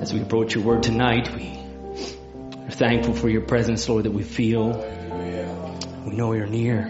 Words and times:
As 0.00 0.14
we 0.14 0.22
approach 0.22 0.54
your 0.54 0.64
word 0.64 0.82
tonight, 0.82 1.30
we 1.36 1.58
are 2.56 2.70
thankful 2.70 3.12
for 3.12 3.28
your 3.28 3.42
presence, 3.42 3.86
Lord, 3.86 4.06
that 4.06 4.12
we 4.12 4.22
feel. 4.22 4.70
We 6.06 6.14
know 6.16 6.32
you're 6.32 6.46
near. 6.46 6.86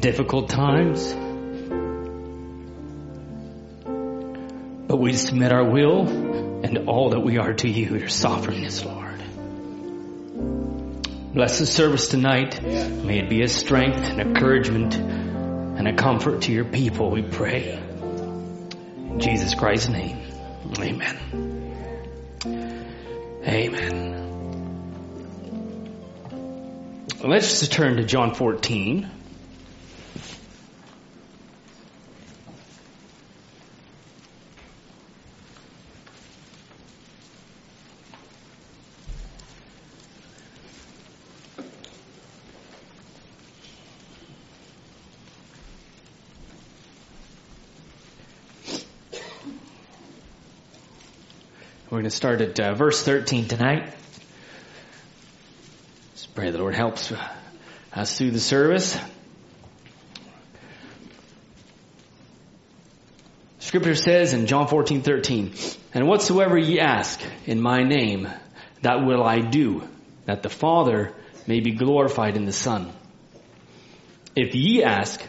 Difficult 0.00 0.48
times. 0.48 1.12
But 4.88 4.96
we 4.96 5.12
submit 5.12 5.52
our 5.52 5.64
will 5.64 6.08
and 6.64 6.88
all 6.88 7.10
that 7.10 7.20
we 7.20 7.36
are 7.36 7.52
to 7.52 7.68
you, 7.68 7.94
your 7.98 8.08
sovereignness, 8.08 8.82
Lord. 8.86 8.99
Bless 11.32 11.60
the 11.60 11.66
service 11.66 12.08
tonight. 12.08 12.60
May 12.60 13.20
it 13.20 13.28
be 13.28 13.42
a 13.42 13.48
strength 13.48 13.98
and 13.98 14.20
encouragement 14.20 14.96
and 14.96 15.86
a 15.86 15.94
comfort 15.94 16.42
to 16.42 16.52
your 16.52 16.64
people, 16.64 17.08
we 17.08 17.22
pray. 17.22 17.72
In 17.72 19.20
Jesus 19.20 19.54
Christ's 19.54 19.90
name. 19.90 20.18
Amen. 20.80 21.16
Amen. 23.46 24.10
Let's 27.22 27.60
just 27.60 27.72
turn 27.72 27.98
to 27.98 28.04
John 28.04 28.34
14. 28.34 29.08
To 52.10 52.16
start 52.16 52.40
at 52.40 52.58
uh, 52.58 52.74
verse 52.74 53.02
13 53.04 53.46
tonight. 53.46 53.94
Let's 56.10 56.26
pray 56.26 56.50
the 56.50 56.58
Lord 56.58 56.74
helps 56.74 57.12
us 57.92 58.18
through 58.18 58.32
the 58.32 58.40
service. 58.40 58.98
Scripture 63.60 63.94
says 63.94 64.32
in 64.32 64.46
John 64.46 64.66
14, 64.66 65.02
13, 65.02 65.54
And 65.94 66.08
whatsoever 66.08 66.58
ye 66.58 66.80
ask 66.80 67.20
in 67.46 67.60
my 67.60 67.84
name, 67.84 68.28
that 68.82 69.06
will 69.06 69.22
I 69.22 69.38
do, 69.38 69.86
that 70.24 70.42
the 70.42 70.48
Father 70.48 71.12
may 71.46 71.60
be 71.60 71.72
glorified 71.72 72.36
in 72.36 72.44
the 72.44 72.52
Son. 72.52 72.92
If 74.34 74.56
ye 74.56 74.82
ask, 74.82 75.22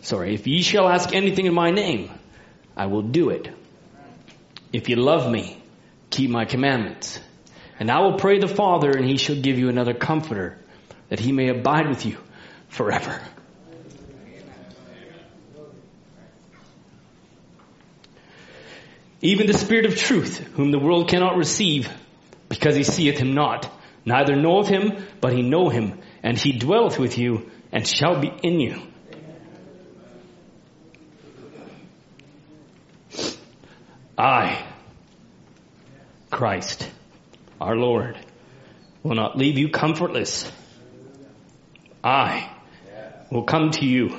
sorry, 0.00 0.32
if 0.34 0.46
ye 0.46 0.62
shall 0.62 0.88
ask 0.88 1.14
anything 1.14 1.44
in 1.44 1.54
my 1.54 1.70
name, 1.70 2.10
I 2.74 2.86
will 2.86 3.02
do 3.02 3.28
it. 3.28 3.54
If 4.72 4.88
ye 4.88 4.96
love 4.96 5.30
me, 5.30 5.60
keep 6.14 6.30
my 6.30 6.44
commandments. 6.44 7.20
And 7.78 7.90
I 7.90 8.00
will 8.00 8.14
pray 8.14 8.38
the 8.38 8.48
Father, 8.48 8.90
and 8.90 9.04
he 9.04 9.16
shall 9.16 9.36
give 9.36 9.58
you 9.58 9.68
another 9.68 9.94
comforter, 9.94 10.56
that 11.08 11.18
he 11.18 11.32
may 11.32 11.48
abide 11.48 11.88
with 11.88 12.06
you 12.06 12.16
forever. 12.68 13.20
Even 19.20 19.46
the 19.46 19.54
Spirit 19.54 19.86
of 19.86 19.96
truth, 19.96 20.38
whom 20.54 20.70
the 20.70 20.78
world 20.78 21.08
cannot 21.08 21.36
receive, 21.36 21.90
because 22.48 22.76
he 22.76 22.84
seeth 22.84 23.18
him 23.18 23.34
not, 23.34 23.68
neither 24.04 24.36
knoweth 24.36 24.68
him, 24.68 25.04
but 25.20 25.32
he 25.32 25.42
know 25.42 25.68
him, 25.68 25.98
and 26.22 26.38
he 26.38 26.52
dwelleth 26.52 26.98
with 26.98 27.18
you, 27.18 27.50
and 27.72 27.88
shall 27.88 28.20
be 28.20 28.32
in 28.42 28.60
you. 28.60 28.80
I, 34.16 34.53
Christ, 36.34 36.90
our 37.60 37.76
Lord, 37.76 38.18
will 39.04 39.14
not 39.14 39.38
leave 39.38 39.56
you 39.56 39.68
comfortless. 39.68 40.50
I 42.02 42.50
will 43.30 43.44
come 43.44 43.70
to 43.70 43.86
you. 43.86 44.18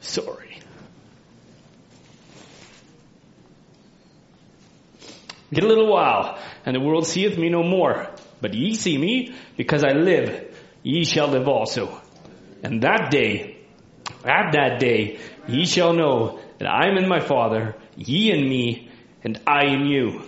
Sorry. 0.00 0.60
Get 5.52 5.64
a 5.64 5.68
little 5.68 5.92
while, 5.92 6.38
and 6.64 6.74
the 6.74 6.80
world 6.80 7.06
seeth 7.06 7.36
me 7.36 7.50
no 7.50 7.62
more. 7.62 8.08
But 8.40 8.54
ye 8.54 8.72
see 8.76 8.96
me, 8.96 9.34
because 9.58 9.84
I 9.84 9.92
live, 9.92 10.56
ye 10.82 11.04
shall 11.04 11.28
live 11.28 11.46
also. 11.46 12.00
And 12.62 12.82
that 12.82 13.10
day, 13.10 13.58
at 14.24 14.52
that 14.52 14.80
day, 14.80 15.18
ye 15.48 15.66
shall 15.66 15.92
know 15.92 16.40
that 16.58 16.68
I 16.68 16.88
am 16.88 16.98
in 16.98 17.08
my 17.08 17.20
Father, 17.20 17.74
ye 17.96 18.30
in 18.30 18.48
me, 18.48 18.90
and 19.24 19.40
I 19.46 19.66
in 19.66 19.86
you. 19.86 20.22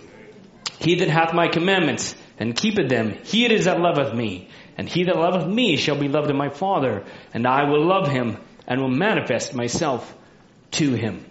He 0.79 0.95
that 0.95 1.09
hath 1.09 1.33
my 1.33 1.47
commandments, 1.47 2.15
and 2.39 2.55
keepeth 2.55 2.89
them, 2.89 3.17
he 3.23 3.45
it 3.45 3.51
is 3.51 3.65
that 3.65 3.79
loveth 3.79 4.13
me. 4.13 4.49
And 4.77 4.89
he 4.89 5.03
that 5.03 5.15
loveth 5.15 5.47
me 5.47 5.77
shall 5.77 5.97
be 5.97 6.07
loved 6.07 6.31
of 6.31 6.35
my 6.35 6.49
Father, 6.49 7.05
and 7.33 7.45
I 7.45 7.69
will 7.69 7.85
love 7.85 8.07
him, 8.07 8.37
and 8.67 8.81
will 8.81 8.89
manifest 8.89 9.53
myself 9.53 10.15
to 10.71 10.93
him. 10.93 11.23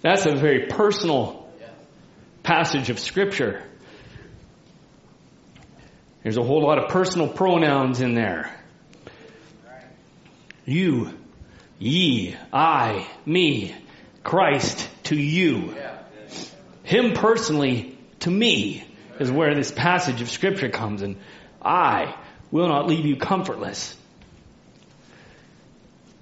That's 0.00 0.26
a 0.26 0.34
very 0.34 0.66
personal 0.66 1.50
passage 2.42 2.90
of 2.90 2.98
scripture. 2.98 3.62
There's 6.22 6.38
a 6.38 6.42
whole 6.42 6.62
lot 6.62 6.78
of 6.78 6.88
personal 6.88 7.28
pronouns 7.28 8.00
in 8.00 8.14
there. 8.14 8.54
You, 10.66 11.10
ye, 11.78 12.36
I, 12.52 13.08
me, 13.26 13.74
Christ 14.22 14.88
to 15.04 15.16
you. 15.16 15.74
Him 16.82 17.12
personally 17.12 17.98
to 18.20 18.30
me 18.30 18.84
is 19.20 19.30
where 19.30 19.54
this 19.54 19.70
passage 19.70 20.22
of 20.22 20.30
scripture 20.30 20.70
comes 20.70 21.02
and 21.02 21.16
I 21.62 22.14
will 22.50 22.68
not 22.68 22.86
leave 22.86 23.04
you 23.04 23.16
comfortless. 23.16 23.96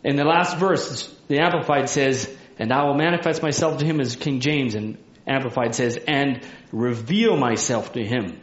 In 0.05 0.17
the 0.17 0.25
last 0.25 0.57
verse, 0.57 1.09
the 1.29 1.39
Amplified 1.39 1.89
says, 1.89 2.35
and 2.59 2.73
I 2.73 2.85
will 2.85 2.95
manifest 2.95 3.43
myself 3.43 3.79
to 3.79 3.85
him 3.85 4.01
as 4.01 4.17
King 4.17 4.41
James 4.41 4.75
and 4.75 4.99
Amplified 5.27 5.75
says, 5.75 5.97
and 6.09 6.41
reveal 6.73 7.37
myself 7.37 7.93
to 7.93 8.05
him. 8.05 8.41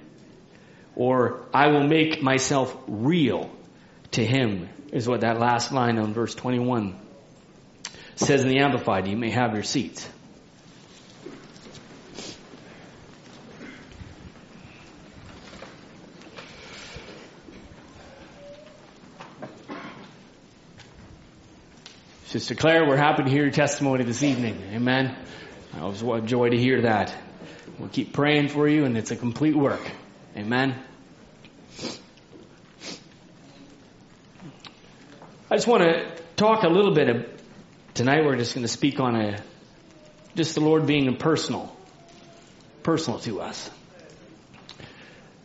Or 0.95 1.45
I 1.53 1.67
will 1.67 1.87
make 1.87 2.21
myself 2.21 2.75
real 2.87 3.51
to 4.11 4.25
him 4.25 4.69
is 4.91 5.07
what 5.07 5.21
that 5.21 5.39
last 5.39 5.71
line 5.71 5.97
on 5.97 6.13
verse 6.13 6.33
21 6.35 6.95
says 8.15 8.41
in 8.41 8.49
the 8.49 8.59
Amplified. 8.59 9.07
You 9.07 9.17
may 9.17 9.29
have 9.29 9.53
your 9.53 9.63
seats. 9.63 10.07
Sister 22.25 22.53
Claire, 22.53 22.85
we're 22.87 22.95
happy 22.95 23.23
to 23.23 23.29
hear 23.29 23.41
your 23.41 23.51
testimony 23.51 24.03
this 24.03 24.21
evening. 24.21 24.61
Amen. 24.73 25.15
It 25.75 25.81
was 25.81 26.03
a 26.03 26.21
joy 26.21 26.49
to 26.49 26.57
hear 26.57 26.81
that. 26.81 27.11
We'll 27.79 27.89
keep 27.89 28.13
praying 28.13 28.49
for 28.49 28.67
you, 28.67 28.85
and 28.85 28.95
it's 28.97 29.09
a 29.09 29.15
complete 29.15 29.55
work. 29.55 29.81
Amen. 30.37 30.75
I 35.51 35.55
just 35.55 35.65
want 35.65 35.81
to 35.81 36.15
talk 36.35 36.61
a 36.61 36.67
little 36.67 36.93
bit 36.93 37.09
of, 37.09 37.25
tonight. 37.95 38.23
We're 38.23 38.35
just 38.35 38.53
going 38.53 38.63
to 38.63 38.71
speak 38.71 38.99
on 38.99 39.15
a 39.15 39.41
just 40.35 40.53
the 40.53 40.61
Lord 40.61 40.85
being 40.85 41.15
personal, 41.17 41.75
personal 42.83 43.17
to 43.21 43.41
us, 43.41 43.67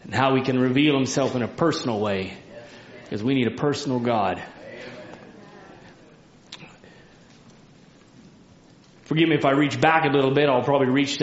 and 0.03 0.15
how 0.15 0.37
He 0.37 0.43
can 0.43 0.59
reveal 0.59 0.95
Himself 0.95 1.35
in 1.35 1.43
a 1.43 1.49
personal 1.49 2.01
way, 2.01 2.37
because 3.05 3.25
we 3.25 3.33
need 3.33 3.47
a 3.47 3.57
personal 3.57 3.99
God. 3.99 4.43
Forgive 9.05 9.27
me 9.27 9.37
if 9.37 9.47
I 9.47 9.53
reach 9.53 9.81
back 9.81 10.05
a 10.05 10.13
little 10.15 10.35
bit. 10.35 10.51
I'll 10.51 10.65
probably 10.65 10.89
reach 10.89 11.19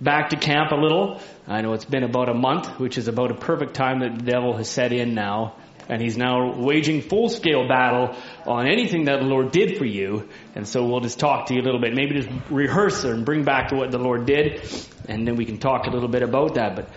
back 0.00 0.28
to 0.28 0.36
camp 0.36 0.70
a 0.70 0.76
little. 0.76 1.20
I 1.48 1.60
know 1.62 1.72
it's 1.72 1.84
been 1.84 2.04
about 2.04 2.28
a 2.28 2.34
month, 2.34 2.78
which 2.78 2.98
is 2.98 3.08
about 3.08 3.32
a 3.32 3.34
perfect 3.34 3.74
time 3.74 3.98
that 3.98 4.16
the 4.16 4.24
devil 4.30 4.56
has 4.56 4.68
set 4.68 4.92
in 4.92 5.12
now. 5.12 5.56
And 5.88 6.00
he's 6.00 6.16
now 6.16 6.54
waging 6.56 7.02
full 7.02 7.28
scale 7.28 7.66
battle 7.66 8.16
on 8.46 8.66
anything 8.66 9.04
that 9.04 9.20
the 9.20 9.26
Lord 9.26 9.50
did 9.50 9.78
for 9.78 9.84
you. 9.84 10.28
And 10.54 10.66
so 10.66 10.86
we'll 10.86 11.00
just 11.00 11.18
talk 11.18 11.46
to 11.46 11.54
you 11.54 11.60
a 11.60 11.64
little 11.64 11.80
bit. 11.80 11.94
Maybe 11.94 12.20
just 12.20 12.30
rehearse 12.50 13.04
and 13.04 13.24
bring 13.24 13.44
back 13.44 13.68
to 13.68 13.76
what 13.76 13.90
the 13.90 13.98
Lord 13.98 14.26
did. 14.26 14.62
And 15.08 15.26
then 15.26 15.36
we 15.36 15.44
can 15.44 15.58
talk 15.58 15.86
a 15.86 15.90
little 15.90 16.08
bit 16.08 16.22
about 16.22 16.54
that. 16.54 16.76
But 16.76 16.88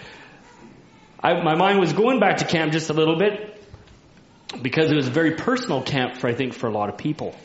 I, 1.20 1.42
my 1.42 1.56
mind 1.56 1.80
was 1.80 1.94
going 1.94 2.20
back 2.20 2.38
to 2.38 2.46
camp 2.46 2.72
just 2.72 2.90
a 2.90 2.94
little 2.94 3.18
bit 3.18 3.62
because 4.62 4.92
it 4.92 4.96
was 4.96 5.08
a 5.08 5.12
very 5.12 5.32
personal 5.32 5.82
camp 5.82 6.18
for, 6.18 6.28
I 6.28 6.34
think, 6.34 6.54
for 6.54 6.68
a 6.68 6.72
lot 6.72 6.90
of 6.90 6.98
people. 6.98 7.36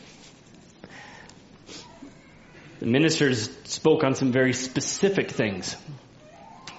the 2.81 2.87
ministers 2.87 3.51
spoke 3.65 4.03
on 4.03 4.15
some 4.15 4.33
very 4.33 4.55
specific 4.55 5.31
things. 5.31 5.77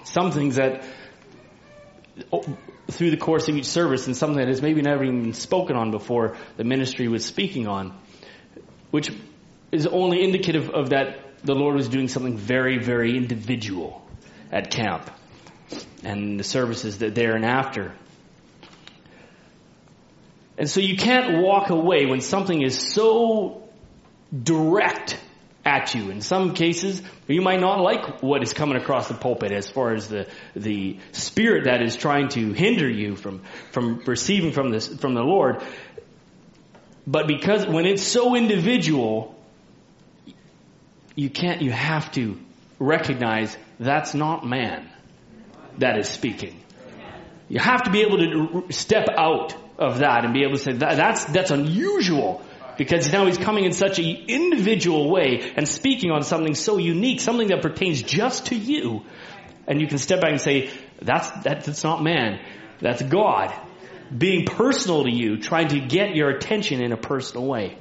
Some 0.04 0.32
things 0.32 0.56
that, 0.56 0.84
through 2.92 3.10
the 3.10 3.16
course 3.16 3.48
of 3.48 3.56
each 3.56 3.66
service, 3.66 4.06
and 4.06 4.16
something 4.16 4.38
that 4.38 4.48
has 4.48 4.62
maybe 4.62 4.82
never 4.82 5.04
even 5.04 5.22
been 5.22 5.34
spoken 5.34 5.76
on 5.76 5.90
before, 5.90 6.36
the 6.56 6.64
ministry 6.64 7.08
was 7.08 7.24
speaking 7.24 7.66
on, 7.66 7.98
which 8.90 9.10
is 9.70 9.86
only 9.86 10.22
indicative 10.22 10.70
of 10.70 10.90
that 10.90 11.18
the 11.44 11.54
Lord 11.54 11.74
was 11.74 11.88
doing 11.88 12.08
something 12.08 12.36
very, 12.36 12.78
very 12.78 13.16
individual 13.16 14.06
at 14.50 14.70
camp 14.70 15.10
and 16.04 16.38
the 16.38 16.44
services 16.44 16.98
that 16.98 17.14
there 17.14 17.34
and 17.34 17.44
after. 17.44 17.92
And 20.58 20.68
so 20.68 20.80
you 20.80 20.96
can't 20.96 21.42
walk 21.42 21.70
away 21.70 22.06
when 22.06 22.20
something 22.20 22.62
is 22.62 22.78
so 22.78 23.68
direct 24.30 25.18
at 25.64 25.94
you. 25.94 26.10
In 26.10 26.20
some 26.20 26.54
cases, 26.54 27.02
you 27.28 27.40
might 27.40 27.60
not 27.60 27.80
like 27.80 28.22
what 28.22 28.42
is 28.42 28.52
coming 28.52 28.76
across 28.76 29.08
the 29.08 29.14
pulpit 29.14 29.52
as 29.52 29.68
far 29.68 29.94
as 29.94 30.08
the, 30.08 30.26
the 30.56 30.98
spirit 31.12 31.64
that 31.64 31.82
is 31.82 31.96
trying 31.96 32.28
to 32.30 32.52
hinder 32.52 32.88
you 32.88 33.16
from, 33.16 33.42
from 33.70 34.02
receiving 34.06 34.52
from 34.52 34.70
this, 34.70 34.88
from 34.88 35.14
the 35.14 35.22
Lord. 35.22 35.62
But 37.06 37.26
because 37.26 37.66
when 37.66 37.86
it's 37.86 38.02
so 38.02 38.34
individual, 38.34 39.36
you 41.14 41.30
can't, 41.30 41.62
you 41.62 41.70
have 41.70 42.10
to 42.12 42.38
recognize 42.78 43.56
that's 43.78 44.14
not 44.14 44.46
man 44.46 44.88
that 45.78 45.98
is 45.98 46.08
speaking. 46.08 46.58
You 47.48 47.58
have 47.58 47.84
to 47.84 47.90
be 47.90 48.02
able 48.02 48.18
to 48.18 48.72
step 48.72 49.08
out 49.16 49.54
of 49.78 49.98
that 49.98 50.24
and 50.24 50.32
be 50.32 50.42
able 50.42 50.56
to 50.56 50.62
say 50.62 50.72
that, 50.72 50.96
that's, 50.96 51.24
that's 51.26 51.50
unusual 51.50 52.42
because 52.82 53.12
now 53.12 53.26
he's 53.26 53.38
coming 53.38 53.64
in 53.64 53.72
such 53.72 54.00
an 54.00 54.24
individual 54.26 55.08
way 55.08 55.52
and 55.54 55.68
speaking 55.68 56.10
on 56.10 56.24
something 56.24 56.56
so 56.56 56.78
unique, 56.78 57.20
something 57.20 57.46
that 57.48 57.62
pertains 57.62 58.02
just 58.02 58.46
to 58.46 58.56
you. 58.56 59.04
And 59.68 59.80
you 59.80 59.86
can 59.86 59.98
step 59.98 60.20
back 60.20 60.30
and 60.30 60.40
say, 60.40 60.68
that's, 61.00 61.30
that, 61.44 61.62
that's 61.62 61.84
not 61.84 62.02
man. 62.02 62.40
That's 62.80 63.00
God 63.00 63.54
being 64.16 64.46
personal 64.46 65.04
to 65.04 65.10
you, 65.10 65.38
trying 65.38 65.68
to 65.68 65.78
get 65.78 66.16
your 66.16 66.28
attention 66.30 66.82
in 66.82 66.90
a 66.90 66.96
personal 66.96 67.46
way. 67.46 67.78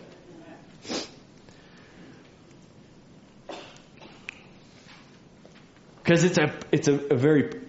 Because 6.03 6.23
it's 6.23 6.37
a, 6.37 6.53
it's 6.71 6.87
a, 6.87 6.93
a 6.93 7.15
very, 7.15 7.59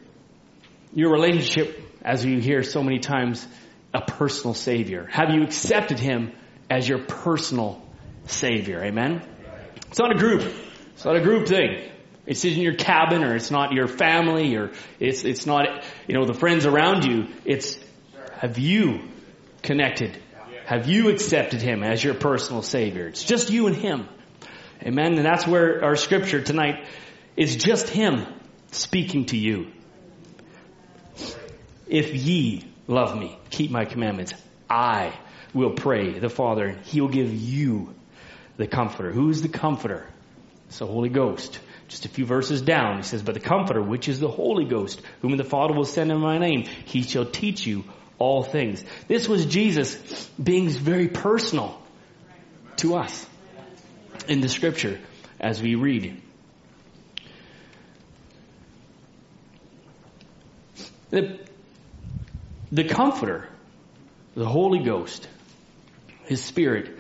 your 0.95 1.11
relationship, 1.11 1.81
as 2.03 2.25
you 2.25 2.41
hear 2.41 2.63
so 2.63 2.83
many 2.83 2.99
times, 2.99 3.47
a 3.95 4.03
personal 4.03 4.53
Savior. 4.53 5.09
Have 5.11 5.31
you 5.31 5.43
accepted 5.45 5.99
Him 5.99 6.33
as 6.73 6.89
your 6.89 6.99
personal 6.99 7.83
Savior? 8.27 8.83
Amen? 8.83 9.23
It's 9.89 9.99
not 9.99 10.11
a 10.11 10.19
group. 10.19 10.43
It's 10.95 11.05
not 11.05 11.17
a 11.17 11.21
group 11.21 11.47
thing. 11.47 11.91
It's 12.25 12.45
in 12.45 12.59
your 12.61 12.75
cabin 12.75 13.25
or 13.25 13.37
it's 13.37 13.51
not 13.51 13.73
your 13.73 13.89
family 13.89 14.57
or 14.57 14.71
it's, 14.99 15.25
it's 15.25 15.45
not, 15.45 15.85
you 16.07 16.15
know, 16.15 16.25
the 16.25 16.35
friends 16.35 16.65
around 16.65 17.05
you. 17.05 17.27
It's, 17.45 17.79
have 18.39 18.59
you 18.59 19.03
connected? 19.63 20.17
Have 20.65 20.89
you 20.89 21.11
accepted 21.11 21.61
Him 21.61 21.83
as 21.83 22.03
your 22.03 22.15
personal 22.15 22.63
Savior? 22.63 23.09
It's 23.09 23.25
just 23.25 23.51
you 23.51 23.67
and 23.67 23.77
Him. 23.77 24.09
Amen? 24.83 25.17
And 25.17 25.27
that's 25.27 25.47
where 25.47 25.85
our 25.85 25.97
scripture 25.97 26.41
tonight 26.41 26.87
is 27.37 27.57
just 27.57 27.89
Him 27.89 28.27
speaking 28.71 29.27
to 29.27 29.37
you. 29.37 29.67
If 31.87 32.15
ye 32.15 32.65
love 32.87 33.19
me, 33.19 33.39
keep 33.51 33.71
my 33.71 33.85
commandments, 33.85 34.33
I 34.71 35.13
will 35.53 35.73
pray 35.73 36.19
the 36.19 36.29
Father 36.29 36.67
and 36.67 36.85
He 36.85 37.01
will 37.01 37.09
give 37.09 37.33
you 37.33 37.95
the 38.57 38.67
Comforter. 38.67 39.13
Who 39.13 39.29
is 39.31 39.43
the 39.43 39.49
Comforter? 39.49 40.07
It's 40.69 40.79
the 40.79 40.87
Holy 40.87 41.09
Ghost. 41.09 41.59
Just 41.89 42.07
a 42.07 42.09
few 42.09 42.25
verses 42.25 42.63
down, 42.63 42.97
he 42.97 43.03
says, 43.03 43.23
But 43.23 43.35
the 43.35 43.41
Comforter, 43.41 43.83
which 43.83 44.09
is 44.09 44.19
the 44.19 44.29
Holy 44.29 44.65
Ghost, 44.65 45.03
whom 45.21 45.37
the 45.37 45.45
Father 45.45 45.75
will 45.75 45.85
send 45.85 46.11
in 46.11 46.19
my 46.19 46.39
name, 46.39 46.65
He 46.87 47.03
shall 47.03 47.27
teach 47.27 47.67
you 47.67 47.85
all 48.19 48.43
things. 48.43 48.83
This 49.09 49.29
was 49.29 49.45
Jesus 49.47 49.97
being 50.43 50.71
very 50.71 51.09
personal 51.09 51.79
to 52.77 52.95
us 52.95 53.27
in 54.29 54.41
the 54.41 54.49
scripture 54.49 55.01
as 55.39 55.61
we 55.61 55.75
read. 55.75 56.23
The, 61.11 61.39
the 62.71 62.85
Comforter, 62.85 63.49
the 64.35 64.47
Holy 64.47 64.83
Ghost, 64.83 65.29
His 66.33 66.43
Spirit, 66.43 66.99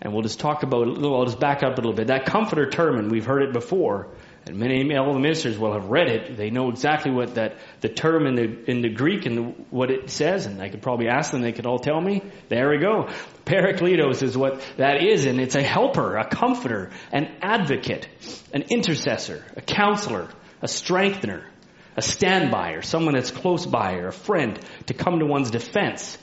and 0.00 0.12
we'll 0.12 0.22
just 0.22 0.40
talk 0.40 0.62
about, 0.62 0.86
a 0.86 0.90
little 0.90 1.16
I'll 1.16 1.26
just 1.26 1.40
back 1.40 1.62
up 1.62 1.74
a 1.74 1.76
little 1.76 1.92
bit. 1.92 2.08
That 2.08 2.26
Comforter 2.26 2.68
term, 2.68 2.98
and 2.98 3.10
we've 3.10 3.26
heard 3.26 3.42
it 3.42 3.52
before, 3.52 4.08
and 4.46 4.58
many 4.58 4.96
all 4.96 5.12
the 5.12 5.18
ministers 5.18 5.58
will 5.58 5.72
have 5.72 5.86
read 5.86 6.08
it. 6.08 6.36
They 6.36 6.50
know 6.50 6.68
exactly 6.70 7.10
what 7.10 7.36
that 7.36 7.56
the 7.80 7.88
term 7.88 8.26
in 8.26 8.34
the 8.34 8.70
in 8.70 8.82
the 8.82 8.90
Greek 8.90 9.24
and 9.26 9.36
the, 9.36 9.42
what 9.70 9.90
it 9.90 10.10
says, 10.10 10.46
and 10.46 10.60
I 10.60 10.68
could 10.68 10.82
probably 10.82 11.08
ask 11.08 11.30
them. 11.30 11.40
They 11.40 11.52
could 11.52 11.66
all 11.66 11.78
tell 11.78 12.00
me. 12.00 12.22
There 12.48 12.68
we 12.70 12.78
go. 12.78 13.08
Parakletos 13.46 14.22
is 14.22 14.36
what 14.36 14.62
that 14.76 15.02
is, 15.02 15.26
and 15.26 15.40
it's 15.40 15.54
a 15.54 15.62
helper, 15.62 16.16
a 16.16 16.28
comforter, 16.28 16.90
an 17.12 17.34
advocate, 17.40 18.08
an 18.52 18.64
intercessor, 18.70 19.44
a 19.56 19.62
counselor, 19.62 20.28
a 20.60 20.68
strengthener, 20.68 21.44
a 21.96 22.02
standby, 22.02 22.72
or 22.72 22.82
someone 22.82 23.14
that's 23.14 23.30
close 23.30 23.64
by, 23.64 23.94
or 23.94 24.08
a 24.08 24.12
friend 24.12 24.58
to 24.86 24.94
come 24.94 25.20
to 25.20 25.26
one's 25.26 25.50
defense. 25.50 26.18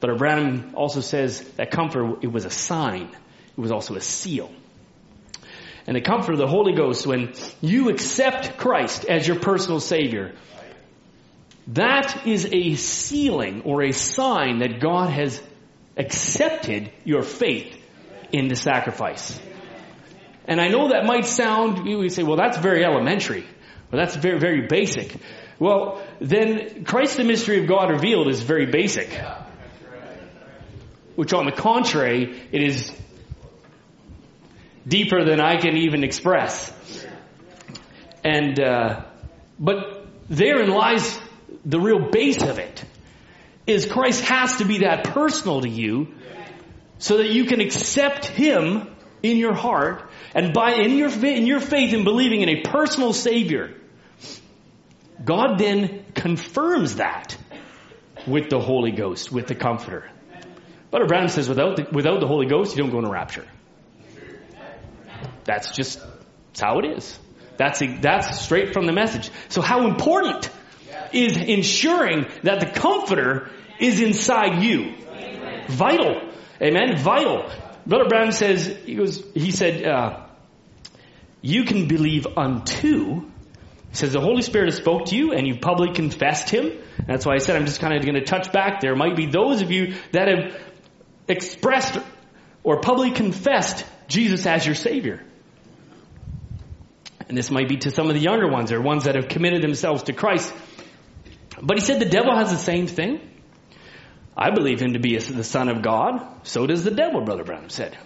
But 0.00 0.16
Branham 0.18 0.72
also 0.74 1.00
says 1.00 1.40
that 1.56 1.70
comfort, 1.70 2.22
it 2.22 2.32
was 2.32 2.44
a 2.44 2.50
sign. 2.50 3.10
It 3.56 3.60
was 3.60 3.70
also 3.70 3.94
a 3.94 4.00
seal 4.00 4.50
and 5.90 5.96
the 5.96 6.00
comfort 6.00 6.32
of 6.32 6.38
the 6.38 6.46
Holy 6.46 6.72
Ghost 6.72 7.04
when 7.06 7.32
you 7.60 7.88
accept 7.88 8.58
Christ 8.58 9.04
as 9.06 9.26
your 9.26 9.40
personal 9.40 9.80
Savior. 9.80 10.34
That 11.68 12.26
is 12.26 12.48
a 12.52 12.74
sealing 12.76 13.62
or 13.62 13.82
a 13.82 13.92
sign 13.92 14.58
that 14.58 14.80
God 14.80 15.10
has 15.10 15.42
accepted 15.96 16.92
your 17.04 17.22
faith 17.22 17.76
in 18.32 18.48
the 18.48 18.56
sacrifice. 18.56 19.38
And 20.46 20.60
I 20.60 20.68
know 20.68 20.88
that 20.88 21.06
might 21.06 21.26
sound, 21.26 21.86
you 21.88 21.98
would 21.98 22.12
say, 22.12 22.22
well, 22.22 22.36
that's 22.36 22.58
very 22.58 22.84
elementary. 22.84 23.44
Well, 23.90 24.00
that's 24.00 24.16
very, 24.16 24.38
very 24.38 24.66
basic. 24.68 25.16
Well, 25.58 26.02
then 26.20 26.84
Christ 26.84 27.16
the 27.16 27.24
mystery 27.24 27.60
of 27.60 27.68
God 27.68 27.90
revealed 27.90 28.28
is 28.28 28.40
very 28.40 28.66
basic. 28.66 29.10
Which 31.16 31.32
on 31.32 31.44
the 31.46 31.52
contrary, 31.52 32.40
it 32.52 32.62
is 32.62 32.92
deeper 34.86 35.24
than 35.24 35.40
I 35.40 35.56
can 35.56 35.76
even 35.76 36.04
express. 36.04 36.72
And, 38.24 38.60
uh, 38.60 39.04
but 39.58 40.06
therein 40.28 40.70
lies 40.70 41.18
the 41.64 41.80
real 41.80 42.10
base 42.10 42.42
of 42.42 42.58
it. 42.58 42.84
Is 43.66 43.86
Christ 43.86 44.24
has 44.24 44.56
to 44.56 44.64
be 44.64 44.78
that 44.78 45.04
personal 45.04 45.60
to 45.60 45.68
you 45.68 46.08
so 46.98 47.18
that 47.18 47.30
you 47.30 47.44
can 47.44 47.60
accept 47.60 48.26
Him 48.26 48.88
in 49.22 49.36
your 49.36 49.54
heart 49.54 50.10
and 50.34 50.52
by, 50.52 50.72
in 50.74 50.96
your, 50.96 51.10
in 51.24 51.46
your 51.46 51.60
faith 51.60 51.92
in 51.92 52.04
believing 52.04 52.42
in 52.42 52.48
a 52.48 52.62
personal 52.62 53.12
Savior. 53.12 53.74
God 55.22 55.58
then 55.58 56.04
confirms 56.14 56.96
that 56.96 57.36
with 58.26 58.48
the 58.48 58.60
Holy 58.60 58.92
Ghost, 58.92 59.30
with 59.30 59.46
the 59.46 59.54
Comforter. 59.54 60.10
But 60.90 61.06
Branham 61.06 61.28
says 61.28 61.48
without 61.48 61.76
the, 61.76 61.86
without 61.92 62.20
the 62.20 62.26
Holy 62.26 62.46
Ghost, 62.46 62.76
you 62.76 62.82
don't 62.82 62.90
go 62.90 62.98
in 62.98 63.04
a 63.04 63.10
rapture. 63.10 63.46
That's 65.44 65.70
just 65.70 66.00
that's 66.60 66.60
how 66.60 66.78
it 66.80 66.96
is. 66.96 67.18
That's, 67.56 67.82
that's 68.00 68.40
straight 68.40 68.72
from 68.72 68.86
the 68.86 68.92
message. 68.92 69.30
So 69.48 69.60
how 69.60 69.86
important 69.86 70.50
is 71.12 71.36
ensuring 71.36 72.26
that 72.42 72.60
the 72.60 72.66
comforter 72.66 73.50
is 73.78 74.00
inside 74.00 74.62
you? 74.62 74.94
Vital. 75.68 76.20
Amen. 76.60 76.96
Vital. 76.98 77.50
Brother 77.86 78.08
Branham 78.08 78.32
says, 78.32 78.66
he 78.84 78.94
goes, 78.94 79.24
he 79.34 79.50
said, 79.50 79.84
uh, 79.84 80.26
you 81.40 81.64
can 81.64 81.86
believe 81.88 82.26
unto, 82.36 83.20
he 83.20 83.96
says 83.96 84.12
the 84.12 84.20
Holy 84.20 84.42
Spirit 84.42 84.66
has 84.66 84.76
spoke 84.76 85.06
to 85.06 85.16
you 85.16 85.32
and 85.32 85.46
you've 85.46 85.60
publicly 85.60 85.94
confessed 85.94 86.48
Him. 86.50 86.72
That's 87.06 87.26
why 87.26 87.34
I 87.34 87.38
said 87.38 87.56
I'm 87.56 87.66
just 87.66 87.80
kind 87.80 87.94
of 87.94 88.02
going 88.02 88.14
to 88.14 88.24
touch 88.24 88.52
back. 88.52 88.80
There 88.80 88.94
might 88.94 89.16
be 89.16 89.26
those 89.26 89.62
of 89.62 89.70
you 89.70 89.94
that 90.12 90.28
have 90.28 90.69
expressed 91.30 91.98
or 92.62 92.80
publicly 92.80 93.12
confessed 93.12 93.84
Jesus 94.08 94.46
as 94.46 94.66
your 94.66 94.74
Savior. 94.74 95.24
And 97.28 97.38
this 97.38 97.50
might 97.50 97.68
be 97.68 97.76
to 97.78 97.90
some 97.90 98.08
of 98.08 98.14
the 98.14 98.20
younger 98.20 98.48
ones 98.48 98.72
or 98.72 98.80
ones 98.80 99.04
that 99.04 99.14
have 99.14 99.28
committed 99.28 99.62
themselves 99.62 100.02
to 100.04 100.12
Christ. 100.12 100.52
But 101.62 101.78
he 101.78 101.84
said 101.84 102.00
the 102.00 102.06
devil 102.06 102.34
has 102.36 102.50
the 102.50 102.58
same 102.58 102.86
thing. 102.86 103.20
I 104.36 104.50
believe 104.50 104.80
him 104.80 104.94
to 104.94 104.98
be 104.98 105.16
the 105.16 105.44
son 105.44 105.68
of 105.68 105.82
God. 105.82 106.46
So 106.46 106.66
does 106.66 106.82
the 106.82 106.90
devil, 106.90 107.20
Brother 107.20 107.44
Branham 107.44 107.70
said. 107.70 107.96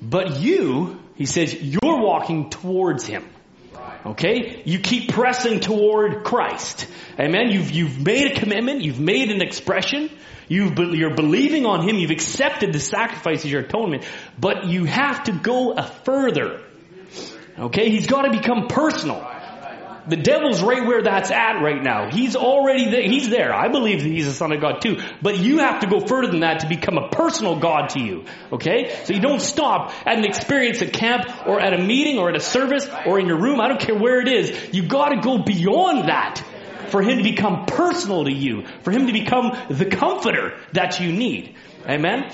But 0.00 0.40
you, 0.40 1.00
he 1.16 1.26
says, 1.26 1.54
you're 1.54 2.00
walking 2.00 2.50
towards 2.50 3.04
him. 3.04 3.28
Okay? 4.04 4.62
You 4.64 4.78
keep 4.78 5.12
pressing 5.12 5.60
toward 5.60 6.24
Christ. 6.24 6.86
Amen? 7.18 7.50
You've, 7.50 7.70
you've 7.70 8.04
made 8.04 8.32
a 8.32 8.40
commitment. 8.40 8.82
You've 8.82 9.00
made 9.00 9.30
an 9.30 9.42
expression. 9.42 10.10
You've, 10.50 10.76
you're 10.76 11.14
believing 11.14 11.64
on 11.64 11.88
Him. 11.88 11.94
You've 11.96 12.10
accepted 12.10 12.72
the 12.72 12.80
sacrifice 12.80 13.44
as 13.44 13.50
your 13.52 13.60
atonement. 13.62 14.04
But 14.36 14.64
you 14.64 14.84
have 14.84 15.22
to 15.24 15.32
go 15.32 15.74
a 15.74 15.84
further. 15.84 16.60
Okay? 17.56 17.88
He's 17.88 18.08
got 18.08 18.22
to 18.22 18.32
become 18.32 18.66
personal. 18.66 19.24
The 20.08 20.16
devil's 20.16 20.60
right 20.60 20.84
where 20.84 21.02
that's 21.02 21.30
at 21.30 21.60
right 21.62 21.80
now. 21.80 22.10
He's 22.10 22.34
already 22.34 22.90
there. 22.90 23.02
He's 23.02 23.30
there. 23.30 23.54
I 23.54 23.68
believe 23.68 24.02
that 24.02 24.08
he's 24.08 24.26
the 24.26 24.32
son 24.32 24.50
of 24.50 24.60
God 24.60 24.80
too. 24.82 25.00
But 25.22 25.38
you 25.38 25.58
have 25.58 25.82
to 25.82 25.86
go 25.86 26.00
further 26.00 26.32
than 26.32 26.40
that 26.40 26.60
to 26.60 26.68
become 26.68 26.98
a 26.98 27.10
personal 27.10 27.60
God 27.60 27.90
to 27.90 28.00
you. 28.00 28.24
Okay? 28.50 28.92
So 29.04 29.14
you 29.14 29.20
don't 29.20 29.40
stop 29.40 29.92
at 30.04 30.18
an 30.18 30.24
experience 30.24 30.82
at 30.82 30.92
camp 30.92 31.46
or 31.46 31.60
at 31.60 31.74
a 31.74 31.78
meeting 31.78 32.18
or 32.18 32.30
at 32.30 32.34
a 32.34 32.40
service 32.40 32.88
or 33.06 33.20
in 33.20 33.26
your 33.26 33.40
room. 33.40 33.60
I 33.60 33.68
don't 33.68 33.80
care 33.80 33.94
where 33.94 34.20
it 34.20 34.26
is. 34.26 34.74
You 34.74 34.88
gotta 34.88 35.20
go 35.20 35.38
beyond 35.38 36.08
that 36.08 36.42
for 36.90 37.02
him 37.02 37.18
to 37.18 37.24
become 37.24 37.66
personal 37.66 38.24
to 38.24 38.32
you. 38.32 38.66
For 38.82 38.90
him 38.90 39.06
to 39.06 39.12
become 39.12 39.56
the 39.68 39.86
comforter 39.86 40.58
that 40.72 41.00
you 41.00 41.12
need. 41.12 41.56
Amen? 41.88 42.30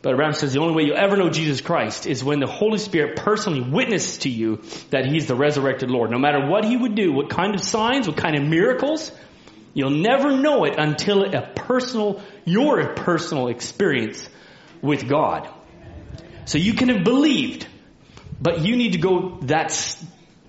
But 0.00 0.14
Branham 0.14 0.34
says 0.34 0.52
the 0.52 0.60
only 0.60 0.74
way 0.74 0.84
you'll 0.84 0.96
ever 0.96 1.16
know 1.16 1.28
Jesus 1.28 1.60
Christ 1.60 2.06
is 2.06 2.22
when 2.22 2.38
the 2.38 2.46
Holy 2.46 2.78
Spirit 2.78 3.16
personally 3.16 3.60
witnesses 3.60 4.18
to 4.18 4.28
you 4.28 4.62
that 4.90 5.06
He's 5.06 5.26
the 5.26 5.34
resurrected 5.34 5.90
Lord. 5.90 6.10
No 6.10 6.18
matter 6.18 6.46
what 6.46 6.64
He 6.64 6.76
would 6.76 6.94
do, 6.94 7.12
what 7.12 7.30
kind 7.30 7.54
of 7.54 7.64
signs, 7.64 8.06
what 8.06 8.16
kind 8.16 8.36
of 8.36 8.44
miracles, 8.44 9.10
you'll 9.74 9.90
never 9.90 10.36
know 10.36 10.64
it 10.64 10.76
until 10.78 11.24
a 11.34 11.42
personal, 11.42 12.22
your 12.44 12.94
personal 12.94 13.48
experience 13.48 14.28
with 14.80 15.08
God. 15.08 15.48
So 16.44 16.58
you 16.58 16.74
can 16.74 16.88
have 16.90 17.02
believed, 17.02 17.66
but 18.40 18.64
you 18.64 18.76
need 18.76 18.92
to 18.92 18.98
go 18.98 19.38
that 19.42 19.98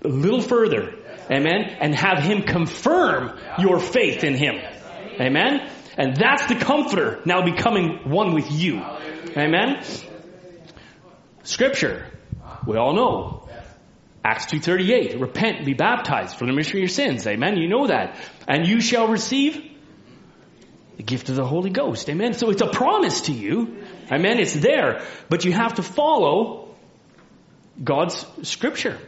a 0.04 0.08
little 0.08 0.40
further. 0.40 0.94
Amen. 1.30 1.76
And 1.80 1.94
have 1.94 2.18
Him 2.22 2.42
confirm 2.42 3.38
your 3.58 3.78
faith 3.78 4.24
in 4.24 4.34
Him. 4.34 4.56
Amen. 5.20 5.70
And 5.96 6.16
that's 6.16 6.46
the 6.46 6.54
comforter 6.54 7.20
now 7.24 7.42
becoming 7.42 8.10
one 8.10 8.34
with 8.34 8.50
you. 8.50 8.82
Amen? 9.36 9.84
Scripture, 11.42 12.06
we 12.66 12.76
all 12.76 12.94
know. 12.94 13.48
Acts 14.24 14.46
2.38, 14.46 15.20
repent, 15.20 15.64
be 15.64 15.74
baptized 15.74 16.36
for 16.36 16.44
the 16.44 16.52
remission 16.52 16.76
of 16.76 16.80
your 16.80 16.88
sins. 16.88 17.26
Amen? 17.26 17.56
You 17.56 17.68
know 17.68 17.86
that. 17.86 18.16
And 18.46 18.66
you 18.66 18.80
shall 18.80 19.08
receive 19.08 19.70
the 20.96 21.02
gift 21.02 21.30
of 21.30 21.36
the 21.36 21.46
Holy 21.46 21.70
Ghost. 21.70 22.08
Amen? 22.10 22.34
So 22.34 22.50
it's 22.50 22.60
a 22.60 22.68
promise 22.68 23.22
to 23.22 23.32
you. 23.32 23.82
Amen? 24.12 24.38
It's 24.38 24.54
there. 24.54 25.06
But 25.30 25.44
you 25.44 25.52
have 25.52 25.74
to 25.74 25.82
follow 25.82 26.74
God's 27.82 28.26
scripture. 28.42 28.98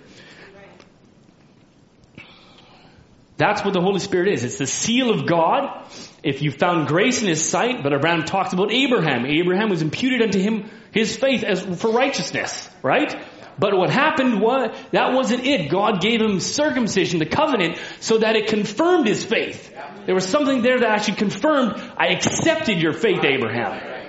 That's 3.43 3.65
what 3.65 3.75
the 3.75 3.81
Holy 3.81 3.99
Spirit 3.99 4.29
is. 4.29 4.45
It's 4.45 4.59
the 4.59 4.69
seal 4.69 5.11
of 5.11 5.27
God. 5.27 5.89
If 6.23 6.43
you 6.43 6.53
found 6.53 6.87
grace 6.87 7.23
in 7.23 7.27
his 7.27 7.45
sight, 7.45 7.83
but 7.83 7.91
Branham 8.01 8.25
talks 8.25 8.53
about 8.53 8.71
Abraham. 8.71 9.27
Abraham 9.27 9.69
was 9.69 9.83
imputed 9.83 10.23
unto 10.23 10.39
him 10.39 10.71
his 10.93 11.17
faith 11.17 11.43
as 11.43 11.61
for 11.81 11.91
righteousness, 11.91 12.71
right? 12.85 13.13
But 13.59 13.77
what 13.77 13.91
happened 13.91 14.41
was, 14.41 14.71
that 14.93 15.13
wasn't 15.13 15.45
it. 15.45 15.73
God 15.73 16.01
gave 16.01 16.21
him 16.21 16.39
circumcision, 16.39 17.19
the 17.19 17.27
covenant, 17.27 17.79
so 17.99 18.19
that 18.19 18.37
it 18.37 18.47
confirmed 18.47 19.09
his 19.09 19.25
faith. 19.25 19.75
There 20.07 20.15
was 20.15 20.29
something 20.29 20.63
there 20.63 20.79
that 20.79 20.89
actually 20.89 21.17
confirmed, 21.17 21.83
I 21.97 22.11
accepted 22.11 22.81
your 22.81 22.93
faith, 22.93 23.25
Abraham. 23.25 24.07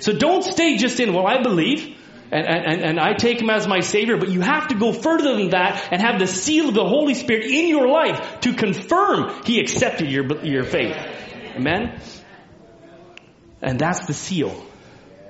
So 0.00 0.12
don't 0.12 0.44
stay 0.44 0.76
just 0.76 1.00
in, 1.00 1.14
well, 1.14 1.26
I 1.26 1.42
believe 1.42 1.96
and, 2.30 2.46
and, 2.46 2.82
and 2.82 3.00
I 3.00 3.14
take 3.14 3.40
him 3.40 3.50
as 3.50 3.66
my 3.66 3.80
savior, 3.80 4.16
but 4.16 4.28
you 4.28 4.40
have 4.40 4.68
to 4.68 4.74
go 4.74 4.92
further 4.92 5.36
than 5.36 5.50
that 5.50 5.88
and 5.92 6.02
have 6.02 6.18
the 6.18 6.26
seal 6.26 6.68
of 6.68 6.74
the 6.74 6.84
Holy 6.84 7.14
Spirit 7.14 7.44
in 7.44 7.68
your 7.68 7.88
life 7.88 8.40
to 8.40 8.54
confirm 8.54 9.42
he 9.44 9.60
accepted 9.60 10.10
your, 10.10 10.44
your 10.44 10.64
faith. 10.64 10.96
Amen? 11.56 12.00
And 13.62 13.78
that's 13.78 14.06
the 14.06 14.14
seal. 14.14 14.64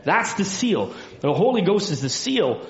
That's 0.05 0.35
the 0.35 0.45
seal. 0.45 0.95
The 1.21 1.33
Holy 1.33 1.63
Ghost 1.63 1.91
is 1.91 2.01
the 2.01 2.09
seal 2.09 2.67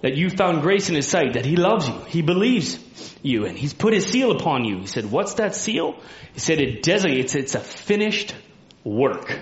that 0.00 0.16
you 0.16 0.30
found 0.30 0.62
grace 0.62 0.88
in 0.88 0.96
His 0.96 1.06
sight, 1.06 1.34
that 1.34 1.46
He 1.46 1.56
loves 1.56 1.88
you, 1.88 1.94
He 2.08 2.22
believes 2.22 2.78
you, 3.22 3.46
and 3.46 3.56
He's 3.56 3.72
put 3.72 3.94
His 3.94 4.06
seal 4.06 4.32
upon 4.32 4.64
you. 4.64 4.80
He 4.80 4.86
said, 4.86 5.10
what's 5.10 5.34
that 5.34 5.54
seal? 5.54 5.96
He 6.34 6.40
said, 6.40 6.60
it 6.60 6.82
designates, 6.82 7.34
it's 7.34 7.54
a 7.54 7.60
finished 7.60 8.34
work. 8.84 9.40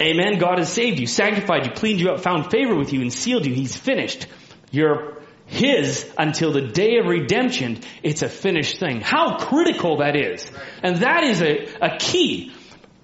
Amen. 0.00 0.38
God 0.38 0.58
has 0.58 0.70
saved 0.70 1.00
you, 1.00 1.06
sanctified 1.06 1.66
you, 1.66 1.72
cleaned 1.72 2.00
you 2.00 2.10
up, 2.10 2.20
found 2.20 2.50
favor 2.50 2.74
with 2.74 2.92
you, 2.92 3.00
and 3.00 3.12
sealed 3.12 3.46
you. 3.46 3.54
He's 3.54 3.76
finished. 3.76 4.26
You're 4.70 5.22
His 5.46 6.10
until 6.18 6.52
the 6.52 6.60
day 6.60 6.98
of 6.98 7.06
redemption. 7.06 7.80
It's 8.02 8.22
a 8.22 8.28
finished 8.28 8.78
thing. 8.78 9.00
How 9.00 9.38
critical 9.38 9.98
that 9.98 10.16
is. 10.16 10.50
And 10.82 10.96
that 10.98 11.24
is 11.24 11.40
a, 11.40 11.68
a 11.80 11.96
key 11.98 12.52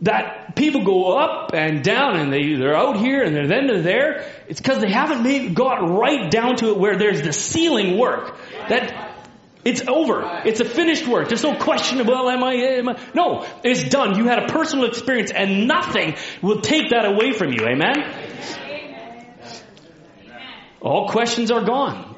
that 0.02 0.56
people 0.56 0.84
go 0.84 1.16
up 1.16 1.52
and 1.54 1.82
down 1.82 2.16
and 2.16 2.32
they, 2.32 2.56
they're 2.56 2.76
out 2.76 2.96
here 2.96 3.22
and 3.22 3.34
they're 3.34 3.46
then 3.46 3.68
they're 3.68 3.82
there. 3.82 4.26
It's 4.48 4.60
because 4.60 4.80
they 4.80 4.90
haven't 4.90 5.22
made, 5.22 5.54
got 5.54 5.76
right 5.88 6.30
down 6.30 6.56
to 6.56 6.70
it 6.70 6.76
where 6.76 6.98
there's 6.98 7.22
the 7.22 7.32
sealing 7.32 7.96
work. 7.96 8.36
That 8.68 9.11
it's 9.64 9.82
over. 9.86 10.42
It's 10.44 10.60
a 10.60 10.64
finished 10.64 11.06
work. 11.06 11.28
There's 11.28 11.42
no 11.42 11.54
question, 11.54 12.04
well, 12.06 12.28
am 12.28 12.42
I, 12.42 12.54
am 12.54 12.88
I? 12.88 13.00
No, 13.14 13.46
it's 13.62 13.88
done. 13.88 14.16
You 14.16 14.24
had 14.24 14.42
a 14.42 14.46
personal 14.46 14.86
experience 14.86 15.30
and 15.30 15.68
nothing 15.68 16.16
will 16.40 16.60
take 16.60 16.90
that 16.90 17.04
away 17.04 17.32
from 17.32 17.52
you. 17.52 17.64
Amen? 17.64 17.94
All 20.80 21.08
questions 21.08 21.52
are 21.52 21.64
gone. 21.64 22.16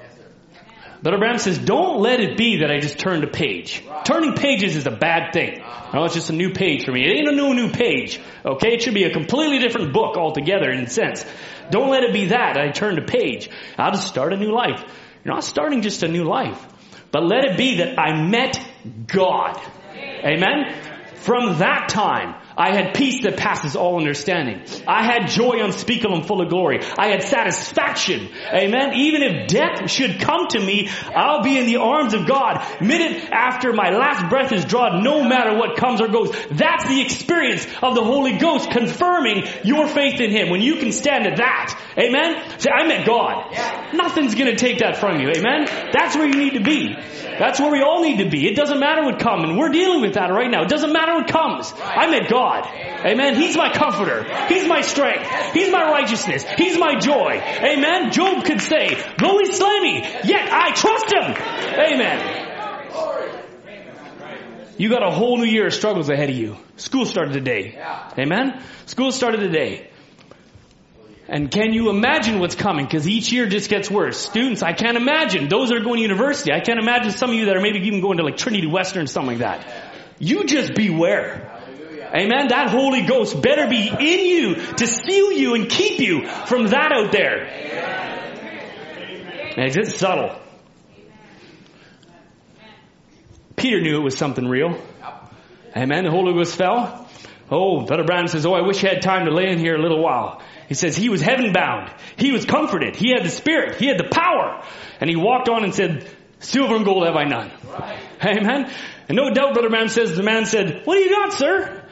But 1.02 1.18
Branham 1.18 1.36
says, 1.36 1.58
don't 1.58 2.00
let 2.00 2.20
it 2.20 2.38
be 2.38 2.60
that 2.60 2.70
I 2.70 2.80
just 2.80 2.98
turned 2.98 3.24
a 3.24 3.26
page. 3.26 3.84
Turning 4.06 4.32
pages 4.32 4.74
is 4.74 4.86
a 4.86 4.90
bad 4.90 5.34
thing. 5.34 5.62
No, 5.92 6.04
it's 6.04 6.14
just 6.14 6.30
a 6.30 6.32
new 6.32 6.54
page 6.54 6.86
for 6.86 6.92
me. 6.92 7.04
It 7.04 7.14
ain't 7.14 7.28
a 7.28 7.32
new, 7.32 7.52
new 7.52 7.70
page. 7.70 8.18
Okay? 8.42 8.72
It 8.72 8.82
should 8.82 8.94
be 8.94 9.04
a 9.04 9.12
completely 9.12 9.58
different 9.58 9.92
book 9.92 10.16
altogether 10.16 10.70
in 10.70 10.84
a 10.84 10.88
sense. 10.88 11.26
Don't 11.70 11.90
let 11.90 12.04
it 12.04 12.14
be 12.14 12.28
that 12.28 12.56
I 12.56 12.70
turned 12.70 12.98
a 12.98 13.04
page. 13.04 13.50
I'll 13.76 13.92
just 13.92 14.08
start 14.08 14.32
a 14.32 14.38
new 14.38 14.50
life. 14.50 14.82
You're 15.22 15.34
not 15.34 15.44
starting 15.44 15.82
just 15.82 16.02
a 16.02 16.08
new 16.08 16.24
life. 16.24 16.66
But 17.14 17.26
let 17.26 17.44
it 17.44 17.56
be 17.56 17.76
that 17.76 17.96
I 17.96 18.20
met 18.28 18.60
God. 19.06 19.56
Amen? 20.26 20.74
From 21.14 21.58
that 21.58 21.88
time, 21.88 22.34
I 22.56 22.74
had 22.74 22.94
peace 22.94 23.22
that 23.24 23.36
passes 23.36 23.74
all 23.74 23.98
understanding. 23.98 24.62
I 24.86 25.04
had 25.04 25.28
joy 25.28 25.62
unspeakable 25.62 26.16
and 26.16 26.26
full 26.26 26.40
of 26.40 26.48
glory. 26.48 26.80
I 26.96 27.08
had 27.08 27.22
satisfaction. 27.22 28.28
Amen. 28.52 28.94
Even 28.94 29.22
if 29.22 29.48
death 29.48 29.90
should 29.90 30.20
come 30.20 30.46
to 30.48 30.60
me, 30.60 30.88
I'll 31.14 31.42
be 31.42 31.58
in 31.58 31.66
the 31.66 31.78
arms 31.78 32.14
of 32.14 32.26
God. 32.26 32.64
Minute 32.80 33.30
after 33.32 33.72
my 33.72 33.90
last 33.90 34.28
breath 34.30 34.52
is 34.52 34.64
drawn, 34.64 35.02
no 35.02 35.24
matter 35.24 35.56
what 35.56 35.76
comes 35.76 36.00
or 36.00 36.08
goes. 36.08 36.30
That's 36.50 36.86
the 36.86 37.00
experience 37.00 37.66
of 37.82 37.94
the 37.94 38.04
Holy 38.04 38.38
Ghost 38.38 38.70
confirming 38.70 39.44
your 39.64 39.88
faith 39.88 40.20
in 40.20 40.30
Him. 40.30 40.50
When 40.50 40.60
you 40.60 40.76
can 40.76 40.92
stand 40.92 41.26
at 41.26 41.38
that. 41.38 41.80
Amen. 41.98 42.58
Say, 42.58 42.70
I 42.70 42.86
met 42.86 43.06
God. 43.06 43.94
Nothing's 43.94 44.34
gonna 44.34 44.56
take 44.56 44.78
that 44.78 44.96
from 44.98 45.20
you. 45.20 45.28
Amen. 45.30 45.66
That's 45.92 46.16
where 46.16 46.26
you 46.26 46.34
need 46.34 46.54
to 46.54 46.62
be. 46.62 46.94
That's 47.38 47.58
where 47.58 47.70
we 47.70 47.82
all 47.82 48.02
need 48.02 48.18
to 48.18 48.30
be. 48.30 48.46
It 48.46 48.54
doesn't 48.54 48.78
matter 48.78 49.02
what 49.02 49.18
comes. 49.18 49.48
And 49.48 49.58
we're 49.58 49.70
dealing 49.70 50.00
with 50.00 50.14
that 50.14 50.30
right 50.30 50.50
now. 50.50 50.62
It 50.62 50.68
doesn't 50.68 50.92
matter 50.92 51.14
what 51.14 51.28
comes. 51.28 51.72
I 51.82 52.08
met 52.08 52.30
God. 52.30 52.43
God. 52.44 52.66
Amen. 53.06 53.36
He's 53.36 53.56
my 53.56 53.72
comforter. 53.72 54.24
He's 54.48 54.66
my 54.66 54.82
strength. 54.82 55.26
He's 55.52 55.70
my 55.70 55.82
righteousness. 55.90 56.44
He's 56.56 56.78
my 56.78 56.98
joy. 56.98 57.40
Amen. 57.40 58.12
Job 58.12 58.44
could 58.44 58.60
say, 58.60 59.02
though 59.18 59.38
he 59.38 59.46
slay 59.46 59.80
me, 59.80 60.02
yet 60.24 60.48
I 60.52 60.72
trust 60.72 61.12
him. 61.12 61.34
Amen. 61.90 62.40
You 64.76 64.88
got 64.88 65.06
a 65.06 65.10
whole 65.10 65.38
new 65.38 65.44
year 65.44 65.68
of 65.68 65.74
struggles 65.74 66.08
ahead 66.10 66.30
of 66.30 66.36
you. 66.36 66.56
School 66.76 67.06
started 67.06 67.32
today. 67.32 67.78
Amen. 68.18 68.62
School 68.86 69.12
started 69.12 69.38
today. 69.38 69.90
And 71.26 71.50
can 71.50 71.72
you 71.72 71.88
imagine 71.88 72.40
what's 72.40 72.56
coming? 72.56 72.84
Because 72.84 73.08
each 73.08 73.32
year 73.32 73.46
just 73.46 73.70
gets 73.70 73.90
worse. 73.90 74.18
Students, 74.18 74.62
I 74.62 74.74
can't 74.74 74.98
imagine. 74.98 75.48
Those 75.48 75.70
that 75.70 75.78
are 75.78 75.84
going 75.84 75.96
to 75.96 76.02
university, 76.02 76.52
I 76.52 76.60
can't 76.60 76.78
imagine 76.78 77.12
some 77.12 77.30
of 77.30 77.36
you 77.36 77.46
that 77.46 77.56
are 77.56 77.62
maybe 77.62 77.78
even 77.86 78.02
going 78.02 78.18
to 78.18 78.24
like 78.24 78.36
Trinity 78.36 78.66
Western, 78.66 79.06
something 79.06 79.38
like 79.38 79.38
that. 79.38 79.66
You 80.18 80.44
just 80.44 80.74
beware. 80.74 81.53
Amen. 82.12 82.48
That 82.48 82.70
Holy 82.70 83.02
Ghost 83.02 83.40
better 83.40 83.68
be 83.68 83.88
in 83.88 84.26
you 84.26 84.54
to 84.54 84.86
seal 84.86 85.32
you 85.32 85.54
and 85.54 85.68
keep 85.68 86.00
you 86.00 86.26
from 86.28 86.68
that 86.68 86.92
out 86.92 87.12
there. 87.12 87.44
And 89.56 89.76
it's 89.76 89.96
subtle. 89.96 90.40
Peter 93.56 93.80
knew 93.80 93.96
it 93.96 94.02
was 94.02 94.16
something 94.16 94.46
real. 94.46 94.80
Amen. 95.76 96.04
The 96.04 96.10
Holy 96.10 96.34
Ghost 96.34 96.56
fell. 96.56 97.08
Oh, 97.50 97.84
Brother 97.84 98.04
Branham 98.04 98.28
says, 98.28 98.46
Oh, 98.46 98.54
I 98.54 98.62
wish 98.62 98.82
I 98.84 98.94
had 98.94 99.02
time 99.02 99.26
to 99.26 99.32
lay 99.32 99.50
in 99.50 99.58
here 99.58 99.76
a 99.76 99.82
little 99.82 100.02
while. 100.02 100.42
He 100.68 100.74
says 100.74 100.96
he 100.96 101.08
was 101.08 101.20
heaven 101.20 101.52
bound. 101.52 101.92
He 102.16 102.32
was 102.32 102.44
comforted. 102.44 102.96
He 102.96 103.10
had 103.10 103.24
the 103.24 103.30
Spirit. 103.30 103.76
He 103.76 103.86
had 103.86 103.98
the 103.98 104.08
power. 104.10 104.64
And 105.00 105.10
he 105.10 105.16
walked 105.16 105.48
on 105.48 105.62
and 105.62 105.74
said, 105.74 106.08
Silver 106.40 106.76
and 106.76 106.84
gold 106.84 107.06
have 107.06 107.16
I 107.16 107.24
none. 107.24 107.50
Right. 107.66 107.98
Amen. 108.24 108.72
And 109.08 109.16
no 109.16 109.30
doubt 109.30 109.54
Brother 109.54 109.68
Branham 109.68 109.88
says, 109.88 110.16
the 110.16 110.22
man 110.22 110.46
said, 110.46 110.82
What 110.84 110.96
do 110.96 111.00
you 111.00 111.10
got, 111.10 111.32
sir? 111.32 111.83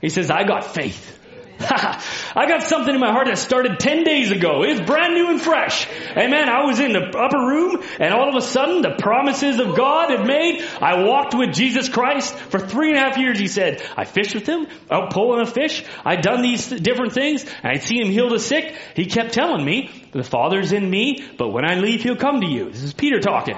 He 0.00 0.08
says, 0.10 0.30
I 0.30 0.44
got 0.44 0.64
faith. 0.64 1.15
I 1.60 2.46
got 2.48 2.64
something 2.64 2.94
in 2.94 3.00
my 3.00 3.12
heart 3.12 3.28
that 3.28 3.38
started 3.38 3.80
10 3.80 4.04
days 4.04 4.30
ago. 4.30 4.62
It's 4.62 4.80
brand 4.80 5.14
new 5.14 5.30
and 5.30 5.40
fresh. 5.40 5.88
Amen. 6.10 6.50
I 6.50 6.64
was 6.66 6.80
in 6.80 6.92
the 6.92 7.16
upper 7.16 7.38
room 7.38 7.82
and 7.98 8.12
all 8.12 8.28
of 8.28 8.34
a 8.34 8.42
sudden 8.42 8.82
the 8.82 8.96
promises 8.98 9.58
of 9.58 9.74
God 9.74 10.10
had 10.10 10.26
made. 10.26 10.62
I 10.82 11.04
walked 11.04 11.34
with 11.34 11.54
Jesus 11.54 11.88
Christ 11.88 12.34
for 12.34 12.60
three 12.60 12.90
and 12.90 12.98
a 12.98 13.00
half 13.00 13.16
years. 13.16 13.38
He 13.38 13.48
said, 13.48 13.82
I 13.96 14.04
fished 14.04 14.34
with 14.34 14.46
him, 14.46 14.66
out 14.90 15.12
pulling 15.12 15.40
a 15.40 15.46
fish. 15.46 15.82
I'd 16.04 16.20
done 16.20 16.42
these 16.42 16.68
different 16.68 17.14
things 17.14 17.42
and 17.44 17.72
I'd 17.72 17.82
seen 17.82 18.04
him 18.04 18.12
heal 18.12 18.28
the 18.28 18.38
sick. 18.38 18.76
He 18.94 19.06
kept 19.06 19.32
telling 19.32 19.64
me, 19.64 19.90
the 20.12 20.24
Father's 20.24 20.72
in 20.72 20.88
me, 20.88 21.26
but 21.38 21.48
when 21.48 21.64
I 21.64 21.76
leave, 21.76 22.02
he'll 22.02 22.16
come 22.16 22.42
to 22.42 22.46
you. 22.46 22.70
This 22.70 22.82
is 22.82 22.92
Peter 22.92 23.18
talking. 23.20 23.56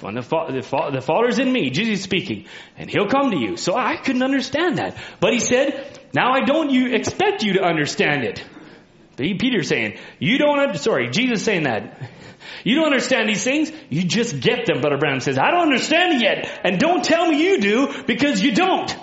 When 0.00 0.14
the, 0.16 0.22
fa- 0.22 0.48
the, 0.50 0.62
fa- 0.62 0.90
the 0.92 1.00
Father's 1.00 1.38
in 1.38 1.50
me, 1.52 1.70
Jesus 1.70 2.02
speaking, 2.02 2.46
and 2.76 2.90
he'll 2.90 3.08
come 3.08 3.30
to 3.30 3.38
you. 3.38 3.56
So 3.56 3.74
I 3.76 3.96
couldn't 3.96 4.22
understand 4.22 4.78
that. 4.78 4.96
But 5.20 5.32
he 5.32 5.38
said, 5.38 6.00
now 6.14 6.32
I 6.32 6.40
don't 6.44 6.70
you 6.70 6.94
expect 6.94 7.42
you 7.42 7.54
to 7.54 7.62
understand 7.62 8.24
it. 8.24 8.44
Peter's 9.16 9.68
saying, 9.68 9.98
you 10.18 10.38
don't, 10.38 10.58
have 10.58 10.78
sorry, 10.80 11.10
Jesus 11.10 11.44
saying 11.44 11.64
that. 11.64 12.10
You 12.64 12.76
don't 12.76 12.86
understand 12.86 13.28
these 13.28 13.44
things, 13.44 13.72
you 13.88 14.04
just 14.04 14.40
get 14.40 14.66
them, 14.66 14.80
Brother 14.80 14.98
Branham 14.98 15.20
says. 15.20 15.38
I 15.38 15.50
don't 15.50 15.62
understand 15.62 16.14
it 16.14 16.22
yet, 16.22 16.60
and 16.64 16.78
don't 16.78 17.04
tell 17.04 17.28
me 17.28 17.42
you 17.42 17.60
do, 17.60 18.02
because 18.04 18.42
you 18.42 18.54
don't. 18.54 18.94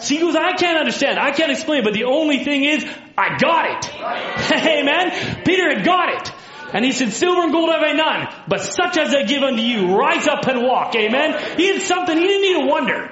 See, 0.00 0.16
he 0.16 0.20
goes, 0.22 0.34
I 0.34 0.54
can't 0.54 0.78
understand, 0.78 1.18
I 1.18 1.30
can't 1.32 1.50
explain, 1.50 1.84
but 1.84 1.92
the 1.92 2.04
only 2.04 2.42
thing 2.42 2.64
is, 2.64 2.84
I 3.18 3.36
got 3.36 3.84
it. 3.84 3.94
Amen? 4.52 5.44
Peter 5.44 5.74
had 5.74 5.84
got 5.84 6.08
it. 6.08 6.32
And 6.72 6.84
he 6.84 6.92
said, 6.92 7.12
silver 7.12 7.42
and 7.42 7.52
gold 7.52 7.70
have 7.70 7.82
I 7.82 7.92
none, 7.92 8.28
but 8.46 8.60
such 8.60 8.96
as 8.96 9.14
I 9.14 9.22
give 9.24 9.42
unto 9.42 9.62
you, 9.62 9.96
rise 9.96 10.26
up 10.28 10.46
and 10.46 10.62
walk. 10.62 10.94
Amen? 10.94 11.56
He 11.56 11.72
had 11.72 11.82
something, 11.82 12.16
he 12.16 12.26
didn't 12.26 12.42
need 12.42 12.64
a 12.64 12.66
wonder. 12.66 13.10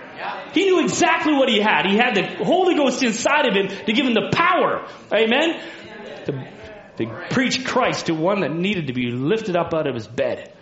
He 0.53 0.65
knew 0.65 0.83
exactly 0.83 1.35
what 1.35 1.49
he 1.49 1.61
had. 1.61 1.87
He 1.87 1.97
had 1.97 2.15
the 2.15 2.45
Holy 2.45 2.75
Ghost 2.75 3.03
inside 3.03 3.47
of 3.47 3.55
him 3.55 3.69
to 3.69 3.93
give 3.93 4.07
him 4.07 4.15
the 4.15 4.31
power. 4.33 4.87
Amen? 5.13 5.61
To, 6.27 6.49
to 6.97 7.27
preach 7.31 7.65
Christ 7.65 8.07
to 8.07 8.15
one 8.15 8.41
that 8.41 8.53
needed 8.53 8.89
to 8.89 8.93
be 8.93 9.11
lifted 9.11 9.57
up 9.57 9.75
out 9.75 9.87
of 9.87 9.95
his 9.95 10.07
bed. 10.07 10.53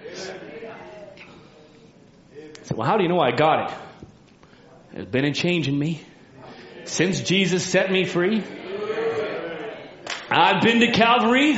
Said, 2.62 2.76
well, 2.76 2.86
how 2.86 2.96
do 2.96 3.04
you 3.04 3.08
know 3.08 3.20
I 3.20 3.30
got 3.30 3.70
it? 3.70 3.76
There's 4.92 5.06
been 5.06 5.24
a 5.24 5.32
change 5.32 5.68
in 5.68 5.78
me. 5.78 6.00
Since 6.84 7.20
Jesus 7.20 7.64
set 7.64 7.90
me 7.90 8.04
free, 8.04 8.42
I've 10.30 10.62
been 10.62 10.80
to 10.80 10.90
Calvary. 10.92 11.56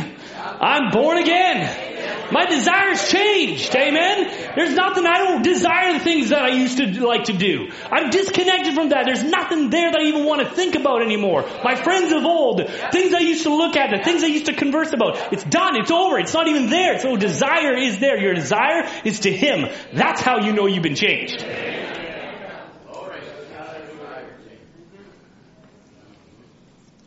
I'm 0.60 0.90
born 0.90 1.18
again. 1.18 2.32
My 2.32 2.44
desires 2.44 3.08
changed. 3.08 3.74
Amen. 3.74 4.52
There's 4.54 4.74
nothing, 4.74 5.06
I 5.06 5.18
don't 5.18 5.42
desire 5.42 5.94
the 5.94 6.00
things 6.00 6.30
that 6.30 6.42
I 6.42 6.48
used 6.48 6.78
to 6.78 7.06
like 7.06 7.24
to 7.24 7.32
do. 7.32 7.70
I'm 7.90 8.10
disconnected 8.10 8.74
from 8.74 8.90
that. 8.90 9.04
There's 9.06 9.24
nothing 9.24 9.70
there 9.70 9.90
that 9.90 10.00
I 10.00 10.04
even 10.04 10.24
want 10.24 10.42
to 10.42 10.50
think 10.50 10.74
about 10.74 11.02
anymore. 11.02 11.48
My 11.64 11.74
friends 11.74 12.12
of 12.12 12.24
old, 12.24 12.68
things 12.92 13.14
I 13.14 13.20
used 13.20 13.44
to 13.44 13.54
look 13.54 13.76
at, 13.76 13.96
the 13.96 14.02
things 14.02 14.22
I 14.22 14.26
used 14.26 14.46
to 14.46 14.52
converse 14.52 14.92
about, 14.92 15.32
it's 15.32 15.44
done. 15.44 15.76
It's 15.76 15.90
over. 15.90 16.18
It's 16.18 16.34
not 16.34 16.48
even 16.48 16.70
there. 16.70 16.98
So 16.98 17.16
desire 17.16 17.76
is 17.76 17.98
there. 17.98 18.18
Your 18.18 18.34
desire 18.34 18.88
is 19.04 19.20
to 19.20 19.32
Him. 19.32 19.68
That's 19.92 20.20
how 20.20 20.44
you 20.44 20.52
know 20.52 20.66
you've 20.66 20.82
been 20.82 20.96
changed. 20.96 21.44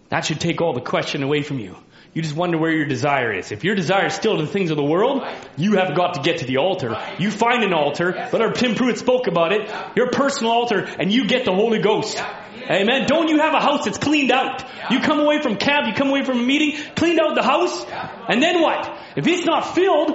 That 0.09 0.25
should 0.25 0.41
take 0.41 0.59
all 0.59 0.73
the 0.73 0.81
question 0.81 1.23
away 1.23 1.41
from 1.41 1.59
you. 1.59 1.77
You 2.13 2.21
just 2.21 2.35
wonder 2.35 2.57
where 2.57 2.71
your 2.71 2.85
desire 2.85 3.31
is. 3.31 3.53
If 3.53 3.63
your 3.63 3.73
desire 3.73 4.07
is 4.07 4.13
still 4.13 4.35
to 4.35 4.43
the 4.43 4.51
things 4.51 4.69
of 4.69 4.75
the 4.75 4.83
world, 4.83 5.23
you 5.55 5.77
have 5.77 5.95
got 5.95 6.15
to 6.15 6.21
get 6.21 6.39
to 6.39 6.45
the 6.45 6.57
altar. 6.57 6.97
You 7.17 7.31
find 7.31 7.63
an 7.63 7.73
altar, 7.73 8.27
but 8.31 8.41
our 8.41 8.51
Tim 8.51 8.75
Pruitt 8.75 8.97
spoke 8.97 9.27
about 9.27 9.53
it, 9.53 9.73
your 9.95 10.09
personal 10.09 10.51
altar, 10.51 10.79
and 10.99 11.09
you 11.11 11.25
get 11.27 11.45
the 11.45 11.53
Holy 11.53 11.79
Ghost. 11.79 12.21
Amen. 12.69 13.05
Don't 13.07 13.29
you 13.29 13.39
have 13.39 13.53
a 13.53 13.61
house 13.61 13.85
that's 13.85 13.97
cleaned 13.97 14.29
out? 14.29 14.63
You 14.91 14.99
come 14.99 15.21
away 15.21 15.41
from 15.41 15.55
camp, 15.55 15.87
you 15.87 15.93
come 15.93 16.09
away 16.09 16.23
from 16.25 16.39
a 16.39 16.43
meeting, 16.43 16.77
cleaned 16.95 17.19
out 17.19 17.35
the 17.35 17.43
house, 17.43 17.85
and 18.27 18.41
then 18.41 18.61
what? 18.61 18.89
If 19.15 19.25
it's 19.25 19.45
not 19.45 19.73
filled, 19.73 20.11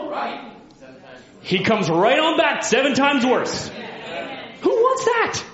he 1.41 1.63
comes 1.65 1.89
right 1.89 2.19
on 2.19 2.37
back 2.37 2.63
seven 2.63 2.95
times 2.95 3.25
worse. 3.25 3.69
Who 4.61 4.71
wants 4.71 5.05
that? 5.07 5.45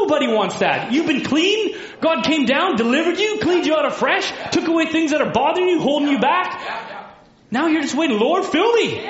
Nobody 0.00 0.28
wants 0.28 0.58
that. 0.58 0.92
You've 0.92 1.06
been 1.06 1.24
clean. 1.24 1.74
God 2.00 2.24
came 2.24 2.44
down, 2.44 2.76
delivered 2.76 3.18
you, 3.18 3.38
cleaned 3.40 3.66
you 3.66 3.74
out 3.74 3.86
afresh, 3.86 4.30
took 4.52 4.68
away 4.68 4.86
things 4.86 5.10
that 5.12 5.22
are 5.22 5.32
bothering 5.32 5.68
you, 5.68 5.80
holding 5.80 6.08
you 6.08 6.18
back. 6.18 7.08
Now 7.50 7.68
you're 7.68 7.82
just 7.82 7.94
waiting, 7.94 8.18
Lord, 8.18 8.44
fill 8.44 8.72
me. 8.72 9.00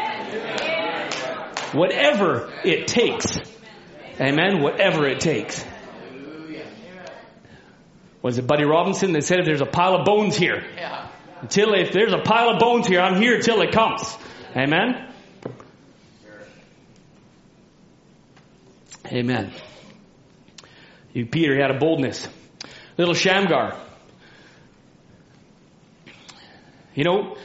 Whatever 1.73 2.53
it 2.65 2.87
takes. 2.87 3.37
Amen. 4.21 4.63
Whatever 4.63 5.07
it 5.07 5.21
takes. 5.21 5.65
Was 8.23 8.39
it 8.39 8.47
Buddy 8.47 8.65
Robinson 8.65 9.13
that 9.13 9.25
said 9.25 9.41
if 9.41 9.47
there's 9.47 9.61
a 9.61 9.67
pile 9.67 9.95
of 9.97 10.05
bones 10.05 10.37
here? 10.37 10.65
Until 11.41 11.75
if 11.75 11.93
there's 11.93 12.13
a 12.13 12.23
pile 12.23 12.51
of 12.51 12.61
bones 12.61 12.87
here, 12.87 13.01
I'm 13.01 13.21
here 13.21 13.41
till 13.41 13.61
it 13.61 13.73
comes. 13.73 14.17
Amen. 14.57 15.13
Amen. 19.07 19.53
Peter 21.25 21.59
had 21.61 21.71
a 21.71 21.79
boldness. 21.79 22.29
Little 22.99 23.15
Shamgar. 23.15 23.79
You 26.95 27.05
know, 27.05 27.37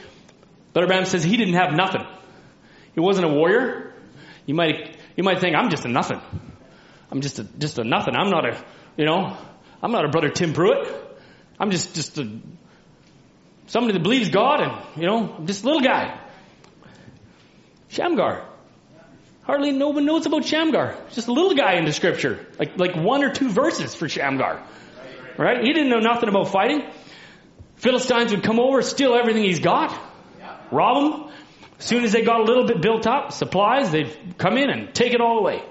Brother 0.72 0.86
Branham 0.86 1.04
says 1.06 1.22
he 1.22 1.36
didn't 1.36 1.54
have 1.54 1.72
nothing. 1.74 2.06
He 2.94 3.00
wasn't 3.00 3.26
a 3.26 3.28
warrior. 3.28 3.94
You 4.46 4.54
might, 4.54 4.96
you 5.16 5.24
might 5.24 5.40
think, 5.40 5.56
I'm 5.56 5.70
just 5.70 5.84
a 5.84 5.88
nothing. 5.88 6.20
I'm 7.10 7.20
just 7.20 7.38
a, 7.38 7.44
just 7.44 7.78
a 7.78 7.84
nothing. 7.84 8.14
I'm 8.16 8.30
not 8.30 8.46
a, 8.46 8.64
you 8.96 9.04
know, 9.04 9.36
I'm 9.82 9.92
not 9.92 10.04
a 10.04 10.08
brother 10.08 10.30
Tim 10.30 10.52
Pruitt. 10.52 10.88
I'm 11.60 11.70
just, 11.70 11.94
just 11.94 12.18
a, 12.18 12.40
somebody 13.66 13.92
that 13.94 14.02
believes 14.02 14.30
God 14.30 14.60
and, 14.60 15.00
you 15.00 15.06
know, 15.06 15.34
I'm 15.38 15.46
just 15.46 15.62
a 15.62 15.66
little 15.66 15.82
guy. 15.82 16.18
Shamgar. 17.88 18.48
Hardly 19.44 19.72
no 19.72 19.88
one 19.88 20.04
knows 20.04 20.26
about 20.26 20.44
Shamgar. 20.44 20.96
Just 21.10 21.28
a 21.28 21.32
little 21.32 21.54
guy 21.54 21.74
in 21.74 21.84
the 21.84 21.92
scripture. 21.92 22.46
Like, 22.58 22.78
like 22.78 22.94
one 22.94 23.24
or 23.24 23.32
two 23.32 23.50
verses 23.50 23.94
for 23.94 24.08
Shamgar. 24.08 24.62
Right? 25.36 25.64
He 25.64 25.72
didn't 25.72 25.88
know 25.88 25.98
nothing 25.98 26.28
about 26.28 26.48
fighting. 26.48 26.84
Philistines 27.76 28.30
would 28.30 28.44
come 28.44 28.60
over, 28.60 28.82
steal 28.82 29.14
everything 29.14 29.42
he's 29.42 29.58
got, 29.58 29.98
rob 30.70 31.02
him. 31.02 31.32
As 31.78 31.84
soon 31.84 32.04
as 32.04 32.12
they 32.12 32.22
got 32.22 32.40
a 32.40 32.44
little 32.44 32.64
bit 32.64 32.80
built 32.80 33.08
up, 33.08 33.32
supplies, 33.32 33.90
they'd 33.90 34.38
come 34.38 34.56
in 34.56 34.70
and 34.70 34.94
take 34.94 35.14
it 35.14 35.20
all 35.20 35.38
away. 35.38 35.62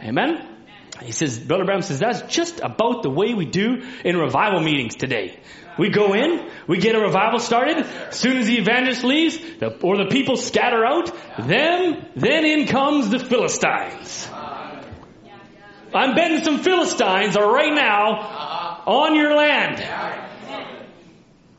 Amen? 0.00 0.57
He 1.02 1.12
says, 1.12 1.38
Brother 1.38 1.64
Branham 1.64 1.82
says, 1.82 1.98
that's 1.98 2.22
just 2.22 2.60
about 2.60 3.02
the 3.02 3.10
way 3.10 3.34
we 3.34 3.46
do 3.46 3.82
in 4.04 4.16
revival 4.16 4.60
meetings 4.60 4.96
today. 4.96 5.38
We 5.78 5.90
go 5.90 6.12
in, 6.12 6.50
we 6.66 6.78
get 6.78 6.96
a 6.96 7.00
revival 7.00 7.38
started. 7.38 7.76
As 7.76 8.16
soon 8.16 8.38
as 8.38 8.46
the 8.46 8.58
evangelist 8.58 9.04
leaves, 9.04 9.38
the, 9.60 9.78
or 9.80 9.96
the 9.96 10.06
people 10.06 10.36
scatter 10.36 10.84
out, 10.84 11.10
then, 11.38 12.08
then 12.16 12.44
in 12.44 12.66
comes 12.66 13.10
the 13.10 13.20
Philistines. 13.20 14.28
I'm 15.94 16.14
betting 16.14 16.44
some 16.44 16.58
Philistines 16.58 17.36
are 17.36 17.50
right 17.50 17.72
now 17.72 18.82
on 18.86 19.14
your 19.14 19.34
land. 19.34 19.78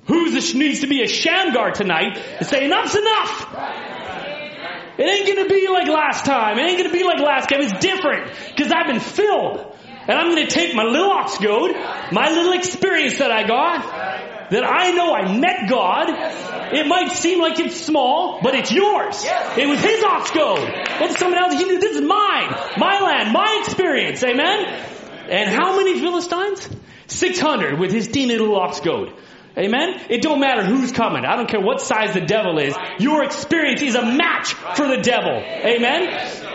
Who 0.07 0.31
needs 0.31 0.81
to 0.81 0.87
be 0.87 1.01
a 1.03 1.07
Shamgar 1.07 1.71
tonight 1.71 2.15
to 2.39 2.45
say 2.45 2.65
enough's 2.65 2.95
enough? 2.95 3.88
It 4.99 5.07
ain't 5.07 5.27
gonna 5.27 5.47
be 5.47 5.65
like 5.69 5.87
last 5.87 6.25
time. 6.25 6.59
It 6.59 6.63
ain't 6.63 6.77
gonna 6.77 6.91
be 6.91 7.05
like 7.05 7.19
last 7.19 7.47
time. 7.47 7.61
It's 7.61 7.79
different. 7.79 8.33
Cause 8.57 8.69
I've 8.69 8.87
been 8.87 8.99
filled. 8.99 9.75
And 10.07 10.11
I'm 10.11 10.27
gonna 10.29 10.47
take 10.47 10.75
my 10.75 10.83
little 10.83 11.11
ox 11.11 11.37
goad, 11.37 11.73
my 12.11 12.29
little 12.29 12.51
experience 12.51 13.19
that 13.19 13.31
I 13.31 13.47
got, 13.47 14.49
that 14.51 14.63
I 14.65 14.91
know 14.91 15.13
I 15.13 15.37
met 15.37 15.69
God. 15.69 16.09
It 16.73 16.85
might 16.85 17.13
seem 17.13 17.39
like 17.39 17.59
it's 17.59 17.79
small, 17.79 18.41
but 18.43 18.55
it's 18.55 18.73
yours. 18.73 19.23
It 19.55 19.69
was 19.69 19.79
his 19.79 20.03
ox 20.03 20.31
goad. 20.31 20.67
What's 20.99 21.17
someone 21.17 21.39
else? 21.39 21.53
He 21.53 21.63
knew 21.63 21.79
this 21.79 21.95
is 21.95 22.01
mine. 22.01 22.53
My 22.77 22.99
land, 22.99 23.31
my 23.31 23.63
experience. 23.63 24.21
Amen? 24.21 24.65
And 25.29 25.49
how 25.49 25.77
many 25.77 25.97
Philistines? 25.97 26.67
600 27.07 27.79
with 27.79 27.91
his 27.91 28.07
teeny 28.09 28.37
little 28.37 28.59
ox 28.59 28.81
goad. 28.81 29.13
Amen? 29.57 30.01
It 30.09 30.21
don't 30.21 30.39
matter 30.39 30.63
who's 30.63 30.91
coming. 30.91 31.25
I 31.25 31.35
don't 31.35 31.49
care 31.49 31.61
what 31.61 31.81
size 31.81 32.13
the 32.13 32.21
devil 32.21 32.59
is. 32.59 32.75
Your 32.99 33.23
experience 33.23 33.81
is 33.81 33.95
a 33.95 34.05
match 34.05 34.53
for 34.53 34.87
the 34.87 35.01
devil. 35.01 35.33
Amen? 35.33 36.45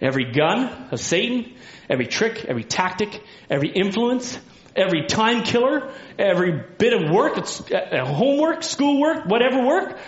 Every 0.00 0.30
gun 0.30 0.88
of 0.90 1.00
Satan, 1.00 1.54
every 1.88 2.06
trick, 2.06 2.44
every 2.44 2.64
tactic, 2.64 3.22
every 3.48 3.70
influence, 3.70 4.38
every 4.74 5.06
time 5.06 5.42
killer, 5.42 5.90
every 6.18 6.62
bit 6.78 6.92
of 6.92 7.10
work, 7.10 7.38
uh, 7.38 8.04
homework, 8.04 8.62
schoolwork, 8.62 9.24
whatever 9.24 9.64
work, 9.64 9.98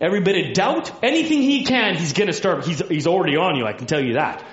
every 0.00 0.20
bit 0.20 0.46
of 0.46 0.54
doubt, 0.54 0.92
anything 1.02 1.42
he 1.42 1.64
can, 1.64 1.96
he's 1.96 2.12
gonna 2.12 2.32
start, 2.32 2.64
he's, 2.64 2.78
he's 2.86 3.06
already 3.08 3.36
on 3.36 3.56
you, 3.56 3.66
I 3.66 3.72
can 3.72 3.86
tell 3.86 4.02
you 4.02 4.14
that. 4.14 4.44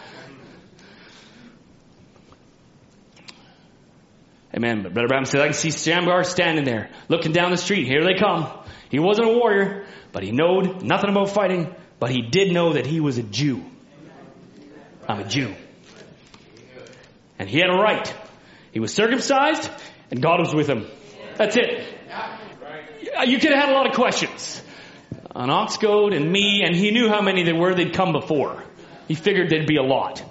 Amen. 4.56 4.84
But 4.84 4.94
Brother 4.94 5.08
Branham 5.08 5.26
said, 5.26 5.42
I 5.42 5.46
can 5.46 5.54
see 5.54 5.72
Shamgar 5.72 6.24
standing 6.24 6.64
there, 6.64 6.90
looking 7.10 7.32
down 7.32 7.52
the 7.52 7.58
street. 7.58 7.88
Here 7.88 8.04
they 8.04 8.14
come. 8.20 8.48
He 8.90 9.00
wasn't 9.00 9.28
a 9.30 9.34
warrior, 9.34 9.86
but 10.12 10.24
he 10.24 10.32
knowed 10.32 10.84
nothing 10.84 11.10
about 11.10 11.32
fighting, 11.32 11.74
but 12.00 12.12
he 12.12 12.22
did 12.22 12.54
know 12.54 12.74
that 12.74 12.86
he 12.86 13.00
was 13.00 13.18
a 13.18 13.24
Jew. 13.24 13.64
I'm 15.08 15.20
a 15.20 15.28
Jew. 15.28 15.54
And 17.40 17.50
he 17.50 17.58
had 17.58 17.70
a 17.70 17.74
right. 17.74 18.14
He 18.72 18.80
was 18.80 18.94
circumcised 18.94 19.70
and 20.12 20.22
God 20.22 20.40
was 20.40 20.54
with 20.54 20.70
him. 20.70 20.86
That's 21.38 21.58
it. 21.58 21.88
Uh, 23.18 23.24
you 23.24 23.40
could 23.40 23.52
have 23.52 23.66
had 23.66 23.70
a 23.70 23.74
lot 23.74 23.88
of 23.88 23.96
questions 23.96 24.62
on 25.36 25.50
ox 25.50 25.78
goad 25.78 26.14
and 26.14 26.32
me, 26.32 26.62
and 26.64 26.76
he 26.76 26.92
knew 26.92 27.10
how 27.10 27.22
many 27.22 27.44
there 27.44 27.56
were. 27.56 27.74
They'd 27.74 27.94
come 27.94 28.12
before. 28.12 28.64
He 29.08 29.16
figured 29.16 29.50
there'd 29.50 29.68
be 29.68 29.78
a 29.78 29.84
lot, 29.84 30.24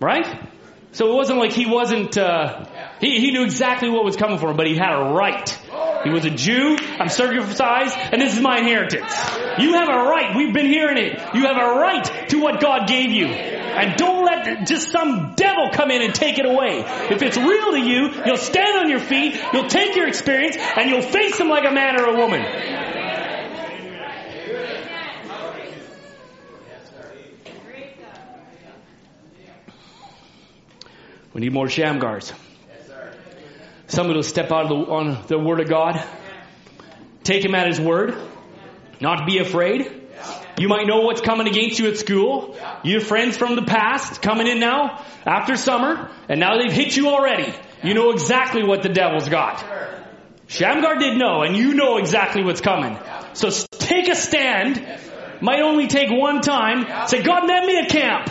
right? 0.00 0.49
So 0.92 1.12
it 1.12 1.14
wasn't 1.14 1.38
like 1.38 1.52
he 1.52 1.66
wasn't. 1.66 2.18
Uh, 2.18 2.64
he 3.00 3.20
he 3.20 3.30
knew 3.30 3.44
exactly 3.44 3.88
what 3.90 4.04
was 4.04 4.16
coming 4.16 4.38
for 4.38 4.50
him, 4.50 4.56
but 4.56 4.66
he 4.66 4.76
had 4.76 4.92
a 4.92 5.12
right. 5.12 5.48
He 6.02 6.10
was 6.10 6.24
a 6.24 6.30
Jew. 6.30 6.76
I'm 6.98 7.08
circumcised, 7.08 7.96
and 7.96 8.20
this 8.20 8.34
is 8.34 8.40
my 8.40 8.58
inheritance. 8.58 9.12
You 9.58 9.74
have 9.74 9.88
a 9.88 10.08
right. 10.08 10.34
We've 10.34 10.52
been 10.52 10.66
hearing 10.66 10.98
it. 10.98 11.18
You 11.34 11.42
have 11.46 11.56
a 11.56 11.78
right 11.78 12.28
to 12.30 12.40
what 12.40 12.60
God 12.60 12.88
gave 12.88 13.10
you. 13.10 13.26
And 13.26 13.96
don't 13.96 14.24
let 14.24 14.66
just 14.66 14.90
some 14.90 15.34
devil 15.36 15.70
come 15.72 15.90
in 15.90 16.02
and 16.02 16.12
take 16.12 16.38
it 16.38 16.46
away. 16.46 16.84
If 17.10 17.22
it's 17.22 17.36
real 17.36 17.70
to 17.70 17.78
you, 17.78 18.10
you'll 18.26 18.36
stand 18.36 18.78
on 18.78 18.90
your 18.90 18.98
feet, 18.98 19.40
you'll 19.52 19.68
take 19.68 19.94
your 19.94 20.08
experience, 20.08 20.56
and 20.56 20.90
you'll 20.90 21.02
face 21.02 21.38
them 21.38 21.48
like 21.48 21.64
a 21.64 21.72
man 21.72 22.00
or 22.00 22.06
a 22.06 22.16
woman. 22.16 22.42
We 31.32 31.40
need 31.40 31.52
more 31.52 31.66
Shamgars. 31.66 32.32
Somebody 33.86 34.16
will 34.16 34.22
step 34.22 34.50
out 34.50 34.68
the, 34.68 34.74
on 34.74 35.26
the 35.26 35.38
Word 35.38 35.60
of 35.60 35.68
God, 35.68 36.02
take 37.24 37.44
Him 37.44 37.54
at 37.54 37.66
His 37.66 37.80
word, 37.80 38.16
not 39.00 39.26
be 39.26 39.38
afraid. 39.38 40.00
You 40.58 40.68
might 40.68 40.86
know 40.86 41.00
what's 41.00 41.20
coming 41.20 41.48
against 41.48 41.78
you 41.78 41.88
at 41.88 41.96
school. 41.96 42.56
Your 42.82 43.00
friends 43.00 43.36
from 43.36 43.56
the 43.56 43.62
past 43.62 44.20
coming 44.20 44.46
in 44.46 44.60
now 44.60 45.04
after 45.24 45.56
summer, 45.56 46.10
and 46.28 46.38
now 46.38 46.58
they've 46.58 46.72
hit 46.72 46.96
you 46.96 47.08
already. 47.08 47.52
You 47.82 47.94
know 47.94 48.10
exactly 48.10 48.62
what 48.62 48.82
the 48.82 48.90
devil's 48.90 49.28
got. 49.28 49.64
Shamgar 50.48 50.96
did 50.96 51.16
know, 51.16 51.42
and 51.42 51.56
you 51.56 51.74
know 51.74 51.96
exactly 51.96 52.42
what's 52.42 52.60
coming. 52.60 52.98
So 53.32 53.50
take 53.78 54.08
a 54.08 54.14
stand. 54.14 54.84
Might 55.40 55.62
only 55.62 55.86
take 55.86 56.10
one 56.10 56.42
time. 56.42 57.08
Say, 57.08 57.22
God 57.22 57.46
met 57.46 57.64
me 57.64 57.78
at 57.78 57.88
camp. 57.88 58.26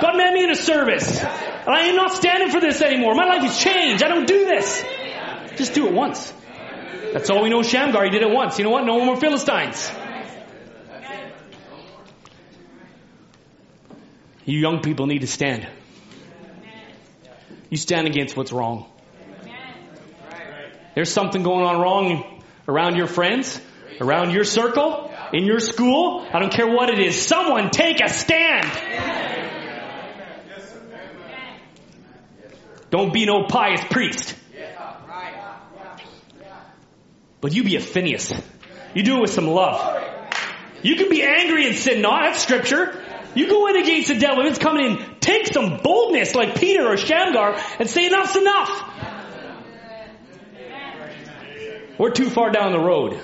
God 0.00 0.16
met 0.16 0.32
me 0.32 0.42
in 0.42 0.50
a 0.50 0.56
service. 0.56 1.22
And 1.66 1.74
I 1.74 1.82
am 1.88 1.96
not 1.96 2.12
standing 2.12 2.50
for 2.50 2.60
this 2.60 2.80
anymore. 2.80 3.14
My 3.14 3.26
life 3.26 3.42
has 3.42 3.58
changed. 3.58 4.02
I 4.02 4.08
don't 4.08 4.26
do 4.26 4.46
this. 4.46 4.84
Just 5.56 5.74
do 5.74 5.86
it 5.86 5.92
once. 5.92 6.32
That's 7.12 7.28
all 7.28 7.42
we 7.42 7.50
know 7.50 7.62
Shamgar. 7.62 8.04
He 8.04 8.10
did 8.10 8.22
it 8.22 8.30
once. 8.30 8.58
You 8.58 8.64
know 8.64 8.70
what? 8.70 8.86
No 8.86 9.04
more 9.04 9.16
Philistines. 9.16 9.90
You 14.44 14.58
young 14.58 14.80
people 14.80 15.06
need 15.06 15.20
to 15.20 15.26
stand. 15.26 15.68
You 17.68 17.76
stand 17.76 18.06
against 18.06 18.36
what's 18.36 18.52
wrong. 18.52 18.86
There's 20.94 21.12
something 21.12 21.42
going 21.42 21.64
on 21.64 21.80
wrong 21.80 22.42
around 22.66 22.96
your 22.96 23.06
friends, 23.06 23.60
around 24.00 24.32
your 24.32 24.44
circle, 24.44 25.12
in 25.32 25.44
your 25.44 25.60
school. 25.60 26.26
I 26.32 26.38
don't 26.40 26.52
care 26.52 26.66
what 26.66 26.88
it 26.88 26.98
is. 26.98 27.20
Someone 27.20 27.70
take 27.70 28.00
a 28.02 28.08
stand. 28.08 29.49
Don't 32.90 33.12
be 33.12 33.24
no 33.24 33.44
pious 33.44 33.82
priest. 33.90 34.34
But 37.40 37.52
you 37.52 37.64
be 37.64 37.76
a 37.76 37.80
Phineas. 37.80 38.32
You 38.94 39.02
do 39.02 39.18
it 39.18 39.20
with 39.22 39.30
some 39.30 39.46
love. 39.46 40.02
You 40.82 40.96
can 40.96 41.08
be 41.08 41.22
angry 41.22 41.66
and 41.66 41.76
sin 41.76 42.02
not. 42.02 42.22
That's 42.24 42.42
scripture. 42.42 43.02
You 43.34 43.48
go 43.48 43.68
in 43.68 43.76
against 43.76 44.08
the 44.08 44.18
devil. 44.18 44.44
It's 44.46 44.58
coming 44.58 44.84
in, 44.84 45.16
take 45.20 45.46
some 45.46 45.78
boldness 45.82 46.34
like 46.34 46.58
Peter 46.58 46.86
or 46.86 46.96
Shamgar 46.96 47.60
and 47.78 47.88
say 47.88 48.06
enough's 48.06 48.34
enough. 48.34 48.84
We're 51.96 52.10
too 52.10 52.30
far 52.30 52.50
down 52.50 52.72
the 52.72 52.80
road. 52.80 53.20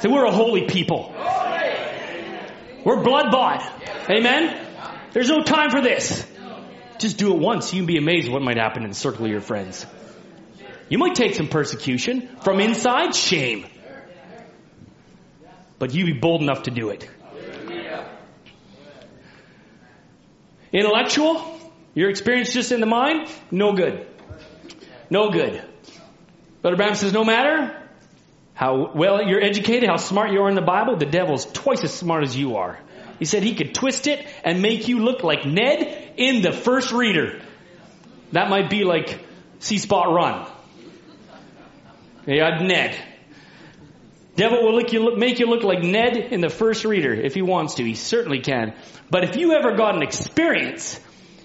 Say 0.00 0.08
we're 0.08 0.26
a 0.26 0.30
holy 0.30 0.66
people. 0.66 1.12
We're 2.84 3.02
blood 3.02 3.32
bought. 3.32 3.62
Amen? 4.08 4.66
There's 5.12 5.28
no 5.28 5.42
time 5.42 5.70
for 5.70 5.80
this. 5.80 6.24
Just 6.98 7.16
do 7.18 7.34
it 7.34 7.38
once. 7.40 7.72
You'd 7.72 7.86
be 7.86 7.96
amazed 7.96 8.30
what 8.30 8.42
might 8.42 8.56
happen 8.56 8.82
in 8.82 8.90
the 8.90 8.96
circle 8.96 9.24
of 9.24 9.30
your 9.30 9.40
friends. 9.40 9.86
You 10.88 10.98
might 10.98 11.14
take 11.14 11.34
some 11.34 11.48
persecution. 11.48 12.28
From 12.42 12.60
inside, 12.60 13.14
shame. 13.14 13.66
But 15.78 15.94
you 15.94 16.04
be 16.04 16.14
bold 16.14 16.42
enough 16.42 16.64
to 16.64 16.70
do 16.70 16.90
it. 16.90 17.08
Intellectual, 20.72 21.58
your 21.94 22.10
experience 22.10 22.52
just 22.52 22.72
in 22.72 22.80
the 22.80 22.86
mind, 22.86 23.28
no 23.50 23.72
good. 23.72 24.06
No 25.08 25.30
good. 25.30 25.62
Brother 26.60 26.76
Branham 26.76 26.96
says 26.96 27.12
no 27.12 27.24
matter 27.24 27.74
how 28.52 28.92
well 28.94 29.22
you're 29.22 29.42
educated, 29.42 29.88
how 29.88 29.96
smart 29.96 30.32
you 30.32 30.40
are 30.40 30.48
in 30.48 30.56
the 30.56 30.62
Bible, 30.62 30.96
the 30.96 31.06
devil's 31.06 31.46
twice 31.46 31.84
as 31.84 31.94
smart 31.94 32.24
as 32.24 32.36
you 32.36 32.56
are. 32.56 32.78
He 33.18 33.24
said 33.24 33.42
he 33.42 33.54
could 33.54 33.74
twist 33.74 34.06
it 34.06 34.26
and 34.44 34.62
make 34.62 34.88
you 34.88 35.00
look 35.00 35.22
like 35.22 35.44
Ned 35.44 36.12
in 36.16 36.42
the 36.42 36.52
first 36.52 36.92
reader. 36.92 37.40
That 38.32 38.50
might 38.50 38.70
be 38.70 38.84
like 38.84 39.24
C 39.58 39.78
Spot 39.78 40.12
Run. 40.12 40.46
Yeah, 42.26 42.58
Ned. 42.62 42.96
Devil 44.36 44.62
will 44.62 44.80
you, 44.82 45.16
make 45.16 45.40
you 45.40 45.46
look 45.46 45.64
like 45.64 45.82
Ned 45.82 46.16
in 46.16 46.40
the 46.40 46.48
first 46.48 46.84
reader 46.84 47.12
if 47.12 47.34
he 47.34 47.42
wants 47.42 47.74
to. 47.74 47.84
He 47.84 47.94
certainly 47.94 48.38
can. 48.40 48.72
But 49.10 49.24
if 49.24 49.36
you 49.36 49.52
ever 49.52 49.74
got 49.74 49.96
an 49.96 50.02
experience 50.02 51.00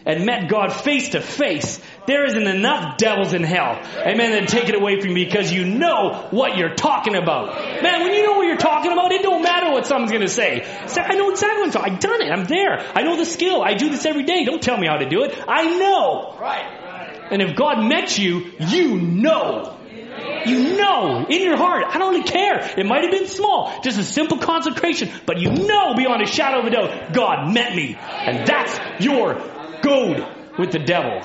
and 0.06 0.26
met 0.26 0.48
God 0.48 0.72
face 0.72 1.10
to 1.10 1.22
face, 1.22 1.82
there 2.06 2.26
isn't 2.26 2.48
enough 2.48 2.98
devils 2.98 3.34
in 3.34 3.44
hell. 3.44 3.80
Amen. 3.98 4.42
To 4.42 4.48
take 4.48 4.68
it 4.70 4.76
away 4.76 5.00
from 5.00 5.16
you 5.16 5.26
because 5.26 5.52
you 5.52 5.66
know 5.66 6.28
what 6.32 6.58
you're 6.58 6.76
talking 6.76 7.16
about. 7.16 7.56
Man, 7.82 8.04
when 8.04 8.13
you 8.13 8.24
know 8.26 8.34
what 8.34 8.48
you're 8.48 8.58
talking 8.58 8.92
about, 8.92 9.12
it 9.12 9.22
don't 9.22 9.42
matter 9.42 9.72
what 9.72 9.86
someone's 9.86 10.12
going 10.12 10.26
to 10.26 10.32
say. 10.32 10.63
Say, 10.88 11.02
I 11.02 11.16
know 11.16 11.32
exactly 11.32 11.60
what 11.60 11.68
I'm 11.68 11.72
talking. 11.72 11.94
I've 11.94 12.00
done 12.00 12.22
it. 12.22 12.32
I'm 12.32 12.46
there. 12.46 12.80
I 12.96 13.04
know 13.04 13.16
the 13.16 13.26
skill. 13.26 13.62
I 13.63 13.76
do 13.76 13.89
this 13.89 14.06
every 14.06 14.24
day. 14.24 14.44
Don't 14.44 14.62
tell 14.62 14.78
me 14.78 14.88
how 14.88 14.98
to 14.98 15.08
do 15.08 15.24
it. 15.24 15.38
I 15.48 15.78
know. 15.78 16.38
Right. 16.39 17.30
And 17.32 17.42
if 17.42 17.56
God 17.56 17.88
met 17.88 18.18
you, 18.18 18.52
you 18.60 19.00
know. 19.00 19.80
You 20.46 20.78
know 20.78 21.26
in 21.28 21.42
your 21.42 21.58
heart. 21.58 21.86
I 21.88 21.98
don't 21.98 22.12
really 22.13 22.28
care. 22.30 22.74
It 22.78 22.86
might 22.86 23.04
have 23.04 23.12
been 23.12 23.28
small, 23.28 23.82
just 23.82 23.98
a 23.98 24.04
simple 24.04 24.38
consecration, 24.38 25.10
but 25.26 25.39
you 25.39 25.50
know 25.50 25.96
beyond 25.96 26.22
a 26.22 26.28
shadow 26.28 26.60
of 26.60 26.66
a 26.66 26.70
doubt, 26.70 27.13
God 27.13 27.54
met 27.54 27.76
me. 27.76 27.96
And 27.98 28.46
that's 28.46 29.04
your 29.04 29.36
goad 29.82 30.26
with 30.58 30.72
the 30.72 30.80
devil. 30.80 31.22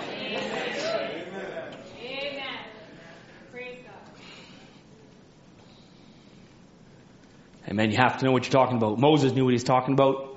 Amen. 7.68 7.90
You 7.90 7.98
have 7.98 8.18
to 8.18 8.24
know 8.24 8.33
what 8.33 8.44
you're 8.44 8.52
talking 8.52 8.78
about. 8.78 8.98
Moses 8.98 9.33
knew 9.33 9.44
what 9.44 9.52
he's 9.52 9.64
talking 9.64 9.92
about. 9.92 10.37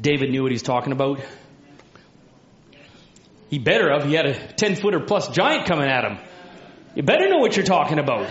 David 0.00 0.30
knew 0.30 0.42
what 0.42 0.50
he's 0.50 0.62
talking 0.62 0.92
about. 0.92 1.20
He 3.48 3.58
better 3.58 3.92
have. 3.92 4.04
He 4.04 4.14
had 4.14 4.26
a 4.26 4.34
10 4.34 4.76
footer 4.76 5.00
plus 5.00 5.28
giant 5.28 5.66
coming 5.66 5.88
at 5.88 6.04
him. 6.04 6.18
You 6.94 7.02
better 7.04 7.28
know 7.28 7.38
what 7.38 7.56
you're 7.56 7.66
talking 7.66 7.98
about. 7.98 8.26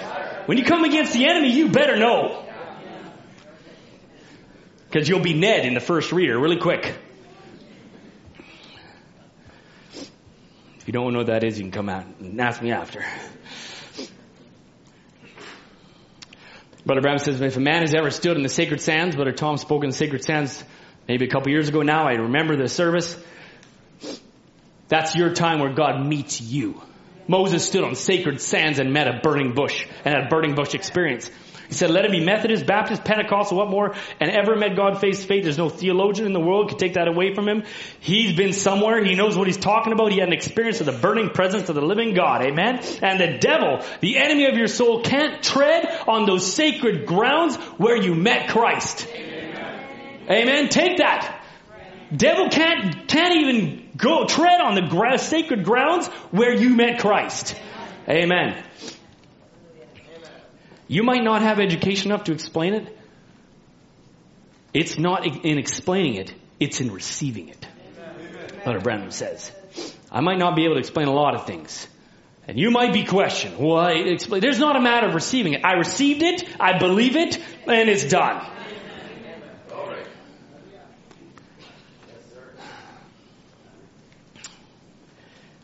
When 0.47 0.57
you 0.57 0.65
come 0.65 0.83
against 0.83 1.13
the 1.13 1.25
enemy, 1.29 1.51
you 1.51 1.69
better 1.69 1.95
know. 1.95 2.45
Because 4.85 5.07
you'll 5.07 5.21
be 5.21 5.33
Ned 5.33 5.65
in 5.65 5.75
the 5.75 5.79
first 5.79 6.11
reader 6.11 6.37
really 6.37 6.59
quick. 6.59 6.95
If 9.93 10.87
you 10.87 10.93
don't 10.93 11.13
know 11.13 11.19
what 11.19 11.27
that 11.27 11.43
is, 11.43 11.57
you 11.57 11.63
can 11.63 11.71
come 11.71 11.87
out 11.87 12.05
and 12.19 12.41
ask 12.41 12.61
me 12.61 12.71
after. 12.71 13.05
Brother 16.89 17.01
Branham 17.01 17.19
says, 17.19 17.39
if 17.39 17.55
a 17.55 17.59
man 17.59 17.81
has 17.81 17.93
ever 17.93 18.09
stood 18.09 18.35
in 18.35 18.41
the 18.41 18.49
sacred 18.49 18.81
sands, 18.81 19.15
Brother 19.15 19.31
Tom 19.31 19.57
spoke 19.57 19.83
in 19.83 19.91
the 19.91 19.95
sacred 19.95 20.23
sands 20.23 20.63
maybe 21.07 21.25
a 21.25 21.27
couple 21.27 21.51
years 21.51 21.69
ago 21.69 21.83
now, 21.83 22.07
I 22.07 22.13
remember 22.13 22.55
the 22.55 22.67
service. 22.67 23.15
That's 24.87 25.15
your 25.15 25.31
time 25.35 25.59
where 25.59 25.71
God 25.71 26.03
meets 26.03 26.41
you. 26.41 26.81
Moses 27.29 27.65
stood 27.65 27.83
on 27.83 27.93
sacred 27.95 28.41
sands 28.41 28.79
and 28.79 28.91
met 28.91 29.07
a 29.07 29.19
burning 29.21 29.53
bush 29.53 29.85
and 30.03 30.15
had 30.15 30.25
a 30.25 30.29
burning 30.29 30.55
bush 30.55 30.73
experience. 30.73 31.29
He 31.67 31.75
said, 31.75 31.91
let 31.91 32.03
it 32.03 32.09
be 32.09 32.25
Methodist, 32.25 32.65
Baptist, 32.65 33.03
Pentecostal, 33.03 33.55
what 33.55 33.69
more, 33.69 33.93
and 34.19 34.31
ever 34.31 34.55
met 34.55 34.75
God 34.75 34.99
face 34.99 35.21
to 35.21 35.27
face. 35.27 35.43
There's 35.43 35.59
no 35.59 35.69
theologian 35.69 36.25
in 36.25 36.33
the 36.33 36.39
world 36.39 36.69
could 36.69 36.79
take 36.79 36.95
that 36.95 37.07
away 37.07 37.35
from 37.35 37.47
him. 37.47 37.63
He's 37.99 38.35
been 38.35 38.53
somewhere. 38.53 39.03
He 39.05 39.13
knows 39.13 39.37
what 39.37 39.45
he's 39.45 39.57
talking 39.57 39.93
about. 39.93 40.11
He 40.11 40.17
had 40.17 40.29
an 40.29 40.33
experience 40.33 40.79
of 40.79 40.87
the 40.87 40.93
burning 40.93 41.29
presence 41.29 41.69
of 41.69 41.75
the 41.75 41.83
living 41.83 42.15
God. 42.15 42.41
Amen. 42.41 42.81
And 43.03 43.19
the 43.19 43.37
devil, 43.37 43.85
the 44.01 44.17
enemy 44.17 44.47
of 44.47 44.55
your 44.55 44.65
soul, 44.65 45.03
can't 45.03 45.43
tread 45.43 45.85
on 46.07 46.25
those 46.25 46.51
sacred 46.51 47.05
grounds 47.05 47.55
where 47.77 47.95
you 47.95 48.15
met 48.15 48.49
Christ. 48.49 49.07
Amen. 49.07 50.27
Amen. 50.27 50.69
Take 50.69 50.97
that. 50.97 51.43
Devil 52.11 52.49
can't, 52.49 53.07
can't 53.07 53.35
even 53.35 53.78
go 53.99 54.25
tread 54.25 54.59
on 54.59 54.75
the 54.75 54.87
gra- 54.89 55.19
sacred 55.19 55.63
grounds 55.63 56.07
where 56.31 56.53
you 56.53 56.75
met 56.75 56.99
Christ. 56.99 57.55
Amen. 58.07 58.63
You 60.87 61.03
might 61.03 61.23
not 61.23 61.43
have 61.43 61.59
education 61.59 62.11
enough 62.11 62.23
to 62.23 62.31
explain 62.31 62.73
it. 62.73 62.97
It's 64.73 64.97
not 64.97 65.25
in 65.45 65.57
explaining 65.57 66.15
it, 66.15 66.33
it's 66.59 66.81
in 66.81 66.91
receiving 66.91 67.49
it. 67.49 67.67
Brother 68.63 68.79
Branham 68.79 69.11
says. 69.11 69.51
I 70.11 70.21
might 70.21 70.39
not 70.39 70.55
be 70.55 70.65
able 70.65 70.75
to 70.75 70.79
explain 70.79 71.07
a 71.07 71.13
lot 71.13 71.35
of 71.35 71.45
things. 71.45 71.87
And 72.47 72.57
you 72.59 72.71
might 72.71 72.93
be 72.93 73.03
questioned. 73.05 73.57
Why 73.57 73.91
explain? 73.91 74.41
There's 74.41 74.57
not 74.57 74.75
a 74.75 74.81
matter 74.81 75.07
of 75.07 75.13
receiving 75.13 75.53
it. 75.53 75.63
I 75.63 75.73
received 75.73 76.23
it, 76.23 76.43
I 76.59 76.79
believe 76.79 77.15
it, 77.15 77.37
and 77.67 77.89
it's 77.89 78.05
done. 78.05 78.43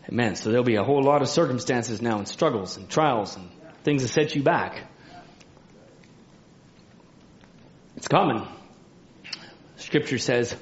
Amen. 0.09 0.35
So 0.35 0.49
there'll 0.49 0.63
be 0.63 0.75
a 0.75 0.83
whole 0.83 1.03
lot 1.03 1.21
of 1.21 1.29
circumstances 1.29 2.01
now 2.01 2.17
and 2.17 2.27
struggles 2.27 2.77
and 2.77 2.89
trials 2.89 3.35
and 3.35 3.49
things 3.83 4.03
that 4.03 4.09
set 4.09 4.35
you 4.35 4.43
back. 4.43 4.83
It's 7.95 8.07
coming. 8.07 8.45
Scripture 9.77 10.17
says, 10.17 10.55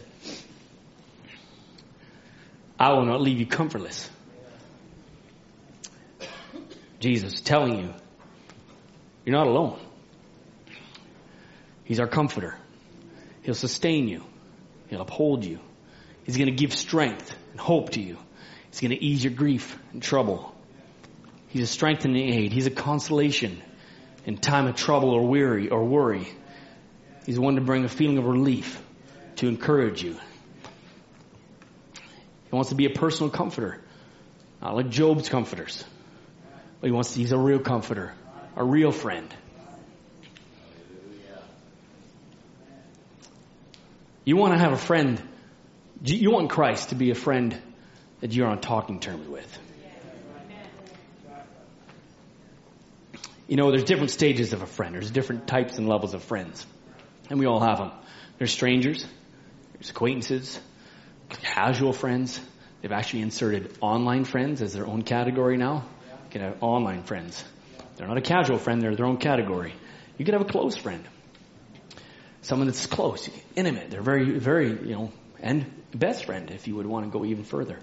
I 2.80 2.94
will 2.94 3.06
not 3.06 3.22
leave 3.22 3.40
you 3.40 3.46
comfortless. 3.46 4.10
Jesus 7.00 7.42
telling 7.42 7.80
you, 7.80 7.94
you're 9.26 9.36
not 9.36 9.48
alone. 9.48 9.80
He's 11.84 12.00
our 12.00 12.08
comforter. 12.08 12.56
He'll 13.42 13.56
sustain 13.56 14.08
you. 14.08 14.24
He'll 14.88 15.02
uphold 15.02 15.44
you. 15.44 15.60
He's 16.24 16.38
going 16.38 16.50
to 16.50 16.56
give 16.56 16.74
strength 16.74 17.36
and 17.52 17.60
hope 17.60 17.92
to 17.92 18.02
you. 18.02 18.18
He's 18.74 18.82
going 18.82 18.90
to 18.90 19.06
ease 19.06 19.24
your 19.24 19.34
grief 19.34 19.78
and 19.92 20.02
trouble. 20.02 20.52
He's 21.50 21.62
a 21.62 21.68
strengthening 21.68 22.34
aid. 22.34 22.52
He's 22.52 22.66
a 22.66 22.72
consolation 22.72 23.62
in 24.26 24.38
time 24.38 24.66
of 24.66 24.76
trouble 24.76 25.12
or 25.12 25.28
weary 25.28 25.70
or 25.70 25.86
worry. 25.86 26.28
He's 27.24 27.38
one 27.38 27.54
to 27.54 27.62
bring 27.62 27.86
a 27.86 27.88
feeling 27.88 28.18
of 28.18 28.26
relief, 28.26 28.82
to 29.36 29.48
encourage 29.48 30.02
you. 30.02 30.14
He 31.94 32.50
wants 32.50 32.70
to 32.70 32.76
be 32.76 32.88
a 32.88 32.90
personal 32.90 33.30
comforter, 33.30 33.80
not 34.60 34.76
like 34.76 34.90
Job's 34.90 35.30
comforters. 35.30 35.84
But 36.82 36.88
he 36.88 36.92
wants 36.92 37.14
to, 37.14 37.20
he's 37.20 37.32
a 37.32 37.38
real 37.38 37.60
comforter, 37.60 38.16
a 38.56 38.64
real 38.64 38.92
friend. 38.92 39.32
You 44.26 44.36
want 44.36 44.56
to 44.56 44.60
have 44.60 44.74
a 44.74 44.78
friend, 44.78 45.22
you 46.04 46.32
want 46.32 46.50
Christ 46.50 46.90
to 46.90 46.96
be 46.96 47.12
a 47.12 47.16
friend 47.16 47.62
that 48.24 48.32
you're 48.32 48.48
on 48.48 48.62
talking 48.62 49.02
terms 49.02 49.28
with. 49.28 49.60
You 53.50 53.58
know, 53.58 53.70
there's 53.70 53.84
different 53.84 54.12
stages 54.12 54.54
of 54.54 54.62
a 54.62 54.66
friend. 54.66 54.96
There's 54.96 55.12
different 55.12 55.46
types 55.46 55.78
and 55.78 55.90
levels 55.90 56.14
of 56.14 56.24
friends. 56.24 56.66
And 57.30 57.38
we 57.38 57.48
all 57.48 57.60
have 57.60 57.80
them. 57.80 57.92
There's 58.38 58.54
strangers. 58.54 59.06
There's 59.74 59.90
acquaintances. 59.90 60.58
Casual 61.42 61.92
friends. 61.92 62.40
They've 62.82 62.94
actually 62.94 63.24
inserted 63.24 63.78
online 63.82 64.24
friends 64.24 64.62
as 64.62 64.72
their 64.72 64.88
own 64.88 65.02
category 65.02 65.58
now 65.58 65.84
You 66.08 66.30
can 66.32 66.42
have 66.44 66.64
online 66.64 67.04
friends. 67.04 67.44
They're 67.98 68.08
not 68.08 68.18
a 68.18 68.22
casual 68.22 68.58
friend, 68.58 68.82
they're 68.82 68.96
their 68.96 69.06
own 69.06 69.18
category. 69.18 69.74
You 70.18 70.24
could 70.24 70.34
have 70.34 70.44
a 70.44 70.50
close 70.50 70.78
friend. 70.78 71.04
Someone 72.42 72.68
that's 72.68 72.86
close, 72.86 73.30
intimate. 73.58 73.92
They're 73.92 74.02
very, 74.02 74.40
very, 74.40 74.70
you 74.70 74.94
know, 74.94 75.12
and 75.44 75.66
best 75.94 76.26
friend 76.26 76.50
if 76.50 76.68
you 76.68 76.76
would 76.78 76.88
want 76.88 77.06
to 77.06 77.12
go 77.12 77.26
even 77.26 77.44
further. 77.44 77.78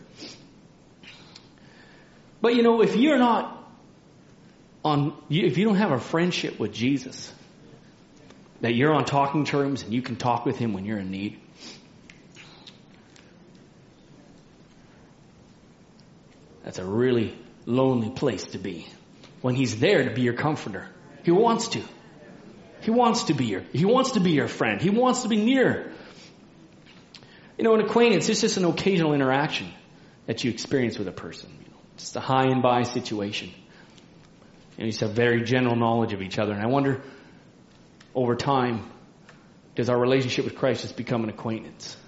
But 2.41 2.57
you 2.57 2.63
know, 2.63 2.83
if 2.83 2.97
you're 2.97 3.19
not 3.19 3.57
on, 4.83 5.15
if 5.29 5.59
you 5.59 5.67
don't 5.67 5.77
have 5.77 5.93
a 5.93 6.01
friendship 6.01 6.59
with 6.59 6.73
Jesus, 6.73 7.33
that 8.63 8.75
you're 8.75 8.95
on 8.95 9.05
talking 9.05 9.45
terms 9.45 9.83
and 9.83 9.93
you 9.93 10.01
can 10.01 10.17
talk 10.17 10.47
with 10.47 10.57
him 10.57 10.73
when 10.73 10.87
you're 10.87 10.99
in 10.99 11.11
need, 11.11 11.39
that's 16.65 16.79
a 16.79 16.85
really 16.85 17.39
lonely 17.67 18.11
place 18.11 18.45
to 18.47 18.59
be 18.59 18.89
when 19.43 19.55
he's 19.55 19.79
there 19.79 20.05
to 20.05 20.15
be 20.15 20.23
your 20.23 20.35
comforter. 20.35 20.89
He 21.25 21.31
wants 21.31 21.69
to. 21.69 21.83
He 22.81 22.91
wants 22.91 23.25
to 23.25 23.35
be 23.35 23.45
your, 23.45 23.61
he 23.75 23.85
wants 23.85 24.13
to 24.13 24.21
be 24.21 24.31
your 24.31 24.49
friend. 24.49 24.81
He 24.81 24.89
wants 24.89 25.23
to 25.23 25.29
be 25.29 25.37
near. 25.37 25.90
You 27.61 27.65
know, 27.65 27.75
an 27.75 27.83
acquaintance 27.83 28.27
is 28.31 28.41
just 28.41 28.57
an 28.57 28.65
occasional 28.65 29.13
interaction 29.13 29.71
that 30.25 30.43
you 30.43 30.51
experience 30.51 30.97
with 30.97 31.09
a 31.09 31.13
person. 31.13 31.51
You 31.59 31.71
know, 31.71 31.77
just 31.99 32.17
a 32.17 32.21
hi 32.21 32.47
and 32.47 32.63
bye 32.63 32.85
situation. 32.85 33.53
And 34.79 34.87
you 34.87 34.93
just 34.93 35.01
have 35.01 35.11
very 35.11 35.45
general 35.45 35.77
knowledge 35.77 36.15
of 36.15 36.23
each 36.23 36.39
other. 36.39 36.55
And 36.55 36.63
I 36.63 36.69
wonder, 36.69 37.03
over 38.15 38.35
time, 38.35 38.91
does 39.75 39.91
our 39.91 39.99
relationship 39.99 40.47
with 40.47 40.57
Christ 40.57 40.81
just 40.81 40.97
become 40.97 41.23
an 41.23 41.29
acquaintance? 41.29 41.99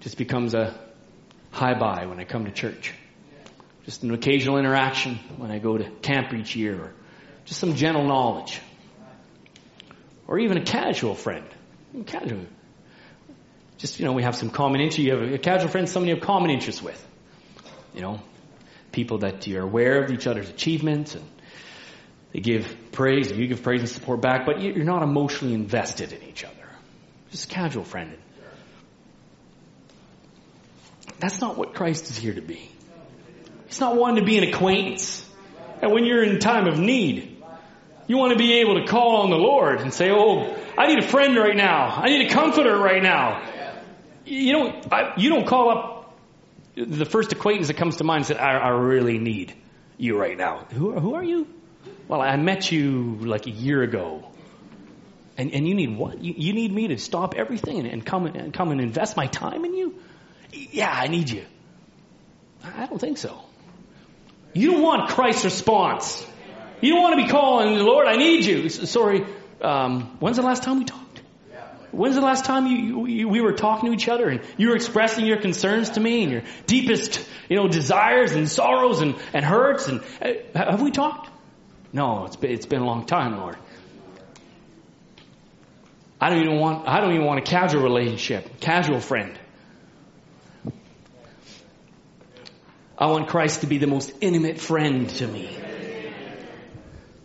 Just 0.00 0.18
becomes 0.18 0.52
a 0.52 0.78
hi 1.52 1.72
bye 1.72 2.04
when 2.04 2.20
I 2.20 2.24
come 2.24 2.44
to 2.44 2.50
church? 2.50 2.92
just 3.86 4.02
an 4.02 4.12
occasional 4.12 4.58
interaction 4.58 5.14
when 5.38 5.50
I 5.50 5.58
go 5.58 5.78
to 5.78 5.88
camp 6.02 6.34
each 6.34 6.54
year, 6.54 6.74
or 6.74 6.92
just 7.46 7.60
some 7.60 7.76
general 7.76 8.04
knowledge, 8.04 8.60
or 10.26 10.38
even 10.38 10.58
a 10.58 10.64
casual 10.64 11.14
friend. 11.14 11.46
Casual. 12.04 12.44
Just, 13.78 13.98
you 13.98 14.06
know, 14.06 14.12
we 14.12 14.22
have 14.22 14.36
some 14.36 14.50
common 14.50 14.80
interest. 14.80 14.98
You 14.98 15.12
have 15.12 15.32
a 15.32 15.38
casual 15.38 15.68
friend, 15.68 15.88
someone 15.88 16.08
you 16.08 16.14
have 16.14 16.24
common 16.24 16.50
interests 16.50 16.82
with. 16.82 17.02
You 17.94 18.00
know, 18.02 18.20
people 18.92 19.18
that 19.18 19.46
you're 19.46 19.62
aware 19.62 20.02
of 20.02 20.10
each 20.10 20.26
other's 20.26 20.48
achievements 20.48 21.14
and 21.14 21.24
they 22.32 22.40
give 22.40 22.92
praise, 22.92 23.30
and 23.30 23.40
you 23.40 23.46
give 23.46 23.62
praise 23.62 23.80
and 23.80 23.88
support 23.88 24.20
back, 24.20 24.44
but 24.44 24.60
you're 24.60 24.84
not 24.84 25.02
emotionally 25.02 25.54
invested 25.54 26.12
in 26.12 26.22
each 26.22 26.44
other. 26.44 26.54
Just 27.30 27.48
casual 27.48 27.84
friend. 27.84 28.16
That's 31.18 31.40
not 31.40 31.56
what 31.56 31.74
Christ 31.74 32.10
is 32.10 32.18
here 32.18 32.34
to 32.34 32.42
be. 32.42 32.68
He's 33.68 33.80
not 33.80 33.96
wanting 33.96 34.16
to 34.16 34.24
be 34.24 34.38
an 34.38 34.44
acquaintance. 34.52 35.26
And 35.80 35.92
when 35.92 36.04
you're 36.04 36.22
in 36.22 36.38
time 36.38 36.66
of 36.66 36.78
need, 36.78 37.42
you 38.06 38.16
want 38.16 38.32
to 38.32 38.38
be 38.38 38.60
able 38.60 38.80
to 38.80 38.86
call 38.86 39.22
on 39.22 39.30
the 39.30 39.36
Lord 39.36 39.80
and 39.80 39.92
say, 39.92 40.10
"Oh, 40.10 40.54
I 40.76 40.86
need 40.88 41.02
a 41.02 41.06
friend 41.06 41.36
right 41.36 41.56
now. 41.56 41.88
I 41.88 42.08
need 42.08 42.30
a 42.30 42.34
comforter 42.34 42.76
right 42.76 43.02
now." 43.02 43.42
You 44.26 44.52
don't. 44.52 44.92
I, 44.92 45.14
you 45.16 45.30
don't 45.30 45.46
call 45.46 45.70
up 45.70 46.18
the 46.74 47.04
first 47.04 47.32
acquaintance 47.32 47.68
that 47.68 47.76
comes 47.76 47.96
to 47.96 48.04
mind 48.04 48.18
and 48.18 48.26
say, 48.26 48.36
"I, 48.36 48.58
I 48.58 48.68
really 48.70 49.18
need 49.18 49.54
you 49.96 50.18
right 50.18 50.36
now." 50.36 50.66
Who, 50.72 50.92
who 50.98 51.14
are 51.14 51.24
you? 51.24 51.46
Well, 52.08 52.20
I 52.20 52.36
met 52.36 52.70
you 52.70 53.18
like 53.20 53.46
a 53.46 53.50
year 53.50 53.82
ago. 53.82 54.30
And, 55.38 55.52
and 55.52 55.68
you 55.68 55.74
need 55.74 55.96
what? 55.96 56.22
You, 56.22 56.34
you 56.36 56.52
need 56.54 56.72
me 56.72 56.88
to 56.88 56.98
stop 56.98 57.34
everything 57.34 57.78
and, 57.78 57.86
and 57.86 58.06
come 58.06 58.26
and 58.26 58.54
come 58.54 58.70
and 58.70 58.80
invest 58.80 59.16
my 59.16 59.26
time 59.26 59.64
in 59.64 59.74
you? 59.74 59.94
Yeah, 60.50 60.90
I 60.90 61.08
need 61.08 61.28
you. 61.28 61.44
I 62.64 62.86
don't 62.86 62.98
think 62.98 63.18
so. 63.18 63.38
You 64.54 64.72
don't 64.72 64.82
want 64.82 65.10
Christ's 65.10 65.44
response. 65.44 66.26
You 66.80 66.94
don't 66.94 67.02
want 67.02 67.18
to 67.18 67.24
be 67.26 67.30
calling, 67.30 67.78
Lord, 67.78 68.06
I 68.06 68.16
need 68.16 68.44
you. 68.44 68.68
Sorry, 68.70 69.26
um, 69.60 70.16
when's 70.20 70.36
the 70.36 70.42
last 70.42 70.62
time 70.62 70.78
we 70.78 70.84
talked? 70.84 71.05
When's 71.96 72.14
the 72.14 72.20
last 72.20 72.44
time 72.44 72.66
you, 72.66 73.06
you, 73.06 73.28
we 73.28 73.40
were 73.40 73.54
talking 73.54 73.90
to 73.90 73.94
each 73.94 74.08
other 74.08 74.28
and 74.28 74.42
you 74.58 74.68
were 74.68 74.76
expressing 74.76 75.24
your 75.24 75.40
concerns 75.40 75.90
to 75.90 76.00
me 76.00 76.24
and 76.24 76.30
your 76.30 76.42
deepest, 76.66 77.26
you 77.48 77.56
know, 77.56 77.68
desires 77.68 78.32
and 78.32 78.48
sorrows 78.48 79.00
and, 79.00 79.16
and 79.32 79.42
hurts 79.42 79.88
and 79.88 80.02
uh, 80.20 80.32
have 80.54 80.82
we 80.82 80.90
talked? 80.90 81.30
No, 81.94 82.26
it's 82.26 82.36
been, 82.36 82.50
it's 82.50 82.66
been 82.66 82.82
a 82.82 82.84
long 82.84 83.06
time, 83.06 83.38
Lord. 83.38 83.56
I 86.20 86.28
don't 86.28 86.42
even 86.42 86.58
want, 86.58 86.86
I 86.86 87.00
don't 87.00 87.14
even 87.14 87.24
want 87.24 87.40
a 87.40 87.44
casual 87.50 87.82
relationship, 87.82 88.60
casual 88.60 89.00
friend. 89.00 89.38
I 92.98 93.06
want 93.06 93.28
Christ 93.28 93.62
to 93.62 93.66
be 93.66 93.78
the 93.78 93.86
most 93.86 94.12
intimate 94.20 94.58
friend 94.58 95.08
to 95.08 95.26
me. 95.26 95.48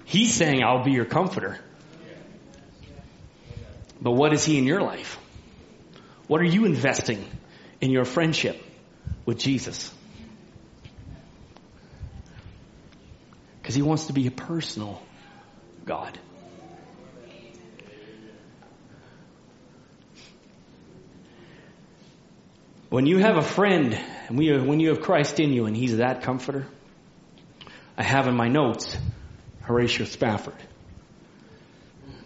He's 0.05 0.34
saying, 0.34 0.63
I'll 0.63 0.84
be 0.84 0.91
your 0.91 1.05
comforter. 1.05 1.60
But 4.01 4.11
what 4.11 4.33
is 4.33 4.43
He 4.43 4.57
in 4.57 4.65
your 4.65 4.81
life? 4.81 5.19
What 6.27 6.41
are 6.41 6.45
you 6.45 6.65
investing 6.65 7.23
in 7.81 7.91
your 7.91 8.05
friendship 8.05 8.61
with 9.25 9.37
Jesus? 9.37 9.93
Because 13.61 13.75
He 13.75 13.81
wants 13.81 14.07
to 14.07 14.13
be 14.13 14.27
a 14.27 14.31
personal 14.31 15.01
God. 15.85 16.17
When 22.89 23.05
you 23.05 23.19
have 23.19 23.37
a 23.37 23.41
friend 23.41 23.97
and 24.27 24.37
when 24.37 24.79
you 24.79 24.89
have 24.89 25.01
Christ 25.01 25.39
in 25.39 25.53
you 25.53 25.65
and 25.65 25.77
He's 25.77 25.97
that 25.97 26.23
comforter, 26.23 26.67
I 27.97 28.03
have 28.03 28.27
in 28.27 28.35
my 28.35 28.47
notes 28.47 28.97
Horatio 29.61 30.05
Spafford. 30.05 30.55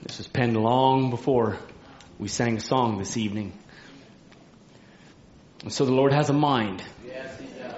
This 0.06 0.20
was 0.20 0.28
penned 0.28 0.56
long 0.56 1.10
before 1.10 1.58
we 2.20 2.28
sang 2.28 2.58
a 2.58 2.60
song 2.60 3.00
this 3.00 3.18
evening. 3.18 3.54
And 5.64 5.74
so 5.74 5.84
the 5.86 5.94
Lord 5.94 6.14
has 6.14 6.30
a 6.30 6.34
mind. 6.34 6.84
Yes, 7.04 7.40
He 7.40 7.48
does. 7.48 7.74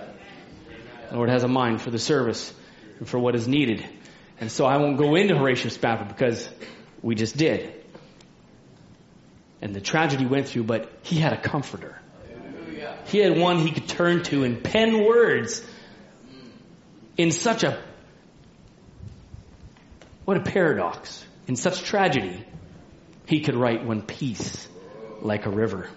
The 1.09 1.15
Lord 1.15 1.29
has 1.29 1.43
a 1.43 1.47
mind 1.47 1.81
for 1.81 1.89
the 1.89 1.97
service 1.97 2.53
and 2.99 3.07
for 3.07 3.17
what 3.17 3.33
is 3.35 3.47
needed. 3.47 3.87
And 4.41 4.51
so 4.51 4.65
I 4.65 4.75
won't 4.75 4.97
go 4.97 5.15
into 5.15 5.37
Horatio 5.37 5.69
Spafford 5.69 6.09
because 6.09 6.49
we 7.01 7.15
just 7.15 7.37
did. 7.37 7.73
And 9.61 9.73
the 9.73 9.81
tragedy 9.81 10.25
went 10.25 10.49
through, 10.49 10.65
but 10.65 10.91
he 11.03 11.15
had 11.15 11.31
a 11.31 11.39
comforter. 11.39 11.97
He 13.05 13.19
had 13.19 13.37
one 13.37 13.59
he 13.59 13.71
could 13.71 13.87
turn 13.87 14.23
to 14.23 14.43
and 14.43 14.61
pen 14.61 15.05
words 15.05 15.65
in 17.15 17.31
such 17.31 17.63
a, 17.63 17.81
what 20.25 20.35
a 20.35 20.41
paradox. 20.41 21.25
In 21.47 21.55
such 21.55 21.83
tragedy, 21.83 22.45
he 23.25 23.39
could 23.41 23.55
write 23.55 23.85
when 23.85 24.01
peace 24.01 24.67
like 25.21 25.45
a 25.45 25.49
river 25.49 25.89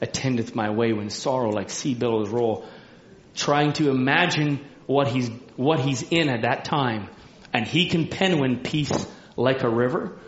attendeth 0.00 0.54
my 0.54 0.70
way 0.70 0.92
when 0.92 1.10
sorrow 1.10 1.50
like 1.50 1.70
sea 1.70 1.94
billows 1.94 2.30
roll, 2.30 2.66
trying 3.34 3.72
to 3.74 3.90
imagine 3.90 4.64
what 4.86 5.08
he's, 5.08 5.28
what 5.56 5.80
he's 5.80 6.02
in 6.02 6.28
at 6.28 6.42
that 6.42 6.64
time. 6.64 7.08
And 7.52 7.66
he 7.66 7.88
can 7.88 8.08
pen 8.08 8.38
when 8.38 8.62
peace 8.62 9.06
like 9.36 9.62
a 9.62 9.68
river. 9.68 10.18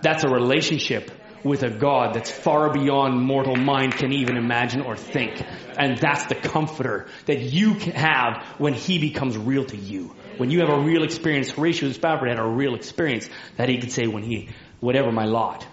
That's 0.00 0.24
a 0.24 0.28
relationship 0.28 1.10
with 1.42 1.62
a 1.62 1.70
God 1.70 2.14
that's 2.14 2.30
far 2.30 2.72
beyond 2.72 3.20
mortal 3.20 3.56
mind 3.56 3.94
can 3.94 4.12
even 4.12 4.36
imagine 4.36 4.82
or 4.82 4.96
think. 4.96 5.42
And 5.78 5.98
that's 5.98 6.26
the 6.26 6.34
comforter 6.34 7.06
that 7.26 7.40
you 7.40 7.74
can 7.74 7.92
have 7.92 8.44
when 8.58 8.74
he 8.74 8.98
becomes 8.98 9.36
real 9.36 9.64
to 9.64 9.76
you. 9.76 10.14
When 10.36 10.50
you 10.50 10.60
have 10.60 10.68
a 10.68 10.80
real 10.80 11.02
experience, 11.02 11.50
Horatio 11.50 11.90
Spafford 11.92 12.28
had 12.28 12.38
a 12.38 12.46
real 12.46 12.74
experience 12.74 13.28
that 13.56 13.68
he 13.68 13.78
could 13.78 13.92
say 13.92 14.06
when 14.06 14.22
he, 14.22 14.50
whatever 14.80 15.10
my 15.10 15.24
lot, 15.24 15.66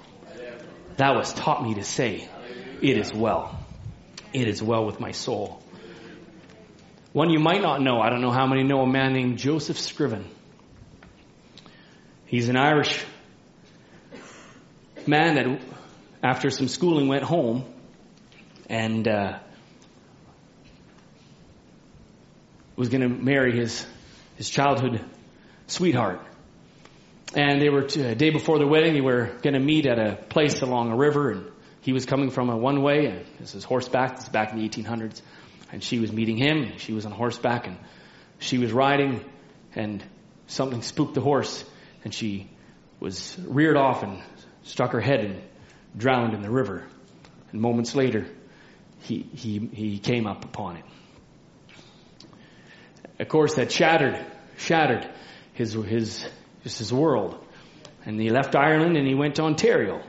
that 0.98 1.16
was 1.16 1.34
taught 1.34 1.64
me 1.64 1.76
to 1.76 1.84
say, 1.84 2.30
it 2.82 2.98
is 2.98 3.14
well. 3.14 3.60
It 4.32 4.48
is 4.48 4.64
well 4.64 4.86
with 4.86 5.00
my 5.00 5.12
soul. 5.12 5.62
One 7.12 7.30
you 7.30 7.40
might 7.40 7.62
not 7.62 7.82
know, 7.82 8.00
I 8.00 8.10
don't 8.10 8.22
know 8.22 8.32
how 8.32 8.48
many 8.48 8.64
know 8.64 8.82
a 8.82 8.88
man 8.88 9.14
named 9.14 9.38
Joseph 9.38 9.80
Scriven. 9.80 10.26
He's 12.26 12.50
an 12.50 12.58
Irish 12.58 13.06
man 15.06 15.36
that, 15.36 15.62
after 16.24 16.50
some 16.50 16.68
schooling, 16.68 17.08
went 17.08 17.24
home 17.24 17.66
and 18.68 19.08
uh, 19.08 19.40
was 22.76 22.90
going 22.90 23.02
to 23.02 23.10
marry 23.10 23.56
his 23.56 23.86
his 24.36 24.50
childhood 24.50 25.04
sweetheart. 25.68 26.22
And 27.36 27.62
they 27.62 27.70
were 27.70 27.86
a 27.86 28.16
day 28.16 28.30
before 28.30 28.60
their 28.60 28.68
wedding. 28.68 28.94
They 28.94 29.02
were 29.02 29.32
going 29.42 29.56
to 29.56 29.60
meet 29.60 29.86
at 29.86 29.98
a 29.98 30.16
place 30.16 30.62
along 30.62 30.92
a 30.92 30.96
river, 30.96 31.32
and 31.32 31.52
he 31.82 31.92
was 31.92 32.06
coming 32.06 32.30
from 32.30 32.50
a 32.50 32.58
one 32.58 32.84
way, 32.84 33.08
and 33.08 33.26
this 33.40 33.56
is 33.56 33.64
horseback. 33.64 34.18
This 34.18 34.26
is 34.26 34.30
back 34.30 34.54
in 34.54 34.60
the 34.60 34.70
1800s, 34.70 35.22
and 35.72 35.84
she 35.84 36.00
was 36.00 36.12
meeting 36.12 36.38
him. 36.38 36.64
And 36.64 36.80
she 36.80 36.94
was 36.94 37.06
on 37.06 37.12
horseback, 37.12 37.66
and 37.66 37.78
she 38.40 38.60
was 38.60 38.72
riding, 38.72 39.24
and 39.76 40.04
something 40.48 40.82
spooked 40.84 41.16
the 41.16 41.22
horse, 41.22 41.66
and 42.04 42.14
she 42.14 42.50
was 43.00 43.36
reared 43.48 43.78
off 43.78 44.04
and 44.04 44.22
struck 44.64 44.92
her 44.92 45.02
head 45.02 45.22
and 45.22 45.42
drowned 45.98 46.34
in 46.34 46.42
the 46.42 46.52
river. 46.52 46.84
And 47.52 47.62
moments 47.62 47.96
later, 47.96 48.28
he, 49.02 49.20
he, 49.34 49.60
he 49.74 49.98
came 50.00 50.28
up 50.28 50.46
upon 50.46 50.78
it. 50.78 50.86
Of 53.20 53.28
course, 53.28 53.56
that 53.56 53.72
shattered, 53.72 54.26
shattered 54.58 55.10
his, 55.54 55.74
his, 55.74 56.26
just 56.64 56.80
his 56.80 56.92
world. 56.92 57.44
And 58.06 58.20
he 58.20 58.30
left 58.30 58.56
Ireland 58.56 58.98
and 58.98 59.08
he 59.08 59.14
went 59.14 59.36
to 59.36 59.44
Ontario. 59.44 60.02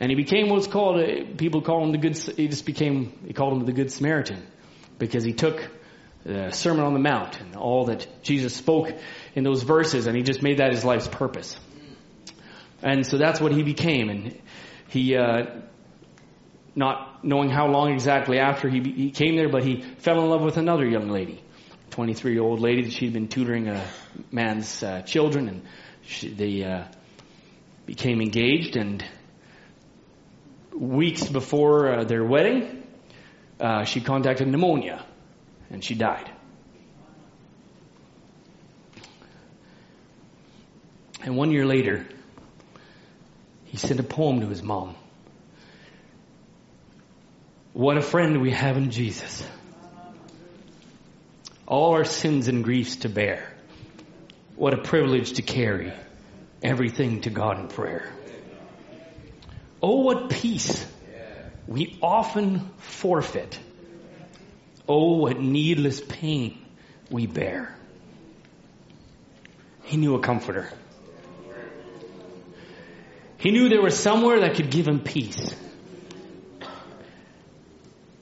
And 0.00 0.10
he 0.10 0.16
became 0.16 0.48
what's 0.48 0.66
called, 0.66 1.00
a, 1.00 1.24
people 1.24 1.62
call 1.62 1.84
him 1.84 1.92
the 1.92 1.98
good, 1.98 2.16
he 2.16 2.48
just 2.48 2.66
became, 2.66 3.12
he 3.26 3.32
called 3.32 3.54
him 3.54 3.64
the 3.64 3.72
Good 3.72 3.92
Samaritan. 3.92 4.46
Because 4.98 5.24
he 5.24 5.32
took 5.32 5.68
the 6.24 6.50
Sermon 6.50 6.84
on 6.84 6.92
the 6.92 7.00
Mount 7.00 7.40
and 7.40 7.56
all 7.56 7.86
that 7.86 8.06
Jesus 8.22 8.54
spoke 8.54 8.92
in 9.34 9.44
those 9.44 9.62
verses 9.62 10.06
and 10.06 10.16
he 10.16 10.22
just 10.22 10.42
made 10.42 10.58
that 10.58 10.72
his 10.72 10.84
life's 10.84 11.08
purpose. 11.08 11.56
And 12.82 13.06
so 13.06 13.16
that's 13.16 13.40
what 13.40 13.52
he 13.52 13.62
became. 13.62 14.08
And 14.08 14.40
he, 14.88 15.16
uh, 15.16 15.60
not 16.74 17.24
knowing 17.24 17.50
how 17.50 17.68
long 17.68 17.92
exactly 17.92 18.38
after 18.38 18.68
he, 18.68 18.80
he 18.80 19.10
came 19.10 19.36
there, 19.36 19.48
but 19.48 19.62
he 19.62 19.82
fell 19.98 20.22
in 20.22 20.30
love 20.30 20.42
with 20.42 20.56
another 20.56 20.86
young 20.86 21.08
lady, 21.08 21.41
23 21.92 22.32
year 22.32 22.42
old 22.42 22.58
lady 22.58 22.82
that 22.82 22.92
she'd 22.92 23.12
been 23.12 23.28
tutoring 23.28 23.68
a 23.68 23.86
man's 24.30 24.82
uh, 24.82 25.02
children, 25.02 25.48
and 25.48 25.62
she, 26.02 26.30
they 26.30 26.64
uh, 26.64 26.84
became 27.84 28.22
engaged. 28.22 28.76
And 28.76 29.04
weeks 30.74 31.28
before 31.28 31.92
uh, 31.92 32.04
their 32.04 32.24
wedding, 32.24 32.82
uh, 33.60 33.84
she 33.84 34.00
contacted 34.00 34.48
pneumonia, 34.48 35.04
and 35.68 35.84
she 35.84 35.94
died. 35.94 36.32
And 41.22 41.36
one 41.36 41.50
year 41.50 41.66
later, 41.66 42.06
he 43.66 43.76
sent 43.76 44.00
a 44.00 44.02
poem 44.02 44.40
to 44.40 44.48
his 44.48 44.62
mom. 44.62 44.96
What 47.74 47.98
a 47.98 48.02
friend 48.02 48.40
we 48.40 48.50
have 48.50 48.78
in 48.78 48.90
Jesus. 48.90 49.46
All 51.66 51.94
our 51.94 52.04
sins 52.04 52.48
and 52.48 52.64
griefs 52.64 52.96
to 52.96 53.08
bear. 53.08 53.52
What 54.56 54.74
a 54.74 54.82
privilege 54.82 55.34
to 55.34 55.42
carry 55.42 55.92
everything 56.62 57.22
to 57.22 57.30
God 57.30 57.58
in 57.58 57.68
prayer. 57.68 58.12
Oh, 59.82 60.02
what 60.02 60.30
peace 60.30 60.86
we 61.66 61.98
often 62.02 62.70
forfeit. 62.78 63.58
Oh, 64.88 65.18
what 65.18 65.40
needless 65.40 66.00
pain 66.00 66.58
we 67.10 67.26
bear. 67.26 67.74
He 69.84 69.96
knew 69.96 70.14
a 70.14 70.20
comforter. 70.20 70.70
He 73.38 73.50
knew 73.50 73.68
there 73.68 73.82
was 73.82 73.98
somewhere 73.98 74.40
that 74.40 74.54
could 74.54 74.70
give 74.70 74.86
him 74.86 75.00
peace. 75.00 75.54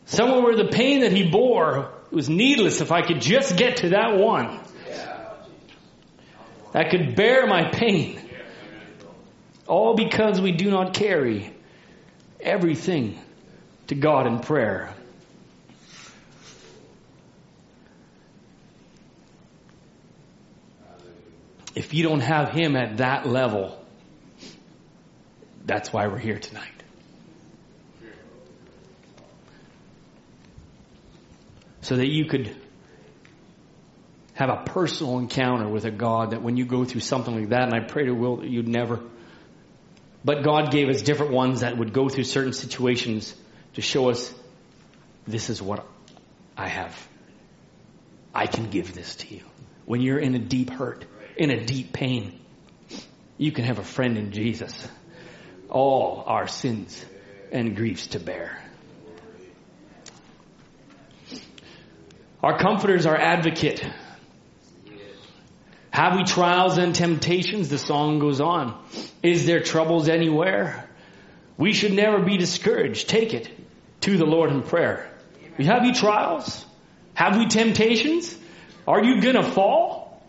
Somewhere 0.06 0.40
where 0.40 0.56
the 0.56 0.68
pain 0.68 1.00
that 1.00 1.12
he 1.12 1.28
bore 1.28 1.92
was 2.10 2.28
needless 2.28 2.80
if 2.80 2.92
I 2.92 3.02
could 3.02 3.20
just 3.20 3.56
get 3.56 3.78
to 3.78 3.90
that 3.90 4.16
one. 4.16 4.60
That 6.72 6.90
could 6.90 7.16
bear 7.16 7.46
my 7.46 7.70
pain. 7.70 8.20
All 9.66 9.94
because 9.94 10.40
we 10.40 10.52
do 10.52 10.70
not 10.70 10.94
carry 10.94 11.52
everything 12.40 13.18
to 13.88 13.94
God 13.94 14.26
in 14.26 14.40
prayer. 14.40 14.94
If 21.74 21.94
you 21.94 22.02
don't 22.02 22.20
have 22.20 22.50
Him 22.50 22.76
at 22.76 22.96
that 22.98 23.26
level, 23.26 23.84
that's 25.64 25.92
why 25.92 26.08
we're 26.08 26.18
here 26.18 26.38
tonight. 26.38 26.79
So 31.82 31.96
that 31.96 32.08
you 32.08 32.26
could 32.26 32.54
have 34.34 34.50
a 34.50 34.62
personal 34.64 35.18
encounter 35.18 35.68
with 35.68 35.84
a 35.84 35.90
God 35.90 36.30
that 36.30 36.42
when 36.42 36.56
you 36.56 36.64
go 36.64 36.84
through 36.84 37.00
something 37.00 37.34
like 37.34 37.48
that, 37.50 37.64
and 37.64 37.74
I 37.74 37.80
pray 37.80 38.04
to 38.04 38.12
will 38.12 38.36
that 38.36 38.48
you'd 38.48 38.68
never, 38.68 39.00
but 40.24 40.42
God 40.44 40.70
gave 40.70 40.88
us 40.88 41.02
different 41.02 41.32
ones 41.32 41.60
that 41.60 41.76
would 41.76 41.92
go 41.92 42.08
through 42.08 42.24
certain 42.24 42.52
situations 42.52 43.34
to 43.74 43.82
show 43.82 44.10
us 44.10 44.32
this 45.26 45.50
is 45.50 45.62
what 45.62 45.86
I 46.56 46.68
have. 46.68 47.08
I 48.34 48.46
can 48.46 48.70
give 48.70 48.94
this 48.94 49.16
to 49.16 49.34
you. 49.34 49.42
When 49.86 50.00
you're 50.00 50.18
in 50.18 50.34
a 50.34 50.38
deep 50.38 50.70
hurt, 50.70 51.04
in 51.36 51.50
a 51.50 51.64
deep 51.64 51.92
pain, 51.92 52.38
you 53.38 53.52
can 53.52 53.64
have 53.64 53.78
a 53.78 53.84
friend 53.84 54.18
in 54.18 54.32
Jesus 54.32 54.88
all 55.70 56.24
our 56.26 56.48
sins 56.48 57.04
and 57.52 57.76
griefs 57.76 58.08
to 58.08 58.20
bear. 58.20 58.62
Our 62.42 62.58
comforter 62.58 62.94
is 62.94 63.06
our 63.06 63.16
advocate. 63.16 63.84
Have 65.90 66.16
we 66.16 66.24
trials 66.24 66.78
and 66.78 66.94
temptations? 66.94 67.68
The 67.68 67.78
song 67.78 68.18
goes 68.18 68.40
on. 68.40 68.80
Is 69.22 69.46
there 69.46 69.60
troubles 69.60 70.08
anywhere? 70.08 70.88
We 71.58 71.72
should 71.72 71.92
never 71.92 72.20
be 72.20 72.36
discouraged. 72.38 73.08
Take 73.08 73.34
it 73.34 73.50
to 74.02 74.16
the 74.16 74.24
Lord 74.24 74.50
in 74.50 74.62
prayer. 74.62 75.10
Have 75.58 75.84
you 75.84 75.92
trials? 75.92 76.64
Have 77.14 77.36
we 77.36 77.46
temptations? 77.46 78.36
Are 78.86 79.04
you 79.04 79.20
gonna 79.20 79.42
fall? 79.42 80.22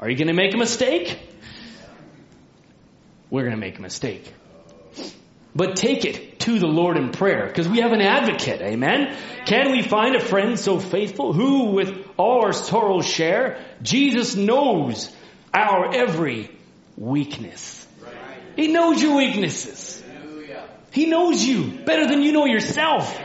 Are 0.00 0.10
you 0.10 0.16
gonna 0.16 0.34
make 0.34 0.54
a 0.54 0.58
mistake? 0.58 1.18
we're 3.30 3.42
going 3.42 3.54
to 3.54 3.60
make 3.60 3.78
a 3.78 3.82
mistake. 3.82 4.32
But 5.56 5.76
take 5.76 6.04
it 6.04 6.38
to 6.40 6.58
the 6.58 6.66
Lord 6.66 6.98
in 6.98 7.12
prayer 7.12 7.46
because 7.46 7.66
we 7.66 7.80
have 7.80 7.92
an 7.92 8.02
advocate. 8.02 8.60
Amen. 8.60 9.16
Can 9.46 9.72
we 9.72 9.80
find 9.80 10.14
a 10.14 10.20
friend 10.20 10.58
so 10.58 10.78
faithful 10.78 11.32
who 11.32 11.70
with 11.70 12.06
all 12.18 12.44
our 12.44 12.52
sorrows 12.52 13.06
share? 13.06 13.64
Jesus 13.80 14.36
knows 14.36 15.10
our 15.54 15.94
every 15.94 16.50
weakness. 16.98 17.86
He 18.54 18.68
knows 18.68 19.02
your 19.02 19.16
weaknesses. 19.16 20.02
He 20.92 21.06
knows 21.06 21.42
you 21.42 21.84
better 21.84 22.06
than 22.06 22.22
you 22.22 22.32
know 22.32 22.44
yourself. 22.44 23.18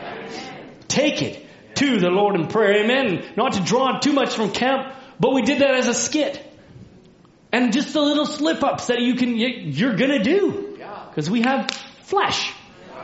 Take 0.88 1.20
it 1.20 1.46
to 1.76 2.00
the 2.00 2.08
Lord 2.08 2.34
in 2.34 2.48
prayer. 2.48 2.82
Amen. 2.82 3.24
Not 3.36 3.54
to 3.54 3.60
draw 3.60 3.98
too 3.98 4.12
much 4.14 4.34
from 4.34 4.52
camp, 4.52 4.94
but 5.20 5.34
we 5.34 5.42
did 5.42 5.60
that 5.60 5.74
as 5.74 5.86
a 5.86 5.94
skit 5.94 6.42
and 7.52 7.74
just 7.74 7.92
the 7.92 8.00
little 8.00 8.26
slip 8.26 8.62
ups 8.62 8.86
that 8.86 9.00
you 9.00 9.16
can 9.16 9.36
you're 9.36 9.96
gonna 9.96 10.24
do 10.24 10.78
because 11.10 11.30
we 11.30 11.42
have 11.42 11.68
flesh 12.12 12.52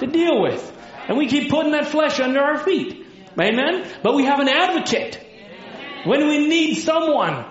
to 0.00 0.06
deal 0.06 0.42
with 0.42 0.62
And 1.08 1.16
we 1.16 1.26
keep 1.26 1.48
putting 1.50 1.72
that 1.72 1.88
flesh 1.88 2.20
under 2.20 2.40
our 2.40 2.58
feet. 2.58 3.06
Amen? 3.40 3.88
But 4.02 4.14
we 4.14 4.24
have 4.26 4.40
an 4.40 4.48
advocate. 4.48 5.18
When 6.04 6.28
we 6.28 6.46
need 6.46 6.74
someone. 6.76 7.46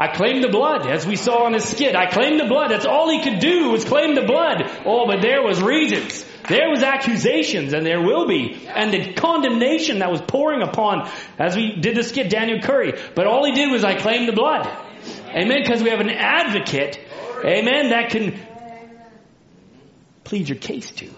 I 0.00 0.08
claim 0.14 0.42
the 0.42 0.48
blood, 0.48 0.86
as 0.86 1.04
we 1.04 1.16
saw 1.16 1.46
on 1.46 1.54
his 1.54 1.64
skit. 1.64 1.96
I 1.96 2.06
claim 2.06 2.38
the 2.38 2.44
blood. 2.44 2.70
That's 2.70 2.86
all 2.86 3.10
he 3.10 3.22
could 3.22 3.40
do 3.40 3.70
was 3.70 3.84
claim 3.84 4.14
the 4.14 4.26
blood. 4.34 4.62
Oh, 4.84 5.06
but 5.06 5.22
there 5.22 5.42
was 5.42 5.60
reasons. 5.60 6.24
There 6.48 6.70
was 6.70 6.84
accusations, 6.84 7.72
and 7.72 7.84
there 7.84 8.00
will 8.00 8.28
be. 8.28 8.68
And 8.68 8.92
the 8.92 9.12
condemnation 9.14 9.98
that 9.98 10.10
was 10.12 10.20
pouring 10.20 10.62
upon, 10.62 11.10
as 11.38 11.56
we 11.56 11.74
did 11.80 11.96
the 11.96 12.04
skit, 12.04 12.30
Daniel 12.30 12.60
Curry. 12.60 12.92
But 13.16 13.26
all 13.26 13.44
he 13.44 13.52
did 13.52 13.72
was, 13.72 13.82
I 13.82 13.96
claim 13.96 14.26
the 14.26 14.32
blood. 14.32 14.68
Amen? 15.30 15.62
Because 15.62 15.82
we 15.82 15.90
have 15.90 16.00
an 16.00 16.10
advocate. 16.10 17.00
Amen? 17.44 17.90
That 17.90 18.10
can 18.10 18.38
plead 20.28 20.46
your 20.46 20.58
case 20.58 20.90
to. 20.90 21.08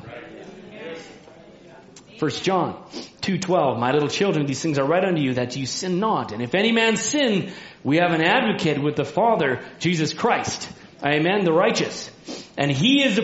First 2.19 2.45
John 2.45 2.81
2.12, 3.23 3.81
My 3.81 3.91
little 3.91 4.09
children, 4.09 4.47
these 4.47 4.63
things 4.63 4.79
are 4.79 4.87
right 4.87 5.05
unto 5.05 5.21
you 5.21 5.35
that 5.35 5.57
you 5.57 5.67
sin 5.67 5.99
not. 5.99 6.31
And 6.31 6.41
if 6.43 6.55
any 6.55 6.71
man 6.71 6.97
sin, 6.97 7.53
we 7.83 7.97
have 7.97 8.13
an 8.13 8.21
advocate 8.21 8.81
with 8.81 8.95
the 8.95 9.05
Father, 9.05 9.65
Jesus 9.81 10.13
Christ. 10.13 10.71
Amen, 11.03 11.45
the 11.45 11.53
righteous. 11.53 12.09
And 12.57 12.71
He 12.71 13.03
is 13.03 13.17
the 13.17 13.23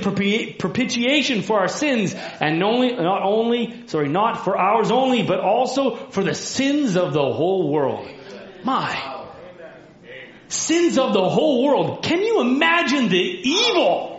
propitiation 0.59 1.43
for 1.43 1.61
our 1.61 1.69
sins, 1.69 2.15
and 2.15 2.61
only, 2.65 2.93
not 2.97 3.23
only, 3.23 3.87
sorry, 3.87 4.09
not 4.09 4.45
for 4.45 4.59
ours 4.59 4.91
only, 4.91 5.23
but 5.23 5.39
also 5.39 5.95
for 6.11 6.25
the 6.25 6.35
sins 6.35 6.97
of 6.97 7.13
the 7.13 7.33
whole 7.33 7.71
world. 7.71 8.09
My. 8.65 9.25
Sins 10.49 10.99
of 10.99 11.13
the 11.13 11.29
whole 11.29 11.65
world. 11.65 12.03
Can 12.03 12.23
you 12.23 12.41
imagine 12.41 13.09
the 13.09 13.19
evil 13.19 14.16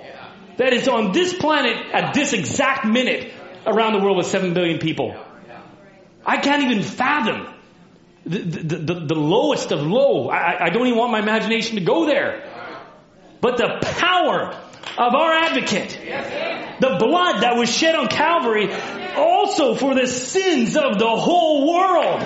that 0.57 0.73
is 0.73 0.87
on 0.87 1.11
this 1.11 1.33
planet 1.33 1.93
at 1.93 2.13
this 2.13 2.33
exact 2.33 2.85
minute 2.85 3.31
around 3.65 3.93
the 3.93 3.99
world 3.99 4.17
with 4.17 4.27
7 4.27 4.53
billion 4.53 4.79
people? 4.79 5.15
I 6.25 6.37
can't 6.37 6.63
even 6.63 6.83
fathom 6.83 7.47
the, 8.25 8.39
the, 8.39 8.75
the, 8.77 8.93
the 9.07 9.15
lowest 9.15 9.71
of 9.71 9.81
low. 9.81 10.29
I, 10.29 10.65
I 10.65 10.69
don't 10.69 10.87
even 10.87 10.99
want 10.99 11.11
my 11.11 11.19
imagination 11.19 11.75
to 11.75 11.81
go 11.81 12.05
there. 12.05 12.43
But 13.39 13.57
the 13.57 13.79
power 13.81 14.53
of 14.97 15.15
our 15.15 15.33
advocate, 15.33 15.97
the 16.79 16.97
blood 16.99 17.41
that 17.43 17.55
was 17.55 17.73
shed 17.73 17.95
on 17.95 18.07
Calvary, 18.07 18.69
also 19.15 19.75
for 19.75 19.95
the 19.95 20.07
sins 20.07 20.75
of 20.75 20.99
the 20.99 21.07
whole 21.07 21.71
world. 21.73 22.21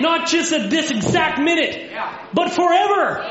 Not 0.00 0.26
just 0.26 0.52
at 0.52 0.70
this 0.70 0.90
exact 0.90 1.40
minute, 1.40 1.92
but 2.34 2.50
forever. 2.50 3.22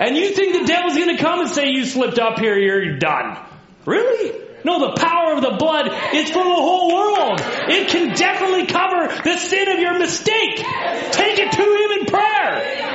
And 0.00 0.16
you 0.16 0.30
think 0.30 0.58
the 0.58 0.66
devil's 0.66 0.96
gonna 0.96 1.18
come 1.18 1.40
and 1.40 1.50
say, 1.50 1.68
you 1.68 1.84
slipped 1.84 2.18
up 2.18 2.38
here, 2.38 2.58
you're 2.58 2.96
done. 2.96 3.36
Really? 3.84 4.46
No, 4.64 4.90
the 4.90 4.96
power 4.98 5.34
of 5.34 5.42
the 5.42 5.56
blood 5.58 5.88
is 6.14 6.30
for 6.30 6.42
the 6.42 6.54
whole 6.54 6.94
world. 6.94 7.40
It 7.68 7.88
can 7.88 8.14
definitely 8.14 8.66
cover 8.66 9.08
the 9.22 9.36
sin 9.36 9.68
of 9.68 9.78
your 9.78 9.98
mistake. 9.98 10.56
Take 10.56 11.38
it 11.38 11.52
to 11.52 11.62
Him 11.62 12.00
in 12.00 12.06
prayer. 12.06 12.86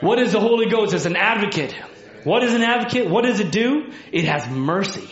What 0.00 0.18
is 0.18 0.32
the 0.32 0.40
Holy 0.40 0.68
Ghost 0.68 0.94
as 0.94 1.06
an 1.06 1.14
advocate? 1.16 1.74
What 2.24 2.42
is 2.42 2.54
an 2.54 2.62
advocate? 2.62 3.08
What 3.08 3.24
does 3.24 3.38
it 3.38 3.52
do? 3.52 3.92
It 4.10 4.24
has 4.24 4.48
mercy 4.48 5.08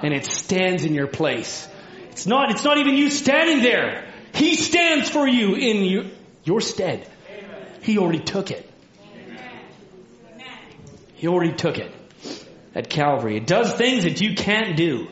and 0.00 0.14
it 0.14 0.26
stands 0.26 0.84
in 0.84 0.94
your 0.94 1.08
place. 1.08 1.68
It's 2.10 2.26
not, 2.26 2.52
it's 2.52 2.62
not 2.62 2.78
even 2.78 2.94
you 2.94 3.10
standing 3.10 3.62
there. 3.62 4.08
He 4.32 4.54
stands 4.54 5.08
for 5.08 5.26
you 5.26 5.54
in 5.54 5.84
you, 5.84 6.10
your 6.44 6.60
stead. 6.60 7.08
He 7.82 7.98
already 7.98 8.20
took 8.20 8.50
it. 8.50 8.68
He 11.14 11.28
already 11.28 11.52
took 11.52 11.78
it 11.78 11.94
at 12.74 12.90
Calvary. 12.90 13.36
It 13.36 13.46
does 13.46 13.72
things 13.72 14.04
that 14.04 14.20
you 14.20 14.34
can't 14.34 14.76
do. 14.76 15.08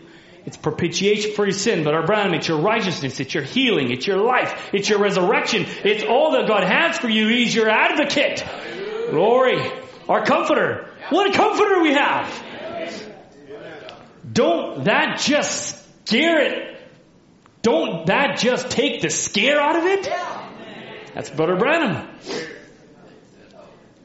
It's 0.47 0.57
propitiation 0.57 1.35
for 1.35 1.45
your 1.45 1.53
sin, 1.53 1.85
but 1.85 1.95
our 1.95 2.03
Abraham, 2.03 2.35
it's 2.35 2.49
your 2.49 2.61
righteousness, 2.61 3.20
it's 3.20 3.33
your 3.33 3.45
healing, 3.45 3.93
it's 3.93 4.07
your 4.07 4.16
life, 4.16 4.70
it's 4.72 4.89
your 4.89 4.99
resurrection, 4.99 5.66
it's 5.85 6.03
all 6.03 6.33
that 6.33 6.49
God 6.49 6.64
has 6.64 6.99
for 6.99 7.09
you. 7.09 7.28
He's 7.28 7.55
your 7.55 7.68
advocate. 7.68 8.45
Glory. 9.11 9.61
Our 10.09 10.24
comforter. 10.24 10.91
What 11.11 11.33
a 11.33 11.37
comforter 11.37 11.83
we 11.83 11.93
have. 11.93 12.45
Don't 14.33 14.85
that 14.85 15.20
just 15.20 15.78
scare 16.07 16.41
it? 16.41 16.81
Don't 17.62 18.07
that 18.07 18.39
just 18.39 18.70
take 18.70 19.03
the 19.03 19.11
scare 19.11 19.61
out 19.61 19.76
of 19.76 19.85
it? 19.85 20.09
That's 21.14 21.30
Brother 21.30 21.56
Branham. 21.56 22.08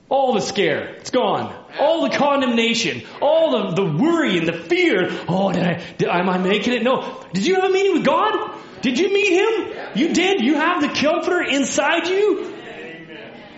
All 0.08 0.34
the 0.34 0.42
scare, 0.42 0.96
it's 0.96 1.10
gone. 1.10 1.54
All 1.80 2.08
the 2.08 2.16
condemnation, 2.16 3.02
all 3.22 3.72
the, 3.72 3.82
the 3.82 3.98
worry 3.98 4.38
and 4.38 4.48
the 4.48 4.54
fear. 4.54 5.10
Oh, 5.28 5.52
did 5.52 5.64
I, 5.64 5.84
did, 5.98 6.08
am 6.08 6.30
I 6.30 6.38
making 6.38 6.74
it? 6.74 6.84
No. 6.84 7.26
Did 7.34 7.46
you 7.46 7.56
have 7.56 7.64
a 7.64 7.74
meeting 7.74 7.94
with 7.94 8.06
God? 8.06 8.62
Did 8.82 9.00
you 9.00 9.12
meet 9.12 9.34
Him? 9.34 9.92
You 9.96 10.14
did? 10.14 10.42
You 10.42 10.56
have 10.56 10.82
the 10.82 10.90
Comforter 10.90 11.42
inside 11.42 12.08
you? 12.08 12.54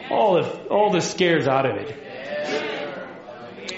All 0.10 0.36
the, 0.36 0.68
all 0.70 0.92
the 0.92 1.02
scares 1.02 1.48
out 1.48 1.66
of 1.66 1.76
it. 1.76 2.07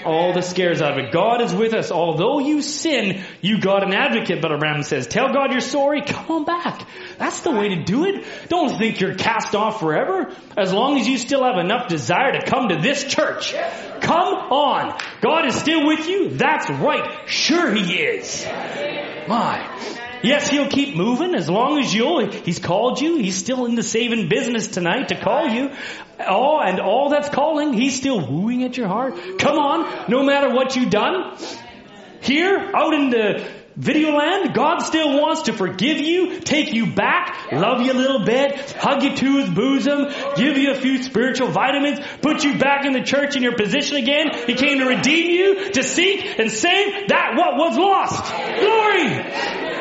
All 0.04 0.32
the 0.32 0.42
scares 0.42 0.80
out 0.80 0.98
of 0.98 1.04
it. 1.04 1.12
God 1.12 1.40
is 1.40 1.54
with 1.54 1.74
us. 1.74 1.90
Although 1.90 2.38
you 2.38 2.62
sin, 2.62 3.22
you 3.40 3.60
got 3.60 3.82
an 3.82 3.92
advocate, 3.92 4.40
Brother 4.40 4.58
Branham 4.58 4.82
says. 4.82 5.06
Tell 5.06 5.32
God 5.32 5.52
you're 5.52 5.60
sorry. 5.60 6.02
Come 6.02 6.30
on 6.30 6.44
back. 6.44 6.86
That's 7.18 7.40
the 7.40 7.50
way 7.50 7.70
to 7.70 7.84
do 7.84 8.04
it. 8.06 8.24
Don't 8.48 8.78
think 8.78 9.00
you're 9.00 9.14
cast 9.14 9.54
off 9.54 9.80
forever. 9.80 10.34
As 10.56 10.72
long 10.72 10.98
as 10.98 11.06
you 11.06 11.18
still 11.18 11.44
have 11.44 11.58
enough 11.58 11.88
desire 11.88 12.32
to 12.32 12.46
come 12.46 12.68
to 12.68 12.76
this 12.76 13.04
church. 13.04 13.54
Come 14.00 14.34
on. 14.34 14.98
God 15.20 15.46
is 15.46 15.54
still 15.54 15.86
with 15.86 16.08
you. 16.08 16.30
That's 16.30 16.68
right. 16.70 17.28
Sure 17.28 17.72
He 17.74 17.94
is. 17.94 18.44
My. 19.28 19.89
Yes, 20.22 20.50
he'll 20.50 20.68
keep 20.68 20.96
moving 20.96 21.34
as 21.34 21.48
long 21.48 21.78
as 21.78 21.94
you'll, 21.94 22.30
he's 22.30 22.58
called 22.58 23.00
you. 23.00 23.16
He's 23.16 23.36
still 23.36 23.64
in 23.66 23.74
the 23.74 23.82
saving 23.82 24.28
business 24.28 24.68
tonight 24.68 25.08
to 25.08 25.20
call 25.20 25.48
you. 25.48 25.70
Oh, 26.18 26.60
and 26.60 26.78
all 26.78 27.08
that's 27.08 27.30
calling, 27.30 27.72
he's 27.72 27.96
still 27.96 28.20
wooing 28.20 28.62
at 28.64 28.76
your 28.76 28.88
heart. 28.88 29.14
Come 29.38 29.58
on, 29.58 30.10
no 30.10 30.22
matter 30.22 30.54
what 30.54 30.76
you've 30.76 30.90
done. 30.90 31.38
Here, 32.20 32.58
out 32.74 32.92
in 32.92 33.08
the 33.08 33.50
video 33.76 34.14
land, 34.14 34.52
God 34.54 34.80
still 34.80 35.18
wants 35.18 35.42
to 35.42 35.54
forgive 35.54 35.98
you, 35.98 36.40
take 36.40 36.74
you 36.74 36.92
back, 36.92 37.50
love 37.50 37.80
you 37.80 37.92
a 37.92 37.94
little 37.94 38.26
bit, 38.26 38.72
hug 38.72 39.02
you 39.02 39.16
to 39.16 39.38
his 39.38 39.48
bosom, 39.48 40.06
give 40.36 40.58
you 40.58 40.72
a 40.72 40.74
few 40.74 41.02
spiritual 41.02 41.48
vitamins, 41.48 41.98
put 42.20 42.44
you 42.44 42.58
back 42.58 42.84
in 42.84 42.92
the 42.92 43.02
church 43.02 43.36
in 43.36 43.42
your 43.42 43.56
position 43.56 43.96
again. 43.96 44.32
He 44.46 44.54
came 44.54 44.80
to 44.80 44.86
redeem 44.86 45.30
you, 45.30 45.70
to 45.70 45.82
seek 45.82 46.38
and 46.38 46.50
save 46.50 47.08
that 47.08 47.36
what 47.36 47.56
was 47.56 47.78
lost. 47.78 48.30
Glory! 48.60 49.79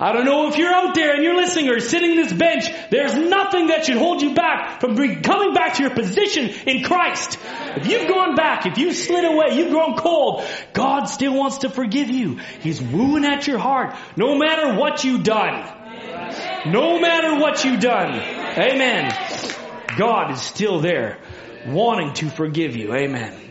I 0.00 0.12
don't 0.12 0.24
know 0.24 0.48
if 0.48 0.56
you're 0.56 0.72
out 0.72 0.94
there 0.94 1.14
and 1.14 1.22
you're 1.22 1.36
listening 1.36 1.68
or 1.68 1.78
sitting 1.78 2.12
in 2.12 2.16
this 2.16 2.32
bench. 2.32 2.64
There's 2.90 3.14
nothing 3.14 3.66
that 3.66 3.84
should 3.84 3.98
hold 3.98 4.22
you 4.22 4.34
back 4.34 4.80
from 4.80 4.96
coming 5.20 5.52
back 5.52 5.74
to 5.74 5.82
your 5.82 5.90
position 5.90 6.48
in 6.66 6.82
Christ. 6.84 7.38
If 7.76 7.86
you've 7.86 8.08
gone 8.08 8.34
back, 8.34 8.64
if 8.64 8.78
you've 8.78 8.96
slid 8.96 9.26
away, 9.26 9.56
you've 9.56 9.70
grown 9.70 9.96
cold, 9.96 10.42
God 10.72 11.04
still 11.04 11.34
wants 11.34 11.58
to 11.58 11.68
forgive 11.68 12.08
you. 12.08 12.38
He's 12.60 12.80
wooing 12.80 13.26
at 13.26 13.46
your 13.46 13.58
heart, 13.58 13.94
no 14.16 14.38
matter 14.38 14.78
what 14.78 15.04
you've 15.04 15.22
done. 15.22 15.76
No 16.66 16.98
matter 16.98 17.38
what 17.38 17.62
you've 17.64 17.80
done. 17.80 18.14
Amen. 18.58 19.14
God 19.98 20.30
is 20.32 20.40
still 20.40 20.80
there, 20.80 21.18
wanting 21.66 22.14
to 22.14 22.30
forgive 22.30 22.74
you. 22.74 22.94
Amen. 22.94 23.49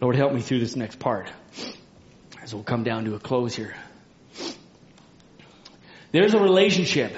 Lord, 0.00 0.14
help 0.14 0.32
me 0.32 0.40
through 0.40 0.60
this 0.60 0.76
next 0.76 1.00
part 1.00 1.30
as 2.40 2.54
we'll 2.54 2.62
come 2.62 2.84
down 2.84 3.04
to 3.06 3.14
a 3.14 3.18
close 3.18 3.54
here. 3.54 3.74
There's 6.12 6.34
a 6.34 6.40
relationship 6.40 7.12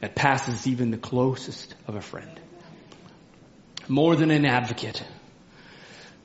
that 0.00 0.14
passes 0.14 0.66
even 0.66 0.90
the 0.90 0.98
closest 0.98 1.74
of 1.86 1.96
a 1.96 2.00
friend. 2.00 2.40
More 3.88 4.14
than 4.14 4.30
an 4.30 4.46
advocate. 4.46 5.02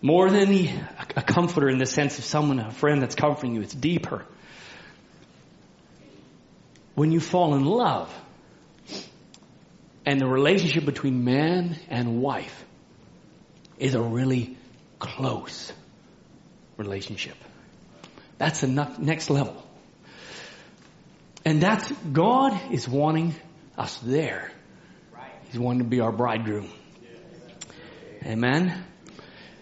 More 0.02 0.30
than 0.30 0.52
a 1.16 1.22
comforter 1.22 1.70
in 1.70 1.80
the 1.80 1.86
sense 1.86 2.20
of 2.20 2.26
someone, 2.26 2.60
a 2.60 2.72
friend 2.72 3.02
that's 3.02 3.16
comforting 3.16 3.56
you. 3.56 3.62
It's 3.62 3.74
deeper. 3.74 4.26
When 6.94 7.12
you 7.12 7.20
fall 7.20 7.56
in 7.56 7.66
love 7.66 8.14
and 10.06 10.20
the 10.20 10.28
relationship 10.28 10.86
between 10.86 11.24
man 11.24 11.78
and 11.90 12.22
wife 12.22 12.66
is 13.78 13.96
a 13.96 14.02
really 14.02 14.58
close 15.02 15.74
relationship. 16.78 17.36
That's 18.38 18.62
the 18.62 18.68
next 19.00 19.30
level. 19.30 19.62
And 21.44 21.62
that's, 21.62 21.92
God 21.92 22.72
is 22.72 22.88
wanting 22.88 23.36
us 23.78 23.98
there. 24.00 24.52
He's 25.50 25.60
wanting 25.60 25.84
to 25.84 25.90
be 25.90 26.00
our 26.00 26.12
bridegroom. 26.12 26.70
Amen. 28.24 28.86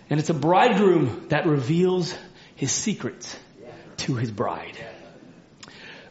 And 0.09 0.19
it's 0.19 0.29
a 0.29 0.35
bridegroom 0.35 1.27
that 1.29 1.47
reveals 1.47 2.13
his 2.55 2.71
secrets 2.71 3.35
to 3.97 4.15
his 4.15 4.29
bride. 4.29 4.77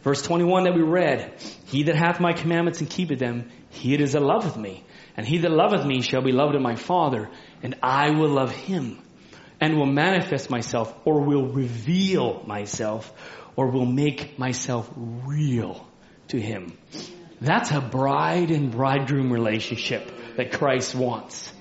Verse 0.02 0.22
21 0.22 0.64
that 0.64 0.74
we 0.74 0.82
read, 0.82 1.34
He 1.66 1.84
that 1.84 1.94
hath 1.94 2.18
my 2.18 2.32
commandments 2.32 2.80
and 2.80 2.88
keepeth 2.88 3.18
them, 3.18 3.50
he 3.70 3.94
it 3.94 4.00
is 4.00 4.12
that 4.12 4.22
loveth 4.22 4.56
me. 4.56 4.84
And 5.16 5.26
he 5.26 5.38
that 5.38 5.50
loveth 5.50 5.84
me 5.84 6.00
shall 6.00 6.22
be 6.22 6.32
loved 6.32 6.54
of 6.54 6.62
my 6.62 6.76
Father, 6.76 7.28
and 7.62 7.74
I 7.82 8.10
will 8.10 8.30
love 8.30 8.52
him, 8.52 8.98
and 9.60 9.76
will 9.76 9.86
manifest 9.86 10.50
myself, 10.50 10.94
or 11.04 11.20
will 11.20 11.46
reveal 11.46 12.42
myself, 12.46 13.12
or 13.56 13.68
will 13.68 13.86
make 13.86 14.38
myself 14.38 14.88
real 14.96 15.86
to 16.28 16.40
him. 16.40 16.76
That's 17.40 17.70
a 17.70 17.80
bride 17.80 18.50
and 18.50 18.70
bridegroom 18.70 19.32
relationship 19.32 20.10
that 20.36 20.52
Christ 20.52 20.94
wants. 20.94 21.52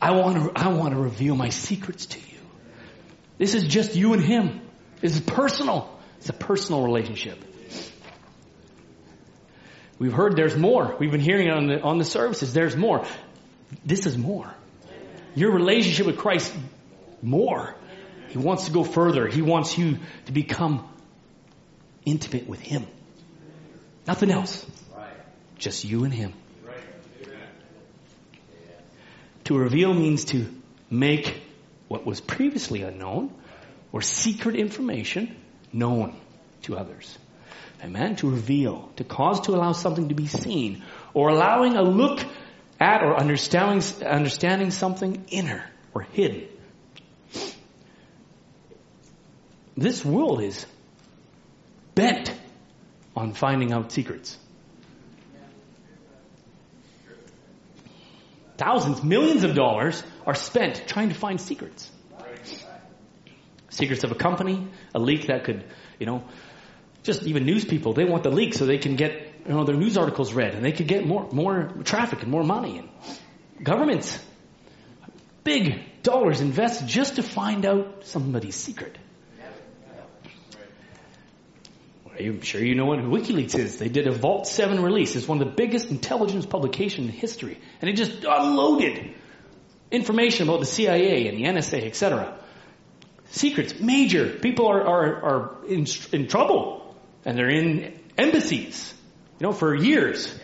I 0.00 0.12
want 0.12 0.36
to, 0.36 0.62
I 0.62 0.68
want 0.68 0.94
to 0.94 1.00
reveal 1.00 1.34
my 1.36 1.48
secrets 1.48 2.06
to 2.06 2.18
you. 2.18 2.38
This 3.38 3.54
is 3.54 3.66
just 3.66 3.94
you 3.94 4.12
and 4.12 4.22
him. 4.22 4.60
This 5.00 5.14
is 5.14 5.20
personal. 5.20 5.98
It's 6.18 6.28
a 6.28 6.34
personal 6.34 6.84
relationship. 6.84 7.42
We've 9.98 10.12
heard 10.12 10.36
there's 10.36 10.56
more. 10.56 10.96
We've 10.98 11.10
been 11.10 11.20
hearing 11.20 11.48
it 11.48 11.54
on 11.54 11.66
the, 11.68 11.80
on 11.80 11.98
the 11.98 12.04
services. 12.04 12.52
There's 12.52 12.76
more. 12.76 13.06
This 13.84 14.06
is 14.06 14.16
more. 14.18 14.52
Your 15.34 15.52
relationship 15.52 16.06
with 16.06 16.18
Christ, 16.18 16.54
more. 17.26 17.74
He 18.28 18.38
wants 18.38 18.66
to 18.66 18.70
go 18.70 18.84
further. 18.84 19.26
He 19.26 19.42
wants 19.42 19.76
you 19.76 19.98
to 20.26 20.32
become 20.32 20.88
intimate 22.04 22.46
with 22.46 22.60
Him. 22.60 22.86
Nothing 24.06 24.30
else. 24.30 24.64
Just 25.58 25.84
you 25.84 26.04
and 26.04 26.14
Him. 26.14 26.32
To 29.44 29.56
reveal 29.56 29.94
means 29.94 30.24
to 30.26 30.46
make 30.90 31.40
what 31.88 32.04
was 32.04 32.20
previously 32.20 32.82
unknown 32.82 33.32
or 33.92 34.02
secret 34.02 34.56
information 34.56 35.36
known 35.72 36.16
to 36.62 36.76
others. 36.76 37.16
Amen. 37.82 38.16
To 38.16 38.30
reveal, 38.30 38.90
to 38.96 39.04
cause 39.04 39.42
to 39.42 39.52
allow 39.52 39.72
something 39.72 40.08
to 40.08 40.14
be 40.14 40.26
seen, 40.26 40.82
or 41.14 41.28
allowing 41.28 41.76
a 41.76 41.82
look 41.82 42.20
at 42.80 43.02
or 43.02 43.16
understanding, 43.16 43.82
understanding 44.04 44.70
something 44.70 45.24
inner 45.28 45.64
or 45.94 46.02
hidden. 46.02 46.48
This 49.76 50.04
world 50.04 50.42
is 50.42 50.64
bent 51.94 52.32
on 53.14 53.32
finding 53.32 53.72
out 53.72 53.92
secrets. 53.92 54.38
Thousands, 58.56 59.02
millions 59.02 59.44
of 59.44 59.54
dollars 59.54 60.02
are 60.26 60.34
spent 60.34 60.84
trying 60.86 61.10
to 61.10 61.14
find 61.14 61.38
secrets. 61.40 61.90
Secrets 63.68 64.04
of 64.04 64.12
a 64.12 64.14
company, 64.14 64.66
a 64.94 64.98
leak 64.98 65.26
that 65.26 65.44
could, 65.44 65.64
you 65.98 66.06
know, 66.06 66.24
just 67.02 67.22
even 67.24 67.44
news 67.44 67.64
people, 67.64 67.92
they 67.92 68.04
want 68.04 68.22
the 68.22 68.30
leak 68.30 68.54
so 68.54 68.64
they 68.64 68.78
can 68.78 68.96
get 68.96 69.12
you 69.46 69.52
know, 69.52 69.64
their 69.64 69.76
news 69.76 69.98
articles 69.98 70.32
read 70.32 70.54
and 70.54 70.64
they 70.64 70.72
could 70.72 70.88
get 70.88 71.06
more, 71.06 71.28
more 71.30 71.70
traffic 71.84 72.22
and 72.22 72.30
more 72.30 72.42
money. 72.42 72.78
And 72.78 72.88
governments, 73.62 74.18
big 75.44 76.02
dollars 76.02 76.40
invested 76.40 76.88
just 76.88 77.16
to 77.16 77.22
find 77.22 77.66
out 77.66 78.06
somebody's 78.06 78.56
secret. 78.56 78.96
I'm 82.18 82.40
sure 82.40 82.62
you 82.62 82.74
know 82.74 82.86
what 82.86 82.98
WikiLeaks 83.00 83.58
is. 83.58 83.78
They 83.78 83.88
did 83.88 84.06
a 84.06 84.12
Vault 84.12 84.46
7 84.46 84.82
release. 84.82 85.16
It's 85.16 85.28
one 85.28 85.40
of 85.40 85.48
the 85.48 85.54
biggest 85.54 85.90
intelligence 85.90 86.46
publications 86.46 87.08
in 87.08 87.12
history. 87.12 87.58
And 87.80 87.90
it 87.90 87.94
just 87.94 88.24
unloaded 88.24 89.14
information 89.90 90.48
about 90.48 90.60
the 90.60 90.66
CIA 90.66 91.28
and 91.28 91.38
the 91.38 91.44
NSA, 91.44 91.86
etc. 91.86 92.38
Secrets, 93.30 93.78
major. 93.78 94.30
People 94.30 94.66
are, 94.66 94.82
are, 94.82 95.24
are 95.24 95.66
in, 95.66 95.86
in 96.12 96.28
trouble 96.28 96.96
and 97.24 97.36
they're 97.36 97.50
in 97.50 97.98
embassies, 98.16 98.94
you 99.38 99.46
know, 99.46 99.52
for 99.52 99.74
years. 99.74 100.34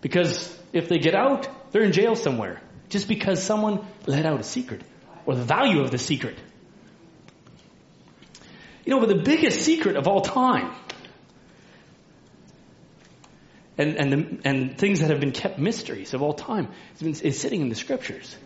Because 0.00 0.56
if 0.72 0.88
they 0.88 0.98
get 0.98 1.14
out, 1.14 1.48
they're 1.72 1.82
in 1.82 1.92
jail 1.92 2.16
somewhere. 2.16 2.60
Just 2.88 3.06
because 3.06 3.42
someone 3.42 3.86
let 4.06 4.26
out 4.26 4.40
a 4.40 4.44
secret 4.44 4.82
or 5.24 5.34
the 5.36 5.44
value 5.44 5.80
of 5.80 5.90
the 5.90 5.98
secret. 5.98 6.36
You 8.84 8.94
know, 8.94 9.00
but 9.00 9.08
the 9.08 9.22
biggest 9.22 9.62
secret 9.62 9.96
of 9.96 10.08
all 10.08 10.22
time 10.22 10.72
and, 13.80 13.96
and, 13.96 14.12
the, 14.12 14.38
and 14.44 14.78
things 14.78 15.00
that 15.00 15.10
have 15.10 15.20
been 15.20 15.32
kept 15.32 15.58
mysteries 15.58 16.12
of 16.12 16.20
all 16.22 16.34
time 16.34 16.68
been, 17.00 17.14
is 17.14 17.40
sitting 17.40 17.62
in 17.62 17.70
the 17.70 17.74
scriptures. 17.74 18.36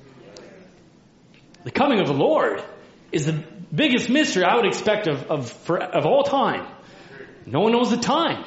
The 1.64 1.72
coming 1.72 2.00
of 2.00 2.06
the 2.06 2.14
Lord 2.14 2.62
is 3.10 3.26
the 3.26 3.42
biggest 3.74 4.08
mystery 4.08 4.44
I 4.44 4.54
would 4.56 4.66
expect 4.66 5.08
of, 5.08 5.24
of, 5.24 5.50
for, 5.50 5.82
of 5.82 6.06
all 6.06 6.22
time. 6.22 6.66
No 7.46 7.60
one 7.60 7.72
knows 7.72 7.90
the 7.90 7.96
time 7.96 8.44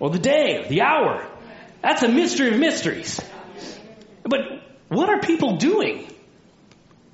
or 0.00 0.10
the 0.10 0.18
day 0.18 0.62
or 0.64 0.68
the 0.68 0.82
hour. 0.82 1.26
That's 1.82 2.02
a 2.02 2.08
mystery 2.08 2.52
of 2.52 2.58
mysteries. 2.58 3.20
But 4.24 4.40
what 4.88 5.08
are 5.08 5.20
people 5.20 5.56
doing 5.56 6.12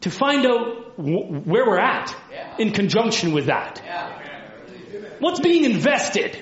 to 0.00 0.10
find 0.10 0.46
out 0.46 0.94
wh- 0.96 1.46
where 1.46 1.66
we're 1.66 1.78
at 1.78 2.16
in 2.58 2.72
conjunction 2.72 3.32
with 3.32 3.46
that? 3.46 3.82
What's 5.18 5.40
being 5.40 5.64
invested? 5.64 6.36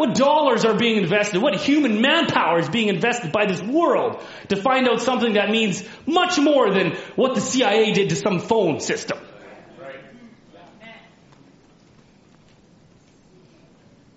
What 0.00 0.14
dollars 0.14 0.64
are 0.64 0.72
being 0.72 0.96
invested? 0.96 1.42
What 1.42 1.54
human 1.56 2.00
manpower 2.00 2.58
is 2.58 2.70
being 2.70 2.88
invested 2.88 3.32
by 3.32 3.44
this 3.44 3.60
world 3.60 4.24
to 4.48 4.56
find 4.56 4.88
out 4.88 5.02
something 5.02 5.34
that 5.34 5.50
means 5.50 5.86
much 6.06 6.38
more 6.38 6.72
than 6.72 6.92
what 7.16 7.34
the 7.34 7.42
CIA 7.42 7.92
did 7.92 8.08
to 8.08 8.16
some 8.16 8.38
phone 8.38 8.80
system? 8.80 9.18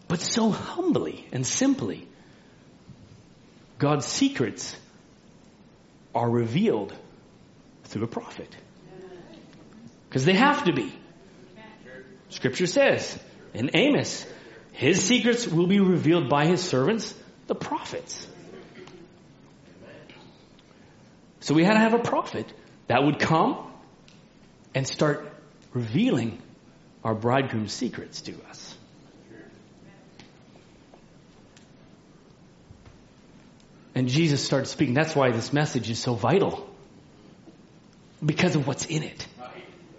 But 0.08 0.22
so 0.22 0.52
humbly 0.52 1.28
and 1.34 1.46
simply, 1.46 2.08
God's 3.78 4.06
secrets 4.06 4.78
are 6.16 6.30
revealed 6.30 6.96
through 7.84 8.06
a 8.06 8.08
prophet. 8.08 8.56
Because 10.08 10.24
they 10.24 10.36
have 10.36 10.64
to 10.64 10.72
be. 10.72 10.94
Scripture 12.30 12.68
says 12.68 13.20
in 13.54 13.72
Amos, 13.74 14.26
his 14.74 15.04
secrets 15.04 15.48
will 15.48 15.68
be 15.68 15.80
revealed 15.80 16.30
by 16.30 16.48
his 16.48 16.62
servants, 16.62 17.14
the 17.46 17.54
prophets. 17.56 18.28
So 21.42 21.54
we 21.54 21.64
had 21.64 21.74
to 21.74 21.80
have 21.80 21.94
a 21.94 22.00
prophet 22.00 22.52
that 22.88 23.04
would 23.04 23.20
come 23.20 23.72
and 24.74 24.88
start 24.88 25.32
revealing 25.74 26.42
our 27.04 27.14
bridegroom's 27.14 27.72
secrets 27.72 28.22
to 28.22 28.34
us. 28.50 28.76
And 33.94 34.10
Jesus 34.10 34.44
started 34.44 34.66
speaking. 34.66 34.96
That's 34.96 35.16
why 35.16 35.30
this 35.30 35.54
message 35.54 35.92
is 35.92 36.00
so 36.00 36.16
vital. 36.16 36.68
Because 38.26 38.56
of 38.56 38.66
what's 38.66 38.86
in 38.86 39.04
it. 39.04 39.28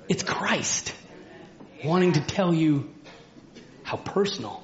It's 0.08 0.24
Christ 0.24 0.92
wanting 1.84 2.14
to 2.14 2.20
tell 2.20 2.52
you 2.52 2.90
how 3.84 3.98
personal 3.98 4.63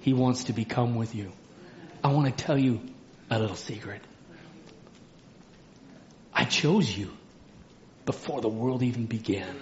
he 0.00 0.12
wants 0.12 0.44
to 0.44 0.52
become 0.52 0.94
with 0.94 1.14
you. 1.14 1.32
I 2.02 2.08
want 2.08 2.36
to 2.36 2.44
tell 2.44 2.58
you 2.58 2.80
a 3.30 3.38
little 3.38 3.56
secret. 3.56 4.02
I 6.32 6.44
chose 6.44 6.96
you 6.96 7.10
before 8.06 8.40
the 8.40 8.48
world 8.48 8.82
even 8.82 9.06
began. 9.06 9.56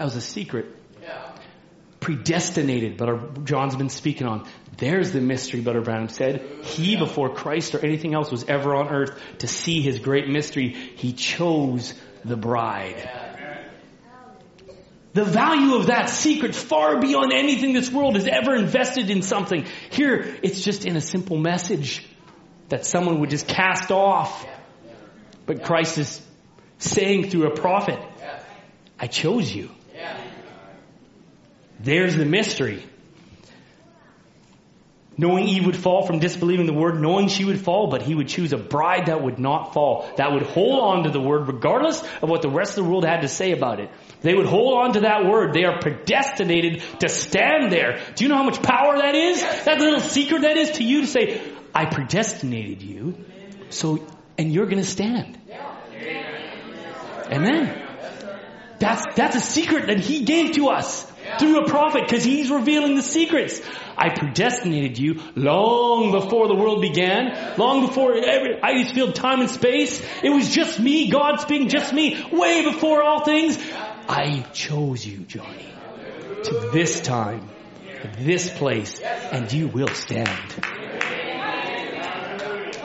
That 0.00 0.04
was 0.04 0.16
a 0.16 0.20
secret. 0.22 0.66
Yeah. 1.02 1.32
Predestinated, 2.00 2.96
but 2.96 3.44
John's 3.44 3.76
been 3.76 3.90
speaking 3.90 4.26
on. 4.26 4.48
There's 4.78 5.12
the 5.12 5.20
mystery, 5.20 5.60
Brother 5.60 5.82
Branham 5.82 6.08
said. 6.08 6.40
He, 6.62 6.96
before 6.96 7.34
Christ 7.34 7.74
or 7.74 7.84
anything 7.84 8.14
else 8.14 8.30
was 8.30 8.44
ever 8.44 8.74
on 8.74 8.88
earth, 8.88 9.20
to 9.40 9.46
see 9.46 9.82
his 9.82 9.98
great 9.98 10.26
mystery, 10.26 10.72
he 10.72 11.12
chose 11.12 11.92
the 12.24 12.36
bride. 12.36 13.10
The 15.12 15.24
value 15.24 15.74
of 15.74 15.86
that 15.86 16.08
secret 16.08 16.54
far 16.54 17.00
beyond 17.00 17.32
anything 17.32 17.72
this 17.72 17.90
world 17.90 18.14
has 18.14 18.26
ever 18.26 18.54
invested 18.54 19.10
in 19.10 19.22
something. 19.22 19.66
Here, 19.90 20.36
it's 20.42 20.62
just 20.62 20.84
in 20.84 20.96
a 20.96 21.00
simple 21.00 21.36
message 21.36 22.06
that 22.68 22.86
someone 22.86 23.18
would 23.20 23.30
just 23.30 23.48
cast 23.48 23.90
off. 23.90 24.46
But 25.46 25.64
Christ 25.64 25.98
is 25.98 26.22
saying 26.78 27.30
through 27.30 27.48
a 27.48 27.56
prophet, 27.56 27.98
I 28.98 29.08
chose 29.08 29.52
you. 29.52 29.70
There's 31.80 32.14
the 32.14 32.26
mystery 32.26 32.84
knowing 35.20 35.46
Eve 35.46 35.66
would 35.66 35.76
fall 35.76 36.06
from 36.06 36.18
disbelieving 36.18 36.64
the 36.64 36.72
word, 36.72 36.98
knowing 37.00 37.28
she 37.28 37.44
would 37.44 37.60
fall, 37.60 37.88
but 37.88 38.00
he 38.00 38.14
would 38.14 38.26
choose 38.26 38.54
a 38.54 38.56
bride 38.56 39.06
that 39.06 39.22
would 39.22 39.38
not 39.38 39.74
fall, 39.74 40.10
that 40.16 40.32
would 40.32 40.42
hold 40.42 40.80
on 40.80 41.04
to 41.04 41.10
the 41.10 41.20
word 41.20 41.46
regardless 41.46 42.02
of 42.22 42.30
what 42.30 42.40
the 42.40 42.48
rest 42.48 42.78
of 42.78 42.84
the 42.84 42.90
world 42.90 43.04
had 43.04 43.20
to 43.20 43.28
say 43.28 43.52
about 43.52 43.80
it. 43.80 43.90
They 44.22 44.34
would 44.34 44.46
hold 44.46 44.78
on 44.78 44.94
to 44.94 45.00
that 45.00 45.26
word. 45.26 45.52
They 45.52 45.64
are 45.64 45.78
predestinated 45.78 46.82
to 47.00 47.08
stand 47.10 47.70
there. 47.70 48.00
Do 48.14 48.24
you 48.24 48.30
know 48.30 48.36
how 48.36 48.44
much 48.44 48.62
power 48.62 48.96
that 48.96 49.14
is? 49.14 49.42
That 49.64 49.78
little 49.78 50.00
secret 50.00 50.42
that 50.42 50.56
is 50.56 50.70
to 50.78 50.84
you 50.84 51.02
to 51.02 51.06
say, 51.06 51.40
I 51.74 51.84
predestinated 51.84 52.82
you, 52.82 53.14
so, 53.68 54.04
and 54.38 54.50
you're 54.50 54.66
gonna 54.66 54.84
stand. 54.84 55.38
Amen. 57.30 57.86
That's, 58.78 59.04
that's 59.14 59.36
a 59.36 59.40
secret 59.40 59.88
that 59.88 60.00
he 60.00 60.24
gave 60.24 60.52
to 60.52 60.68
us. 60.68 61.06
Through 61.38 61.64
a 61.64 61.68
prophet 61.68 62.02
because 62.06 62.24
he's 62.24 62.50
revealing 62.50 62.94
the 62.94 63.02
secrets. 63.02 63.60
I 63.96 64.10
predestinated 64.10 64.98
you 64.98 65.20
long 65.34 66.12
before 66.12 66.48
the 66.48 66.54
world 66.54 66.80
began, 66.80 67.56
long 67.58 67.86
before 67.86 68.14
every, 68.14 68.60
I 68.62 68.82
just 68.82 68.94
filled 68.94 69.14
time 69.14 69.40
and 69.40 69.50
space. 69.50 70.02
It 70.22 70.30
was 70.30 70.50
just 70.50 70.80
me, 70.80 71.10
God 71.10 71.40
speaking, 71.40 71.68
just 71.68 71.92
me, 71.92 72.24
way 72.32 72.64
before 72.64 73.02
all 73.02 73.24
things. 73.24 73.58
I 74.08 74.44
chose 74.52 75.06
you, 75.06 75.18
Johnny, 75.18 75.66
to 76.44 76.54
this 76.72 77.00
time, 77.00 77.48
this 78.18 78.50
place, 78.50 79.00
and 79.00 79.52
you 79.52 79.68
will 79.68 79.88
stand. 79.88 80.28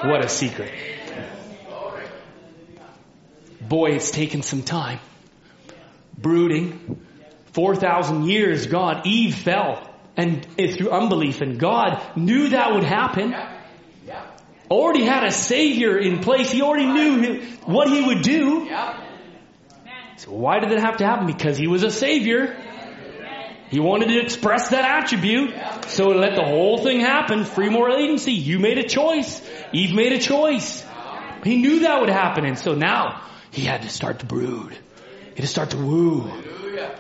What 0.04 0.24
a 0.24 0.30
secret. 0.30 0.72
Boy, 3.62 3.92
it's 3.92 4.12
taken 4.12 4.44
some 4.44 4.62
time. 4.62 5.00
Brooding. 6.16 7.02
4,000 7.56 8.26
years, 8.26 8.68
God, 8.68 9.08
Eve 9.08 9.34
fell 9.34 9.90
and 10.18 10.46
through 10.58 10.90
unbelief 10.92 11.40
and 11.40 11.58
God 11.58 12.02
knew 12.18 12.50
that 12.50 12.74
would 12.74 12.84
happen. 12.84 13.34
Already 14.70 15.06
had 15.06 15.24
a 15.24 15.32
savior 15.32 15.98
in 15.98 16.20
place. 16.20 16.52
He 16.52 16.62
already 16.62 16.86
knew 16.86 17.42
what 17.64 17.88
he 17.88 18.04
would 18.06 18.24
do. 18.24 18.68
So 20.18 20.32
why 20.32 20.60
did 20.60 20.74
it 20.74 20.80
have 20.80 20.98
to 20.98 21.06
happen? 21.06 21.28
Because 21.28 21.58
he 21.58 21.68
was 21.68 21.84
a 21.84 21.92
savior. 21.92 22.58
He 23.70 23.80
wanted 23.80 24.10
to 24.10 24.20
express 24.20 24.70
that 24.70 24.84
attribute. 24.84 25.54
So 25.88 26.08
let 26.08 26.36
the 26.36 26.44
whole 26.44 26.80
thing 26.80 27.00
happen. 27.00 27.46
Free 27.46 27.70
moral 27.70 27.96
agency. 27.96 28.34
You 28.34 28.60
made 28.60 28.80
a 28.80 28.88
choice. 28.88 29.42
Eve 29.72 29.96
made 29.96 30.12
a 30.12 30.20
choice. 30.20 30.84
He 31.46 31.56
knew 31.56 31.80
that 31.82 32.02
would 32.02 32.10
happen. 32.10 32.46
And 32.46 32.60
so 32.60 32.74
now 32.74 33.22
he 33.52 33.62
had 33.62 33.84
to 33.84 33.90
start 33.90 34.20
to 34.20 34.26
brood. 34.26 34.74
He 34.74 35.36
had 35.36 35.42
to 35.42 35.48
start 35.48 35.70
to 35.70 35.78
woo. 35.78 36.30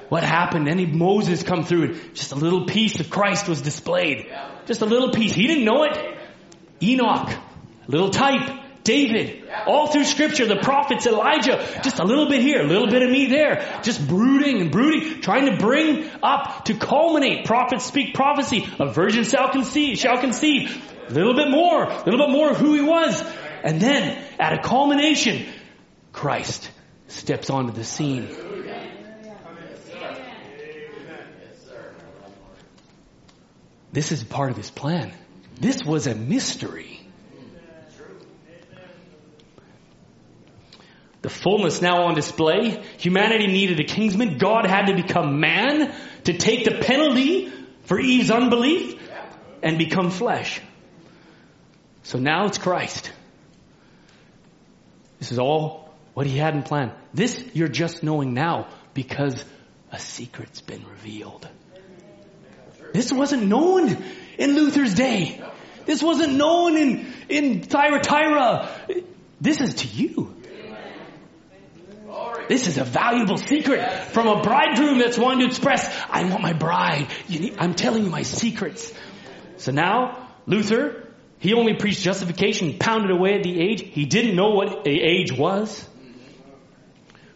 What 0.09 0.23
happened? 0.23 0.67
Any 0.67 0.85
Moses 0.85 1.43
come 1.43 1.65
through 1.65 1.83
and 1.83 2.15
just 2.15 2.31
a 2.31 2.35
little 2.35 2.65
piece 2.65 2.99
of 2.99 3.09
Christ 3.09 3.47
was 3.47 3.61
displayed. 3.61 4.27
Just 4.65 4.81
a 4.81 4.85
little 4.85 5.11
piece. 5.11 5.33
He 5.33 5.47
didn't 5.47 5.65
know 5.65 5.83
it. 5.83 6.17
Enoch, 6.81 7.29
little 7.87 8.09
type. 8.09 8.61
David, 8.83 9.49
all 9.65 9.87
through 9.87 10.03
scripture, 10.03 10.45
the 10.45 10.57
prophets, 10.57 11.07
Elijah, 11.07 11.57
just 11.83 11.97
a 11.97 12.05
little 12.05 12.29
bit 12.29 12.41
here, 12.41 12.61
a 12.61 12.67
little 12.67 12.85
bit 12.85 13.01
of 13.01 13.09
me 13.09 13.25
there, 13.25 13.79
just 13.81 14.07
brooding 14.07 14.61
and 14.61 14.71
brooding, 14.71 15.21
trying 15.21 15.47
to 15.49 15.57
bring 15.57 16.07
up 16.21 16.65
to 16.65 16.75
culminate. 16.75 17.45
Prophets 17.45 17.83
speak 17.83 18.13
prophecy. 18.13 18.63
A 18.79 18.93
virgin 18.93 19.23
shall 19.23 19.49
conceive, 19.49 19.97
shall 19.97 20.19
conceive. 20.19 20.79
A 21.09 21.13
little 21.13 21.33
bit 21.33 21.49
more, 21.49 21.83
a 21.83 22.03
little 22.03 22.27
bit 22.27 22.29
more 22.29 22.51
of 22.51 22.57
who 22.57 22.75
he 22.75 22.81
was. 22.83 23.23
And 23.63 23.81
then, 23.81 24.23
at 24.39 24.53
a 24.53 24.61
culmination, 24.61 25.47
Christ 26.13 26.69
steps 27.07 27.49
onto 27.49 27.73
the 27.73 27.83
scene. 27.83 28.27
This 33.95 34.11
is 34.11 34.25
part 34.25 34.51
of 34.51 34.57
his 34.57 34.69
plan. 34.69 35.13
This 35.57 35.81
was 35.85 36.05
a 36.05 36.13
mystery. 36.13 36.99
The 41.21 41.29
fullness 41.29 41.81
now 41.81 42.03
on 42.03 42.13
display. 42.13 42.83
Humanity 42.97 43.47
needed 43.47 43.79
a 43.79 43.85
kinsman. 43.85 44.37
God 44.37 44.65
had 44.65 44.87
to 44.87 44.95
become 44.95 45.39
man 45.39 45.95
to 46.25 46.37
take 46.37 46.65
the 46.65 46.79
penalty 46.81 47.53
for 47.83 47.97
Eve's 47.97 48.31
unbelief 48.31 48.99
and 49.63 49.77
become 49.77 50.11
flesh. 50.11 50.59
So 52.03 52.19
now 52.19 52.47
it's 52.47 52.57
Christ. 52.57 53.09
This 55.19 55.31
is 55.31 55.39
all 55.39 55.89
what 56.13 56.27
he 56.27 56.37
had 56.37 56.53
in 56.53 56.63
plan. 56.63 56.91
This 57.13 57.41
you're 57.53 57.69
just 57.69 58.03
knowing 58.03 58.33
now 58.33 58.67
because 58.93 59.41
a 59.89 59.99
secret's 59.99 60.59
been 60.59 60.85
revealed. 60.85 61.47
This 62.95 63.11
wasn't 63.11 63.47
known 63.47 64.03
in 64.37 64.55
Luther's 64.55 64.93
day. 64.93 65.41
This 65.85 66.01
wasn't 66.01 66.35
known 66.35 66.77
in, 66.77 67.13
in 67.27 67.61
Thyatira. 67.61 68.69
This 69.41 69.59
is 69.59 69.75
to 69.75 69.87
you. 69.87 70.33
This 72.47 72.67
is 72.67 72.77
a 72.77 72.85
valuable 72.85 73.37
secret 73.37 73.81
from 74.11 74.27
a 74.27 74.41
bridegroom 74.41 74.99
that's 74.99 75.17
wanting 75.17 75.41
to 75.41 75.47
express, 75.47 75.85
I 76.09 76.23
want 76.23 76.41
my 76.41 76.53
bride. 76.53 77.07
Need, 77.27 77.55
I'm 77.57 77.73
telling 77.73 78.03
you 78.05 78.09
my 78.09 78.21
secrets. 78.21 78.93
So 79.57 79.71
now, 79.71 80.29
Luther, 80.45 81.09
he 81.39 81.53
only 81.53 81.73
preached 81.73 82.01
justification, 82.01 82.77
pounded 82.77 83.11
away 83.11 83.33
at 83.33 83.43
the 83.43 83.59
age. 83.59 83.81
He 83.81 84.05
didn't 84.05 84.35
know 84.35 84.51
what 84.51 84.85
the 84.85 85.01
age 85.01 85.33
was. 85.33 85.85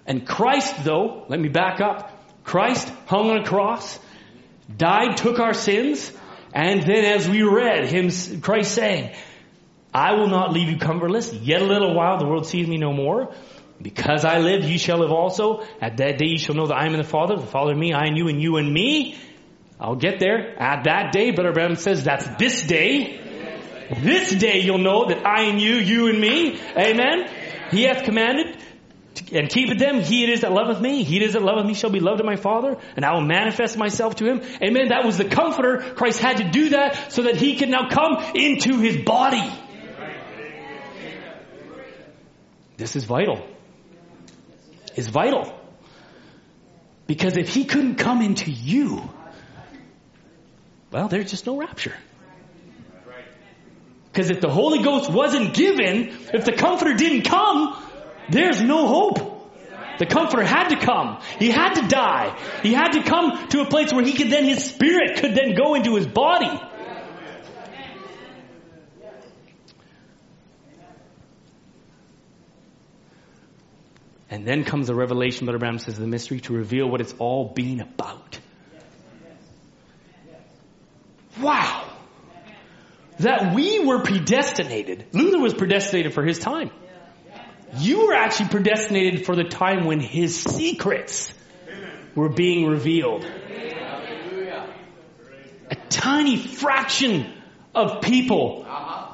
And 0.05 0.25
Christ, 0.25 0.85
though, 0.85 1.25
let 1.27 1.39
me 1.39 1.49
back 1.49 1.81
up. 1.81 2.15
Christ 2.43 2.87
hung 3.07 3.29
on 3.29 3.37
a 3.39 3.45
cross, 3.45 3.99
died, 4.75 5.17
took 5.17 5.39
our 5.39 5.53
sins, 5.53 6.11
and 6.53 6.81
then 6.81 7.05
as 7.05 7.29
we 7.29 7.43
read 7.43 7.85
him, 7.87 8.09
Christ 8.41 8.73
saying, 8.73 9.15
I 9.93 10.13
will 10.13 10.27
not 10.27 10.53
leave 10.53 10.69
you 10.69 10.77
comfortless. 10.77 11.33
Yet 11.33 11.61
a 11.61 11.65
little 11.65 11.95
while 11.95 12.17
the 12.17 12.27
world 12.27 12.45
sees 12.45 12.67
me 12.67 12.77
no 12.77 12.93
more. 12.93 13.33
Because 13.81 14.25
I 14.25 14.39
live, 14.39 14.65
you 14.65 14.77
shall 14.77 14.99
live 14.99 15.11
also. 15.11 15.63
At 15.81 15.97
that 15.97 16.17
day 16.17 16.27
you 16.27 16.37
shall 16.37 16.55
know 16.55 16.67
that 16.67 16.75
I 16.75 16.85
am 16.85 16.93
in 16.93 16.97
the 16.97 17.07
Father, 17.07 17.37
the 17.37 17.47
Father 17.47 17.71
in 17.71 17.79
me, 17.79 17.93
I 17.93 18.07
in 18.07 18.15
you, 18.15 18.27
and 18.27 18.41
you 18.41 18.57
in 18.57 18.71
me. 18.71 19.17
I'll 19.79 19.95
get 19.95 20.19
there. 20.19 20.61
At 20.61 20.83
that 20.83 21.13
day, 21.13 21.31
Brother 21.31 21.53
Branham 21.53 21.77
says 21.77 22.03
that's 22.03 22.27
this 22.37 22.63
day. 22.63 23.25
This 24.01 24.31
day 24.31 24.59
you'll 24.59 24.77
know 24.79 25.07
that 25.07 25.25
I 25.25 25.43
and 25.43 25.61
you, 25.61 25.75
you 25.75 26.07
and 26.07 26.19
me. 26.19 26.59
Amen. 26.77 27.29
He 27.71 27.83
hath 27.83 28.03
commanded 28.03 28.48
and 29.31 29.49
keep 29.49 29.69
it 29.69 29.79
them. 29.79 30.01
He 30.01 30.23
it 30.23 30.29
is 30.29 30.41
that 30.41 30.51
loveth 30.51 30.81
me. 30.81 31.03
He 31.03 31.17
it 31.17 31.23
is 31.23 31.33
that 31.33 31.41
loveth 31.41 31.65
me 31.65 31.73
shall 31.73 31.89
be 31.89 31.99
loved 31.99 32.19
of 32.19 32.25
my 32.25 32.35
Father, 32.35 32.77
and 32.95 33.05
I 33.05 33.13
will 33.13 33.25
manifest 33.25 33.77
myself 33.77 34.15
to 34.17 34.25
him. 34.25 34.41
Amen. 34.61 34.89
That 34.89 35.05
was 35.05 35.17
the 35.17 35.25
comforter. 35.25 35.93
Christ 35.95 36.19
had 36.19 36.37
to 36.37 36.49
do 36.49 36.69
that 36.69 37.11
so 37.11 37.23
that 37.23 37.35
he 37.35 37.55
could 37.55 37.69
now 37.69 37.89
come 37.89 38.17
into 38.35 38.79
his 38.79 39.03
body. 39.03 39.51
This 42.77 42.95
is 42.95 43.03
vital. 43.03 43.45
Is 44.95 45.07
vital. 45.07 45.53
Because 47.07 47.37
if 47.37 47.53
he 47.53 47.65
couldn't 47.65 47.95
come 47.95 48.21
into 48.21 48.51
you, 48.51 49.09
well, 50.91 51.07
there's 51.07 51.29
just 51.29 51.45
no 51.45 51.57
rapture. 51.57 51.95
Because 54.11 54.31
if 54.31 54.41
the 54.41 54.49
Holy 54.49 54.83
Ghost 54.83 55.09
wasn't 55.09 55.53
given, 55.53 56.09
if 56.33 56.45
the 56.45 56.51
Comforter 56.51 56.93
didn't 56.95 57.23
come, 57.23 57.75
there's 58.31 58.61
no 58.61 58.87
hope. 58.87 59.29
The 59.99 60.05
Comforter 60.05 60.45
had 60.45 60.69
to 60.69 60.77
come. 60.77 61.19
He 61.39 61.49
had 61.49 61.73
to 61.73 61.87
die. 61.87 62.37
He 62.63 62.73
had 62.73 62.91
to 62.93 63.03
come 63.03 63.49
to 63.49 63.61
a 63.61 63.65
place 63.65 63.91
where 63.91 64.03
he 64.03 64.13
could 64.13 64.29
then, 64.29 64.45
his 64.45 64.63
spirit 64.63 65.17
could 65.19 65.35
then 65.35 65.55
go 65.55 65.75
into 65.75 65.95
his 65.95 66.07
body. 66.07 66.57
And 74.31 74.45
then 74.45 74.63
comes 74.63 74.87
the 74.87 74.95
revelation, 74.95 75.45
Brother 75.45 75.57
Branham 75.57 75.79
says, 75.79 75.97
the 75.97 76.07
mystery 76.07 76.39
to 76.41 76.53
reveal 76.53 76.87
what 76.87 77.01
it's 77.01 77.15
all 77.17 77.49
been 77.49 77.81
about. 77.81 78.39
Wow. 81.41 81.89
That 83.19 83.53
we 83.55 83.85
were 83.85 83.99
predestinated. 83.99 85.07
Luther 85.13 85.39
was 85.39 85.53
predestinated 85.53 86.13
for 86.13 86.23
his 86.23 86.39
time. 86.39 86.69
You 87.77 88.07
were 88.07 88.13
actually 88.13 88.49
predestinated 88.49 89.25
for 89.25 89.35
the 89.35 89.43
time 89.43 89.85
when 89.85 89.99
his 89.99 90.41
secrets 90.41 91.33
were 92.15 92.29
being 92.29 92.67
revealed. 92.67 93.25
A 95.71 95.75
tiny 95.89 96.37
fraction 96.37 97.31
of 97.75 98.01
people 98.01 98.65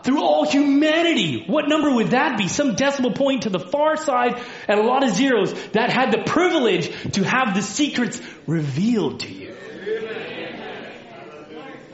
through 0.04 0.22
all 0.22 0.50
humanity. 0.50 1.44
What 1.48 1.68
number 1.68 1.94
would 1.94 2.12
that 2.12 2.38
be? 2.38 2.48
Some 2.48 2.76
decimal 2.76 3.12
point 3.12 3.44
to 3.44 3.50
the 3.50 3.60
far 3.60 3.98
side 3.98 4.42
and 4.68 4.80
a 4.80 4.84
lot 4.84 5.04
of 5.04 5.10
zeros 5.10 5.54
that 5.72 5.90
had 5.90 6.12
the 6.12 6.24
privilege 6.26 6.90
to 7.14 7.24
have 7.24 7.56
the 7.56 7.62
secrets 7.62 8.22
revealed 8.48 9.22
to 9.22 9.34
you. 9.34 9.56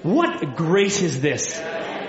What 0.04 0.56
grace 0.56 1.02
is 1.02 1.22
this 1.22 1.60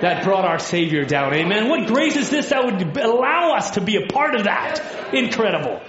that 0.03 0.25
brought 0.25 0.45
our 0.45 0.59
Savior 0.59 1.05
down? 1.05 1.33
Amen. 1.33 1.69
What 1.69 1.87
grace 1.87 2.17
is 2.17 2.29
this 2.29 2.51
that 2.51 2.65
would 2.65 2.97
allow 2.99 3.55
us 3.57 3.73
to 3.73 3.81
be 3.81 3.97
a 3.97 4.07
part 4.07 4.35
of 4.35 4.45
that? 4.45 5.15
Incredible. 5.15 5.81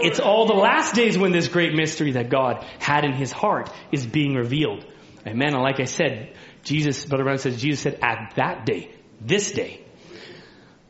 It's 0.00 0.20
all 0.20 0.46
the 0.46 0.54
last 0.54 0.94
days 0.94 1.16
when 1.16 1.32
this 1.32 1.48
great 1.48 1.74
mystery 1.74 2.12
that 2.12 2.28
God 2.28 2.64
had 2.78 3.04
in 3.04 3.14
his 3.14 3.32
heart 3.32 3.70
is 3.90 4.06
being 4.06 4.34
revealed. 4.34 4.84
Amen. 5.26 5.54
And 5.54 5.62
like 5.62 5.80
I 5.80 5.84
said, 5.84 6.34
Jesus, 6.62 7.04
Brother 7.06 7.24
Branham 7.24 7.38
says, 7.38 7.60
Jesus 7.60 7.80
said, 7.80 7.98
at 8.02 8.34
that 8.36 8.66
day, 8.66 8.94
this 9.20 9.52
day, 9.52 9.80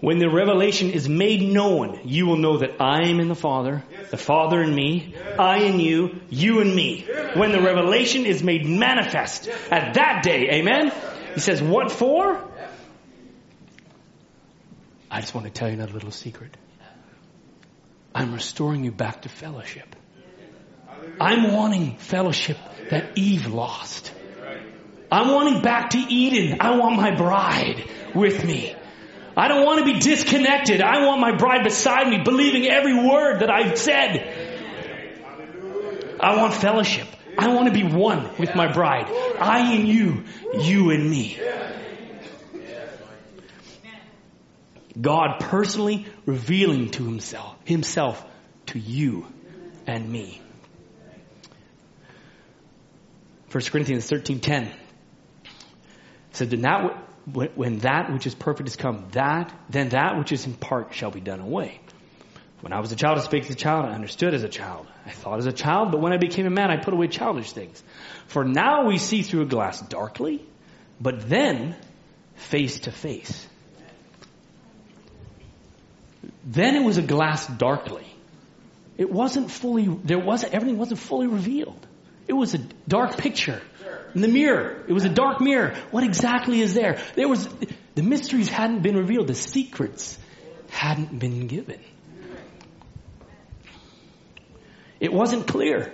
when 0.01 0.19
the 0.19 0.29
revelation 0.29 0.91
is 0.91 1.09
made 1.09 1.43
known, 1.43 2.01
you 2.05 2.27
will 2.27 2.37
know 2.37 2.59
that 2.59 2.81
I 2.81 3.09
am 3.09 3.21
in 3.21 3.29
the 3.29 3.35
Father, 3.35 3.85
the 4.11 4.16
Father 4.16 4.62
in 4.62 4.75
me, 4.75 5.14
I 5.39 5.59
in 5.59 5.81
you, 5.81 6.21
you 6.31 6.61
in 6.61 6.75
me. 6.75 7.07
When 7.35 7.53
the 7.53 7.61
revelation 7.61 8.25
is 8.27 8.43
made 8.43 8.64
manifest 8.64 9.49
at 9.71 9.95
that 9.95 10.23
day, 10.23 10.51
amen? 10.51 10.93
He 11.35 11.41
says, 11.41 11.62
what 11.62 11.91
for? 11.93 12.43
I 15.11 15.20
just 15.20 15.35
want 15.35 15.47
to 15.47 15.53
tell 15.53 15.68
you 15.68 15.74
another 15.74 15.93
little 15.93 16.11
secret. 16.11 16.57
I'm 18.14 18.33
restoring 18.33 18.85
you 18.85 18.91
back 18.91 19.22
to 19.22 19.29
fellowship. 19.29 19.95
I'm 21.20 21.53
wanting 21.53 21.97
fellowship 21.97 22.59
that 22.91 23.16
Eve 23.16 23.47
lost. 23.47 24.12
I'm 25.11 25.33
wanting 25.33 25.62
back 25.62 25.91
to 25.91 25.99
Eden. 25.99 26.59
I 26.61 26.76
want 26.76 26.97
my 26.97 27.14
bride 27.14 27.89
with 28.14 28.45
me. 28.45 28.74
I 29.37 29.49
don't 29.49 29.64
want 29.64 29.79
to 29.79 29.85
be 29.85 30.01
disconnected. 30.01 30.83
I 30.83 31.07
want 31.07 31.20
my 31.20 31.37
bride 31.37 31.62
beside 31.64 32.09
me, 32.09 32.18
believing 32.22 32.66
every 32.66 32.95
word 32.95 33.41
that 33.41 33.51
I've 33.51 33.79
said. 33.79 34.57
I 36.20 36.37
want 36.37 36.55
fellowship. 36.55 37.07
I 37.39 37.55
want 37.55 37.68
to 37.68 37.72
be 37.72 37.84
one 37.84 38.28
with 38.36 38.55
my 38.57 38.72
bride. 38.72 39.07
I 39.39 39.74
and 39.74 39.86
you, 39.86 40.24
you 40.55 40.91
and 40.91 41.09
me. 41.09 41.39
God 45.01 45.39
personally 45.39 46.07
revealing 46.26 46.91
to 46.93 47.05
himself, 47.05 47.57
himself 47.64 48.24
to 48.66 48.80
you 48.80 49.26
and 49.86 50.11
me. 50.11 50.43
1 53.53 53.64
Corinthians 53.70 54.11
13:10 54.11 54.72
said, 56.32 56.51
that 56.51 57.05
when 57.55 57.78
that 57.78 58.12
which 58.12 58.26
is 58.26 58.34
perfect 58.34 58.68
is 58.68 58.76
come, 58.76 59.07
that 59.12 59.55
then 59.70 59.91
that 59.91 60.18
which 60.18 60.32
is 60.32 60.45
in 60.45 60.55
part 60.55 60.93
shall 60.93 61.11
be 61.12 61.20
done 61.20 61.41
away. 61.41 61.80
When 62.61 62.73
I 62.73 62.81
was 62.81 62.91
a 62.91 62.97
child, 62.97 63.19
I 63.19 63.23
spake 63.23 63.45
as 63.45 63.51
a 63.51 63.55
child, 63.55 63.87
I 63.87 63.93
understood 63.93 64.35
as 64.35 64.43
a 64.43 64.49
child. 64.49 64.87
I 65.07 65.11
thought 65.11 65.39
as 65.39 65.47
a 65.47 65.53
child, 65.53 65.93
but 65.93 66.01
when 66.01 66.13
I 66.13 66.17
became 66.17 66.47
a 66.47 66.51
man, 66.51 66.71
I 66.71 66.77
put 66.77 66.93
away 66.93 67.07
childish 67.07 67.53
things. 67.53 67.83
For 68.27 68.45
now 68.45 68.87
we 68.87 68.99
see 68.99 69.23
through 69.23 69.43
a 69.43 69.47
glass 69.47 69.81
darkly, 69.81 70.45
but 71.01 71.29
then 71.29 71.77
face 72.35 72.81
to 72.81 72.91
face. 72.91 73.47
Then 76.45 76.75
it 76.75 76.85
was 76.85 76.99
a 76.99 77.03
glass 77.03 77.47
darkly. 77.47 78.07
It 78.97 79.11
wasn't 79.11 79.51
fully, 79.51 79.87
there 79.87 80.19
wasn't, 80.19 80.55
everything 80.55 80.79
wasn't 80.79 80.99
fully 80.99 81.29
revealed. 81.29 81.87
It 82.27 82.33
was 82.33 82.55
a 82.55 82.59
dark 82.89 83.17
picture. 83.17 83.63
In 84.15 84.23
the 84.23 84.29
mirror. 84.29 84.85
It 84.89 84.93
was 84.93 85.05
a 85.05 85.09
dark 85.09 85.41
mirror. 85.41 85.75
What 85.91 86.03
exactly 86.03 86.61
is 86.61 86.75
there? 86.75 87.01
There 87.15 87.29
was, 87.29 87.47
the 87.95 88.03
mysteries 88.03 88.49
hadn't 88.49 88.83
been 88.83 88.97
revealed. 88.97 89.29
The 89.29 89.35
secrets 89.35 90.19
hadn't 90.71 91.19
been 91.19 91.47
given. 91.47 91.81
It 95.01 95.13
wasn't 95.13 95.47
clear. 95.47 95.93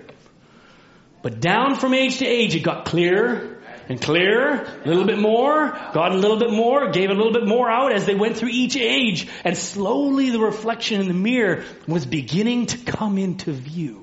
But 1.23 1.41
down 1.41 1.77
from 1.77 1.95
age 1.95 2.19
to 2.19 2.27
age, 2.27 2.55
it 2.55 2.61
got 2.61 2.85
clearer 2.85 3.55
and 3.89 4.01
clearer, 4.01 4.67
a 4.85 4.89
little 4.89 5.05
bit 5.05 5.19
more, 5.19 5.71
got 5.93 6.13
a 6.13 6.17
little 6.17 6.39
bit 6.39 6.51
more, 6.51 6.91
gave 6.91 7.11
a 7.11 7.15
little 7.15 7.33
bit 7.33 7.47
more 7.47 7.71
out 7.71 7.93
as 7.93 8.07
they 8.07 8.15
went 8.15 8.37
through 8.37 8.51
each 8.51 8.77
age. 8.77 9.29
And 9.45 9.57
slowly 9.57 10.31
the 10.31 10.41
reflection 10.41 11.01
in 11.01 11.09
the 11.09 11.15
mirror 11.15 11.65
was 11.87 12.07
beginning 12.07 12.67
to 12.67 12.79
come 12.79 13.19
into 13.19 13.53
view. 13.53 14.01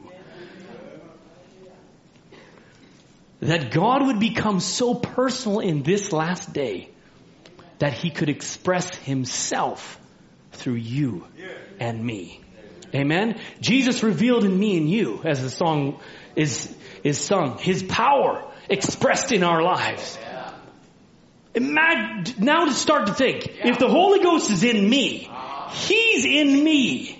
That 3.39 3.71
God 3.71 4.05
would 4.05 4.19
become 4.19 4.59
so 4.59 4.93
personal 4.93 5.61
in 5.61 5.81
this 5.81 6.11
last 6.11 6.53
day 6.53 6.89
that 7.79 7.93
he 7.93 8.11
could 8.11 8.29
express 8.29 8.95
himself 8.97 9.99
through 10.51 10.75
you 10.75 11.25
and 11.79 12.05
me. 12.05 12.39
Amen. 12.93 13.39
Jesus 13.59 14.03
revealed 14.03 14.43
in 14.43 14.57
me 14.57 14.77
and 14.77 14.89
you, 14.89 15.21
as 15.23 15.41
the 15.41 15.49
song 15.49 15.99
is, 16.35 16.73
is 17.03 17.19
sung, 17.19 17.57
his 17.57 17.83
power 17.83 18.43
expressed 18.69 19.31
in 19.31 19.43
our 19.43 19.61
lives. 19.61 20.17
Imagine, 21.53 22.43
now 22.43 22.65
to 22.65 22.73
start 22.73 23.07
to 23.07 23.13
think, 23.13 23.47
if 23.63 23.77
the 23.77 23.89
Holy 23.89 24.19
Ghost 24.19 24.49
is 24.49 24.63
in 24.63 24.89
me, 24.89 25.29
he's 25.71 26.25
in 26.25 26.63
me. 26.63 27.17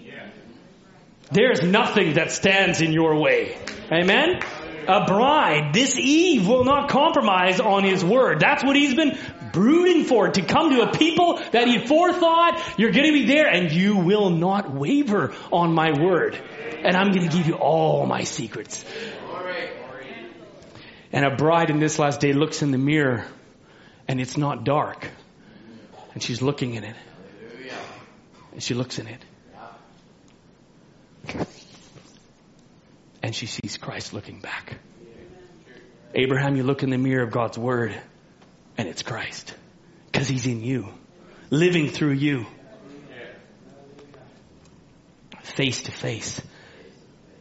There's 1.31 1.61
nothing 1.61 2.15
that 2.15 2.31
stands 2.31 2.81
in 2.81 2.91
your 2.91 3.19
way. 3.19 3.57
Amen 3.91 4.39
a 4.91 5.05
bride, 5.05 5.73
this 5.73 5.97
Eve 5.97 6.47
will 6.47 6.65
not 6.65 6.89
compromise 6.89 7.59
on 7.59 7.83
his 7.83 8.03
word. 8.03 8.39
That's 8.41 8.63
what 8.63 8.75
he's 8.75 8.93
been 8.93 9.17
brooding 9.53 10.05
for, 10.05 10.29
to 10.29 10.41
come 10.41 10.75
to 10.75 10.81
a 10.81 10.91
people 10.91 11.41
that 11.51 11.67
he 11.67 11.79
forethought, 11.85 12.61
you're 12.77 12.91
going 12.91 13.07
to 13.07 13.13
be 13.13 13.25
there 13.25 13.47
and 13.47 13.71
you 13.71 13.97
will 13.97 14.29
not 14.29 14.73
waver 14.73 15.33
on 15.51 15.73
my 15.73 15.91
word. 15.91 16.39
And 16.83 16.95
I'm 16.95 17.11
going 17.11 17.29
to 17.29 17.35
give 17.35 17.47
you 17.47 17.55
all 17.55 18.05
my 18.05 18.23
secrets. 18.23 18.83
And 21.13 21.25
a 21.25 21.35
bride 21.35 21.69
in 21.69 21.79
this 21.79 21.99
last 21.99 22.21
day 22.21 22.33
looks 22.33 22.61
in 22.61 22.71
the 22.71 22.77
mirror 22.77 23.25
and 24.07 24.19
it's 24.19 24.37
not 24.37 24.63
dark. 24.63 25.09
And 26.13 26.23
she's 26.23 26.41
looking 26.41 26.75
in 26.75 26.83
it. 26.83 26.95
And 28.53 28.63
she 28.63 28.73
looks 28.73 28.99
in 28.99 29.07
it. 29.07 29.21
And 33.23 33.35
she 33.35 33.45
sees 33.45 33.77
Christ 33.77 34.13
looking 34.13 34.39
back. 34.39 34.77
Abraham, 36.13 36.55
you 36.55 36.63
look 36.63 36.83
in 36.83 36.89
the 36.89 36.97
mirror 36.97 37.23
of 37.23 37.31
God's 37.31 37.57
word 37.57 37.99
and 38.77 38.87
it's 38.87 39.03
Christ 39.03 39.53
because 40.11 40.27
he's 40.27 40.45
in 40.45 40.61
you, 40.61 40.89
living 41.49 41.89
through 41.89 42.13
you, 42.13 42.45
face 45.41 45.83
to 45.83 45.91
face. 45.91 46.41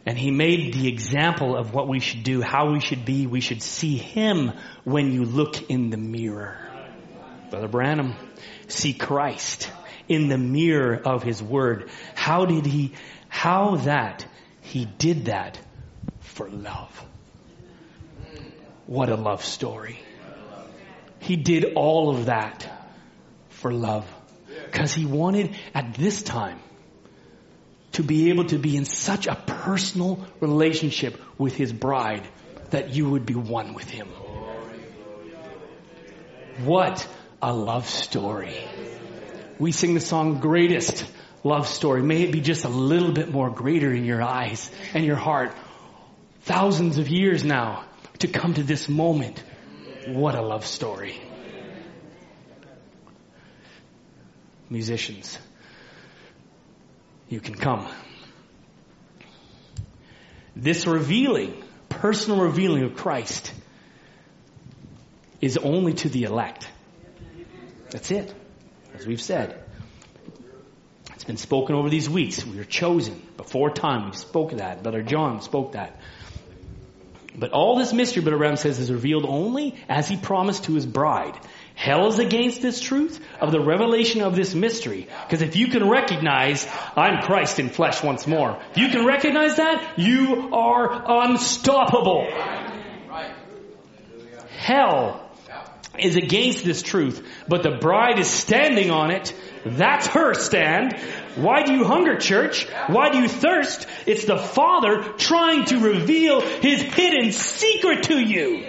And 0.07 0.17
he 0.17 0.31
made 0.31 0.73
the 0.73 0.89
example 0.89 1.57
of 1.57 1.75
what 1.75 1.87
we 1.87 2.01
should 2.01 2.23
do, 2.23 2.41
how 2.41 2.73
we 2.73 2.81
should 2.81 3.05
be. 3.05 3.27
We 3.27 3.41
should 3.41 3.63
see 3.63 3.97
him 3.97 4.53
when 4.85 5.13
you 5.13 5.25
look 5.25 5.71
in 5.71 5.91
the 5.91 5.99
mirror. 5.99 6.57
Brother 7.51 7.69
Branham, 7.69 8.15
see 8.69 8.95
Christ 8.95 9.71
in 10.09 10.29
the 10.29 10.39
mirror 10.39 10.97
of 11.05 11.23
his 11.23 11.43
word. 11.43 11.91
How 12.15 12.47
did 12.47 12.67
he, 12.67 12.93
how 13.29 13.77
that 13.77 14.27
he 14.63 14.85
did 14.85 15.27
that 15.27 15.59
for 16.41 16.49
love. 16.49 17.07
What 18.87 19.11
a 19.11 19.15
love 19.15 19.45
story. 19.45 19.99
He 21.19 21.37
did 21.37 21.75
all 21.75 22.09
of 22.09 22.27
that 22.27 22.67
for 23.51 23.71
love. 23.71 24.07
Because 24.65 24.95
he 24.95 25.05
wanted 25.05 25.55
at 25.75 25.93
this 25.97 26.23
time 26.23 26.59
to 27.93 28.03
be 28.03 28.31
able 28.31 28.47
to 28.47 28.59
be 28.59 28.75
in 28.75 28.87
such 28.87 29.27
a 29.27 29.35
personal 29.35 30.25
relationship 30.41 31.21
with 31.37 31.57
his 31.57 31.75
bride 31.75 32.27
that 32.71 32.89
you 32.89 33.11
would 33.11 33.27
be 33.27 33.35
one 33.35 33.75
with 33.75 33.91
him. 33.91 34.09
What 36.65 37.07
a 37.43 37.53
love 37.53 37.87
story. 37.87 38.57
We 39.59 39.73
sing 39.73 39.93
the 39.93 40.01
song 40.01 40.41
greatest 40.41 41.05
love 41.45 41.67
story. 41.67 42.01
May 42.01 42.23
it 42.23 42.33
be 42.33 42.41
just 42.41 42.65
a 42.65 42.71
little 42.71 43.13
bit 43.13 43.31
more 43.31 43.51
greater 43.51 43.93
in 43.93 44.07
your 44.07 44.23
eyes 44.23 44.71
and 44.95 45.05
your 45.05 45.17
heart 45.17 45.53
thousands 46.41 46.99
of 46.99 47.09
years 47.09 47.45
now 47.45 47.85
to 48.19 48.29
come 48.29 48.55
to 48.55 48.63
this 48.63 48.89
moment. 48.89 49.43
What 50.07 50.35
a 50.35 50.43
love 50.43 50.67
story. 50.67 51.21
Musicians, 54.69 55.39
you 57.29 57.41
can 57.41 57.55
come. 57.55 57.89
This 60.55 60.87
revealing, 60.87 61.63
personal 61.89 62.41
revealing 62.41 62.85
of 62.85 62.95
Christ 62.95 63.53
is 65.41 65.57
only 65.57 65.95
to 65.95 66.09
the 66.09 66.25
elect. 66.25 66.69
That's 67.91 68.11
it. 68.11 68.33
As 68.95 69.07
we've 69.07 69.21
said. 69.21 69.65
It's 71.15 71.25
been 71.25 71.37
spoken 71.37 71.75
over 71.75 71.91
these 71.91 72.09
weeks. 72.09 72.45
We 72.47 72.59
are 72.59 72.65
chosen 72.65 73.21
before 73.37 73.71
time. 73.71 74.07
We've 74.07 74.17
spoken 74.17 74.59
that. 74.59 74.83
Brother 74.83 75.03
John 75.03 75.43
spoke 75.43 75.73
that. 75.73 76.01
But 77.41 77.53
all 77.53 77.77
this 77.77 77.95
mystery, 77.95 78.23
Brother 78.23 78.37
Branham 78.37 78.57
says, 78.57 78.79
is 78.79 78.93
revealed 78.93 79.25
only 79.25 79.75
as 79.89 80.07
he 80.07 80.19
promised 80.19 80.65
to 80.65 80.75
his 80.75 80.85
bride. 80.85 81.35
Hell 81.75 82.09
is 82.09 82.19
against 82.19 82.61
this 82.61 82.81
truth 82.81 83.19
of 83.41 83.51
the 83.51 83.61
revelation 83.61 84.21
of 84.21 84.37
this 84.37 84.55
mystery. 84.55 85.09
Because 85.25 85.41
if 85.41 85.57
you 85.57 85.69
can 85.69 85.89
recognize, 85.89 86.69
I'm 86.95 87.23
Christ 87.23 87.59
in 87.59 87.71
flesh 87.71 88.03
once 88.03 88.27
more. 88.27 88.61
If 88.73 88.77
you 88.77 88.89
can 88.91 89.07
recognize 89.07 89.57
that, 89.57 89.99
you 89.99 90.51
are 90.53 91.31
unstoppable. 91.31 92.29
Hell 94.59 95.27
is 95.99 96.17
against 96.17 96.63
this 96.63 96.83
truth, 96.83 97.27
but 97.49 97.63
the 97.63 97.79
bride 97.81 98.19
is 98.19 98.29
standing 98.29 98.91
on 98.91 99.11
it. 99.11 99.35
That's 99.65 100.07
her 100.09 100.35
stand. 100.35 100.99
Why 101.37 101.63
do 101.65 101.75
you 101.75 101.85
hunger, 101.85 102.17
church? 102.17 102.67
Why 102.87 103.11
do 103.11 103.19
you 103.19 103.29
thirst? 103.29 103.87
It's 104.07 104.25
the 104.25 104.39
Father 104.39 105.03
trying 105.19 105.67
to 105.67 105.79
reveal 105.79 106.41
His 106.41 106.83
hidden 106.83 107.33
secret 107.33 108.05
to 108.05 108.19
you. 108.19 108.67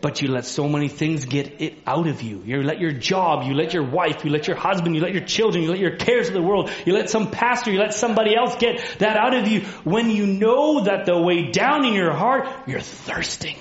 But 0.00 0.22
you 0.22 0.28
let 0.28 0.46
so 0.46 0.66
many 0.66 0.88
things 0.88 1.26
get 1.26 1.60
it 1.60 1.74
out 1.86 2.06
of 2.06 2.22
you. 2.22 2.42
You 2.46 2.62
let 2.62 2.80
your 2.80 2.92
job, 2.92 3.46
you 3.46 3.54
let 3.54 3.74
your 3.74 3.82
wife, 3.82 4.24
you 4.24 4.30
let 4.30 4.46
your 4.46 4.56
husband, 4.56 4.94
you 4.94 5.02
let 5.02 5.12
your 5.12 5.24
children, 5.24 5.62
you 5.62 5.70
let 5.70 5.78
your 5.78 5.96
cares 5.96 6.28
of 6.28 6.32
the 6.32 6.40
world, 6.40 6.70
you 6.86 6.94
let 6.94 7.10
some 7.10 7.30
pastor, 7.30 7.70
you 7.70 7.78
let 7.78 7.92
somebody 7.92 8.34
else 8.34 8.56
get 8.56 8.82
that 9.00 9.18
out 9.18 9.34
of 9.34 9.46
you. 9.46 9.60
When 9.84 10.08
you 10.08 10.26
know 10.26 10.84
that 10.84 11.04
the 11.04 11.20
way 11.20 11.50
down 11.50 11.84
in 11.84 11.92
your 11.92 12.14
heart, 12.14 12.48
you're 12.66 12.80
thirsting. 12.80 13.56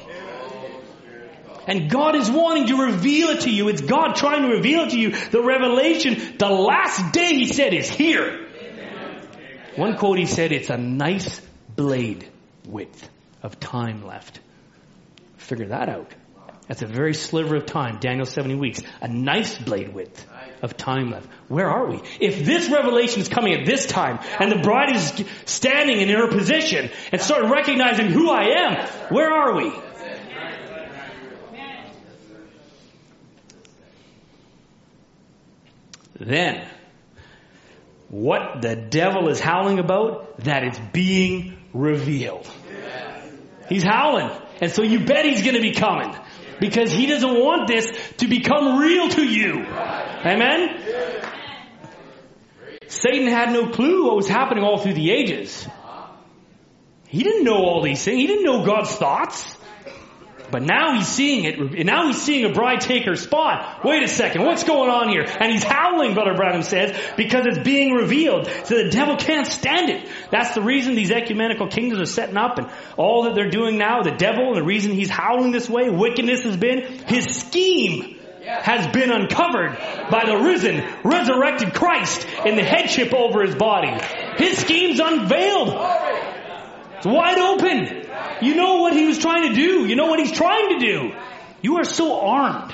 And 1.69 1.87
God 1.87 2.15
is 2.15 2.31
wanting 2.31 2.65
to 2.67 2.85
reveal 2.85 3.29
it 3.29 3.41
to 3.41 3.51
you. 3.51 3.69
It's 3.69 3.81
God 3.81 4.15
trying 4.15 4.41
to 4.41 4.55
reveal 4.55 4.85
it 4.85 4.89
to 4.89 4.99
you. 4.99 5.11
The 5.11 5.43
revelation, 5.43 6.35
the 6.39 6.49
last 6.49 7.13
day 7.13 7.35
he 7.35 7.45
said 7.45 7.75
is 7.75 7.87
here. 7.87 8.47
One 9.75 9.95
quote 9.95 10.17
he 10.17 10.25
said, 10.25 10.51
it's 10.51 10.71
a 10.71 10.77
nice 10.77 11.39
blade 11.75 12.27
width 12.65 13.07
of 13.43 13.59
time 13.59 14.03
left. 14.03 14.39
Figure 15.37 15.67
that 15.67 15.89
out. 15.89 16.11
That's 16.67 16.81
a 16.81 16.87
very 16.87 17.13
sliver 17.13 17.55
of 17.57 17.67
time. 17.67 17.99
Daniel 17.99 18.25
70 18.25 18.55
weeks. 18.55 18.81
A 18.99 19.07
nice 19.07 19.55
blade 19.55 19.93
width 19.93 20.25
of 20.63 20.75
time 20.75 21.11
left. 21.11 21.27
Where 21.49 21.69
are 21.69 21.87
we? 21.87 22.01
If 22.19 22.45
this 22.45 22.67
revelation 22.69 23.21
is 23.21 23.29
coming 23.29 23.53
at 23.53 23.67
this 23.67 23.85
time 23.85 24.17
and 24.39 24.51
the 24.51 24.63
bride 24.63 24.95
is 24.95 25.23
standing 25.45 25.99
in 25.99 26.09
her 26.09 26.29
position 26.29 26.89
and 27.11 27.21
start 27.21 27.45
recognizing 27.45 28.07
who 28.07 28.31
I 28.31 28.43
am, 28.57 28.87
where 29.09 29.31
are 29.31 29.55
we? 29.55 29.71
Then, 36.19 36.67
what 38.09 38.61
the 38.61 38.75
devil 38.75 39.29
is 39.29 39.39
howling 39.39 39.79
about, 39.79 40.39
that 40.39 40.63
it's 40.63 40.79
being 40.91 41.57
revealed. 41.73 42.47
He's 43.69 43.83
howling. 43.83 44.29
And 44.61 44.71
so 44.71 44.83
you 44.83 45.05
bet 45.05 45.25
he's 45.25 45.43
gonna 45.43 45.61
be 45.61 45.73
coming. 45.73 46.13
Because 46.59 46.91
he 46.91 47.05
doesn't 47.05 47.39
want 47.39 47.67
this 47.67 47.89
to 48.17 48.27
become 48.27 48.79
real 48.79 49.07
to 49.09 49.23
you. 49.23 49.63
Amen? 49.63 50.81
Satan 52.87 53.27
had 53.27 53.53
no 53.53 53.69
clue 53.69 54.07
what 54.07 54.15
was 54.17 54.27
happening 54.27 54.63
all 54.63 54.79
through 54.79 54.95
the 54.95 55.11
ages. 55.11 55.67
He 57.07 57.23
didn't 57.23 57.43
know 57.43 57.57
all 57.57 57.81
these 57.81 58.03
things. 58.03 58.17
He 58.17 58.27
didn't 58.27 58.43
know 58.43 58.65
God's 58.65 58.93
thoughts. 58.93 59.55
But 60.51 60.63
now 60.63 60.93
he's 60.95 61.07
seeing 61.07 61.45
it. 61.45 61.85
Now 61.85 62.07
he's 62.07 62.21
seeing 62.21 62.45
a 62.45 62.53
bride 62.53 62.81
take 62.81 63.05
her 63.05 63.15
spot. 63.15 63.83
Wait 63.83 64.03
a 64.03 64.07
second. 64.07 64.43
What's 64.43 64.63
going 64.63 64.89
on 64.89 65.09
here? 65.09 65.23
And 65.23 65.51
he's 65.51 65.63
howling, 65.63 66.13
Brother 66.13 66.35
Branham 66.35 66.63
says, 66.63 66.97
because 67.17 67.45
it's 67.45 67.59
being 67.59 67.93
revealed. 67.93 68.47
So 68.65 68.83
the 68.83 68.89
devil 68.89 69.17
can't 69.17 69.47
stand 69.47 69.89
it. 69.89 70.09
That's 70.31 70.55
the 70.55 70.61
reason 70.61 70.95
these 70.95 71.11
ecumenical 71.11 71.67
kingdoms 71.67 72.01
are 72.01 72.11
setting 72.11 72.37
up 72.37 72.57
and 72.57 72.69
all 72.97 73.23
that 73.23 73.35
they're 73.35 73.49
doing 73.49 73.77
now. 73.77 74.01
The 74.01 74.11
devil 74.11 74.47
and 74.49 74.57
the 74.57 74.63
reason 74.63 74.91
he's 74.91 75.09
howling 75.09 75.51
this 75.51 75.69
way, 75.69 75.89
wickedness 75.89 76.43
has 76.43 76.57
been 76.57 77.03
his 77.05 77.25
scheme 77.25 78.15
has 78.41 78.87
been 78.87 79.11
uncovered 79.11 79.77
by 80.09 80.23
the 80.25 80.37
risen, 80.37 80.83
resurrected 81.03 81.73
Christ 81.73 82.25
in 82.45 82.55
the 82.55 82.63
headship 82.63 83.13
over 83.13 83.43
his 83.43 83.55
body. 83.55 83.91
His 84.37 84.57
scheme's 84.57 84.99
unveiled. 84.99 85.69
It's 86.97 87.05
wide 87.05 87.37
open. 87.37 88.08
You 88.41 88.55
know 88.55 88.77
what 88.77 88.93
he 88.93 89.05
was 89.05 89.17
trying 89.17 89.49
to 89.49 89.55
do. 89.55 89.85
You 89.85 89.95
know 89.95 90.07
what 90.07 90.19
he's 90.19 90.31
trying 90.31 90.79
to 90.79 90.85
do. 90.85 91.11
You 91.61 91.77
are 91.77 91.83
so 91.83 92.19
armed. 92.19 92.73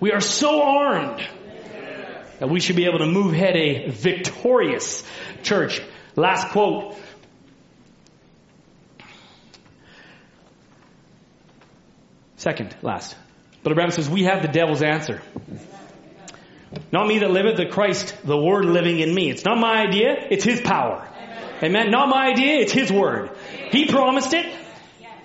We 0.00 0.12
are 0.12 0.20
so 0.20 0.62
armed 0.62 1.20
that 2.38 2.48
we 2.48 2.60
should 2.60 2.76
be 2.76 2.86
able 2.86 2.98
to 2.98 3.06
move 3.06 3.32
ahead 3.32 3.56
a 3.56 3.90
victorious 3.90 5.04
church. 5.42 5.82
Last 6.14 6.48
quote. 6.48 6.96
Second, 12.36 12.76
last. 12.82 13.16
Brother 13.62 13.74
Branham 13.74 13.90
says, 13.90 14.08
we 14.08 14.24
have 14.24 14.42
the 14.42 14.48
devil's 14.48 14.82
answer. 14.82 15.20
Not 16.92 17.08
me 17.08 17.18
that 17.18 17.30
liveth, 17.30 17.56
the 17.56 17.66
Christ, 17.66 18.14
the 18.24 18.36
Word 18.36 18.64
living 18.64 19.00
in 19.00 19.12
me. 19.12 19.30
It's 19.30 19.44
not 19.44 19.58
my 19.58 19.82
idea, 19.82 20.14
it's 20.30 20.44
His 20.44 20.60
power. 20.60 21.08
Amen. 21.62 21.90
Not 21.90 22.08
my 22.08 22.28
idea, 22.28 22.60
it's 22.60 22.72
His 22.72 22.92
Word. 22.92 23.30
He 23.70 23.86
promised 23.86 24.32
it. 24.32 24.46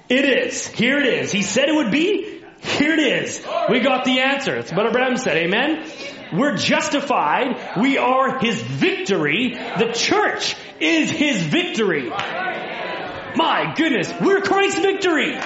It 0.10 0.26
is. 0.26 0.68
Here 0.68 1.00
it 1.00 1.06
is. 1.06 1.32
He 1.32 1.42
said 1.42 1.70
it 1.70 1.76
would 1.76 1.92
be. 1.92 2.42
Here 2.62 2.94
it 2.94 3.00
is. 3.00 3.44
We 3.70 3.80
got 3.82 4.06
the 4.06 4.20
answer. 4.22 4.56
That's 4.56 4.72
what 4.72 4.88
Abraham 4.88 5.18
said. 5.18 5.38
Amen. 5.38 5.90
We're 6.34 6.56
justified. 6.58 7.80
We 7.80 7.98
are 7.98 8.40
His 8.40 8.62
victory. 8.62 9.54
The 9.54 9.92
church 9.94 10.56
is 10.80 11.10
His 11.10 11.42
victory. 11.42 12.10
My 12.10 13.74
goodness. 13.76 14.12
We're 14.22 14.42
Christ's 14.42 14.80
victory. 14.80 15.38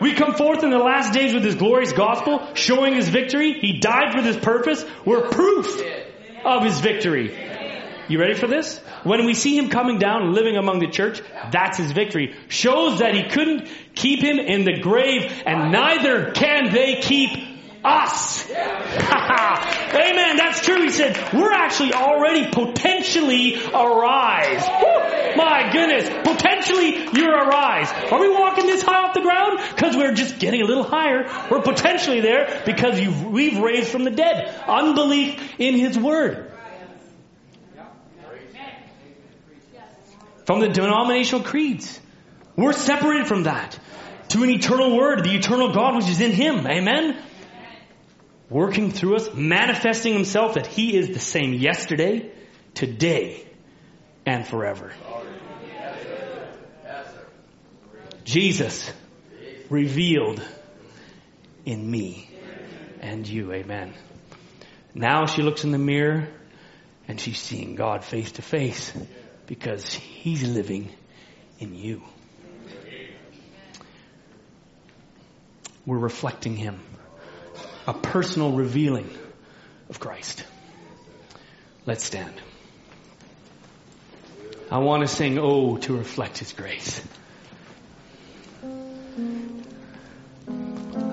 We 0.00 0.14
come 0.14 0.34
forth 0.34 0.62
in 0.62 0.70
the 0.70 0.78
last 0.78 1.12
days 1.12 1.34
with 1.34 1.44
His 1.44 1.56
glorious 1.56 1.92
gospel, 1.92 2.54
showing 2.54 2.94
His 2.94 3.08
victory. 3.08 3.54
He 3.54 3.80
died 3.80 4.12
for 4.14 4.22
this 4.22 4.36
purpose. 4.36 4.84
We're 5.04 5.28
proof 5.28 5.82
of 6.44 6.62
His 6.64 6.80
victory. 6.80 7.49
You 8.10 8.18
ready 8.18 8.34
for 8.34 8.48
this? 8.48 8.76
When 9.04 9.24
we 9.24 9.34
see 9.34 9.56
him 9.56 9.68
coming 9.70 10.00
down 10.00 10.22
and 10.22 10.34
living 10.34 10.56
among 10.56 10.80
the 10.80 10.88
church, 10.88 11.22
that's 11.52 11.78
his 11.78 11.92
victory. 11.92 12.34
Shows 12.48 12.98
that 12.98 13.14
he 13.14 13.28
couldn't 13.28 13.68
keep 13.94 14.20
him 14.20 14.40
in 14.40 14.64
the 14.64 14.80
grave 14.80 15.30
and 15.46 15.70
neither 15.70 16.32
can 16.32 16.72
they 16.72 16.96
keep 17.00 17.30
us. 17.84 18.50
Amen. 18.50 20.36
That's 20.36 20.60
true. 20.64 20.82
He 20.82 20.90
said, 20.90 21.32
we're 21.32 21.52
actually 21.52 21.94
already 21.94 22.50
potentially 22.50 23.54
arise. 23.54 24.66
My 25.36 25.70
goodness. 25.72 26.08
Potentially 26.24 27.08
you're 27.14 27.32
arise. 27.32 27.92
Are 28.10 28.20
we 28.20 28.28
walking 28.28 28.66
this 28.66 28.82
high 28.82 29.06
off 29.06 29.14
the 29.14 29.20
ground? 29.20 29.60
Because 29.76 29.96
we're 29.96 30.14
just 30.14 30.40
getting 30.40 30.62
a 30.62 30.64
little 30.64 30.82
higher. 30.82 31.30
We're 31.48 31.62
potentially 31.62 32.20
there 32.20 32.60
because 32.66 33.00
we've 33.00 33.60
raised 33.60 33.88
from 33.90 34.02
the 34.02 34.10
dead. 34.10 34.52
Unbelief 34.66 35.54
in 35.60 35.76
his 35.76 35.96
word. 35.96 36.49
From 40.50 40.58
the 40.58 40.68
denominational 40.68 41.44
creeds. 41.44 42.00
We're 42.56 42.72
separated 42.72 43.28
from 43.28 43.44
that 43.44 43.78
to 44.30 44.42
an 44.42 44.50
eternal 44.50 44.96
word, 44.96 45.22
the 45.22 45.36
eternal 45.36 45.72
God 45.72 45.94
which 45.94 46.08
is 46.08 46.20
in 46.20 46.32
Him. 46.32 46.66
Amen? 46.66 47.22
Working 48.48 48.90
through 48.90 49.14
us, 49.14 49.28
manifesting 49.32 50.12
Himself 50.12 50.54
that 50.54 50.66
He 50.66 50.96
is 50.96 51.06
the 51.10 51.20
same 51.20 51.52
yesterday, 51.52 52.32
today, 52.74 53.46
and 54.26 54.44
forever. 54.44 54.92
Jesus 58.24 58.92
revealed 59.68 60.42
in 61.64 61.88
me 61.88 62.28
and 63.00 63.24
you. 63.24 63.52
Amen. 63.52 63.94
Now 64.96 65.26
she 65.26 65.42
looks 65.42 65.62
in 65.62 65.70
the 65.70 65.78
mirror 65.78 66.26
and 67.06 67.20
she's 67.20 67.38
seeing 67.38 67.76
God 67.76 68.02
face 68.02 68.32
to 68.32 68.42
face 68.42 68.92
because 69.50 69.92
He's 69.92 70.44
living 70.46 70.88
in 71.58 71.74
you. 71.74 72.02
We're 75.84 75.98
reflecting 75.98 76.54
Him. 76.54 76.78
A 77.88 77.92
personal 77.92 78.52
revealing 78.52 79.10
of 79.88 79.98
Christ. 79.98 80.44
Let's 81.84 82.04
stand. 82.04 82.32
I 84.70 84.78
want 84.78 85.02
to 85.02 85.08
sing 85.08 85.36
Oh 85.40 85.78
to 85.78 85.96
reflect 85.96 86.38
His 86.38 86.52
grace. 86.52 87.02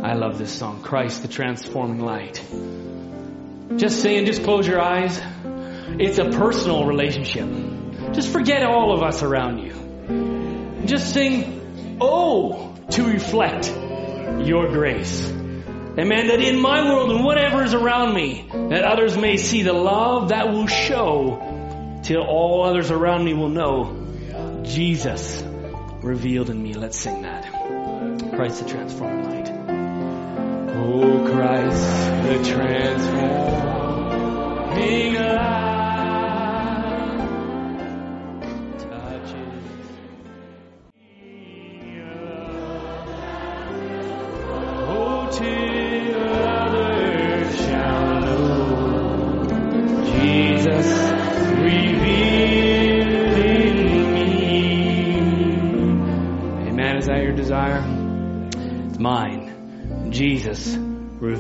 I 0.03 0.13
love 0.13 0.37
this 0.37 0.51
song, 0.51 0.83
Christ 0.83 1.23
the 1.23 1.27
transforming 1.27 2.01
light. 2.01 2.39
Just 3.77 4.03
saying, 4.03 4.27
just 4.27 4.43
close 4.43 4.67
your 4.67 4.79
eyes. 4.79 5.19
It's 5.99 6.19
a 6.19 6.29
personal 6.29 6.85
relationship. 6.85 7.66
Just 8.13 8.29
forget 8.29 8.63
all 8.63 8.93
of 8.93 9.03
us 9.03 9.23
around 9.23 9.59
you. 9.59 9.73
Just 10.85 11.13
sing, 11.13 11.57
Oh, 11.99 12.75
to 12.91 13.03
reflect 13.03 13.67
your 14.47 14.67
grace. 14.67 15.27
Amen. 15.29 16.27
That 16.27 16.39
in 16.41 16.59
my 16.59 16.93
world 16.93 17.11
and 17.11 17.25
whatever 17.25 17.63
is 17.63 17.73
around 17.73 18.13
me, 18.13 18.47
that 18.69 18.83
others 18.83 19.17
may 19.17 19.37
see 19.37 19.63
the 19.63 19.73
love 19.73 20.29
that 20.29 20.49
will 20.49 20.67
show 20.67 21.99
till 22.03 22.21
all 22.21 22.65
others 22.65 22.91
around 22.91 23.25
me 23.25 23.33
will 23.33 23.49
know 23.49 24.05
Jesus 24.63 25.43
revealed 26.01 26.51
in 26.51 26.61
me. 26.61 26.73
Let's 26.73 26.99
sing 26.99 27.23
that. 27.23 27.51
Christ 28.35 28.63
the 28.63 28.69
transforming 28.69 29.25
light. 29.25 29.49
Oh, 30.75 31.25
Christ 31.31 31.81
the 32.27 32.43
transforming 32.53 35.15
light. 35.15 35.76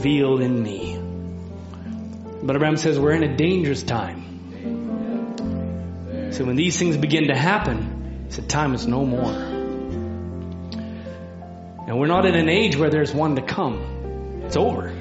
In 0.07 0.63
me. 0.63 0.97
Brother 2.41 2.59
Branham 2.59 2.77
says 2.77 2.97
we're 2.97 3.11
in 3.11 3.23
a 3.23 3.35
dangerous 3.35 3.83
time. 3.83 4.23
So 6.31 6.45
when 6.45 6.55
these 6.55 6.79
things 6.79 6.95
begin 6.95 7.27
to 7.27 7.35
happen, 7.35 8.23
he 8.25 8.31
said 8.31 8.47
time 8.47 8.73
is 8.73 8.87
no 8.87 9.05
more. 9.05 9.33
And 11.87 11.99
we're 11.99 12.07
not 12.07 12.25
in 12.25 12.35
an 12.35 12.47
age 12.47 12.77
where 12.77 12.89
there's 12.89 13.13
one 13.13 13.35
to 13.35 13.41
come. 13.41 14.43
It's 14.45 14.55
over. 14.55 14.93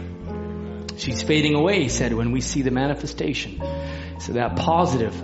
She's 0.96 1.22
fading 1.22 1.54
away, 1.54 1.84
he 1.84 1.88
said, 1.88 2.12
when 2.12 2.32
we 2.32 2.40
see 2.40 2.62
the 2.62 2.72
manifestation. 2.72 3.62
So 4.18 4.32
that 4.32 4.56
positive 4.56 5.14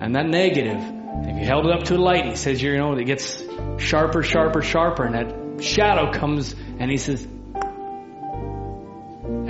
and 0.00 0.14
that 0.14 0.26
negative 0.28 0.80
If 1.26 1.38
you 1.38 1.46
held 1.46 1.64
it 1.66 1.72
up 1.72 1.84
to 1.84 1.96
a 1.96 1.96
light, 1.96 2.26
he 2.26 2.36
says, 2.36 2.60
you 2.60 2.76
know, 2.76 2.92
it 2.94 3.04
gets 3.04 3.42
sharper, 3.78 4.22
sharper, 4.22 4.62
sharper, 4.62 5.04
and 5.04 5.14
that 5.14 5.64
shadow 5.64 6.12
comes, 6.12 6.54
and 6.78 6.90
he 6.90 6.98
says, 6.98 7.26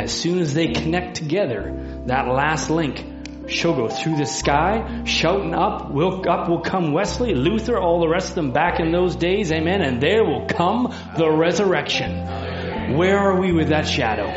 as 0.05 0.13
soon 0.13 0.39
as 0.39 0.53
they 0.53 0.69
connect 0.69 1.17
together, 1.17 2.03
that 2.07 2.29
last 2.29 2.69
link, 2.69 3.03
she'll 3.49 3.75
go 3.75 3.89
through 3.89 4.17
the 4.17 4.27
sky, 4.27 5.03
shouting 5.05 5.55
up, 5.55 5.91
will, 5.91 6.29
up 6.29 6.49
will 6.49 6.61
come 6.61 6.93
Wesley, 6.93 7.35
Luther, 7.35 7.79
all 7.79 8.01
the 8.01 8.09
rest 8.09 8.29
of 8.29 8.35
them 8.35 8.53
back 8.53 8.81
in 8.81 8.93
those 8.93 9.17
days, 9.17 9.51
amen, 9.51 9.81
and 9.81 10.03
there 10.03 10.23
will 10.23 10.47
come 10.47 10.95
the 11.17 11.31
resurrection. 11.31 12.97
Where 12.97 13.19
are 13.19 13.41
we 13.41 13.53
with 13.53 13.69
that 13.69 13.89
shadow? 13.89 14.29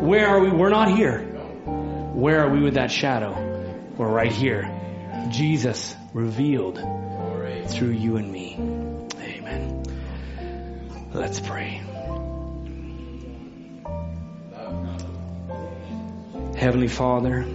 Where 0.00 0.28
are 0.28 0.40
we? 0.40 0.50
We're 0.50 0.68
not 0.68 0.94
here. 0.94 1.24
Where 1.24 2.44
are 2.44 2.50
we 2.50 2.60
with 2.62 2.74
that 2.74 2.90
shadow? 2.90 3.32
We're 3.96 4.12
right 4.12 4.30
here. 4.30 4.70
Jesus 5.30 5.96
revealed 6.12 6.78
through 7.68 7.92
you 7.92 8.16
and 8.16 8.30
me. 8.30 8.54
Amen. 9.18 9.82
Let's 11.14 11.40
pray. 11.40 11.87
Heavenly 16.58 16.88
Father, 16.88 17.46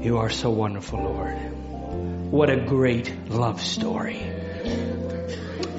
you 0.00 0.18
are 0.18 0.30
so 0.30 0.50
wonderful, 0.50 1.02
Lord. 1.02 1.34
What 2.30 2.50
a 2.50 2.56
great 2.64 3.28
love 3.28 3.60
story. 3.60 4.20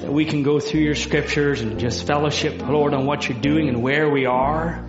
That 0.02 0.12
we 0.12 0.26
can 0.26 0.42
go 0.42 0.60
through 0.60 0.82
your 0.82 0.94
scriptures 0.94 1.62
and 1.62 1.80
just 1.80 2.06
fellowship, 2.06 2.60
Lord, 2.68 2.92
on 2.92 3.06
what 3.06 3.26
you're 3.26 3.40
doing 3.40 3.70
and 3.70 3.82
where 3.82 4.10
we 4.10 4.26
are. 4.26 4.84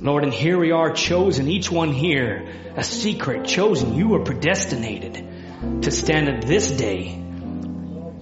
Lord, 0.00 0.24
and 0.24 0.32
here 0.32 0.58
we 0.58 0.70
are 0.70 0.90
chosen, 0.90 1.48
each 1.48 1.70
one 1.70 1.92
here, 1.92 2.48
a 2.76 2.82
secret, 2.82 3.44
chosen. 3.44 3.94
You 3.94 4.08
were 4.08 4.24
predestinated 4.24 5.82
to 5.82 5.90
stand 5.90 6.30
at 6.30 6.46
this 6.46 6.70
day 6.70 7.25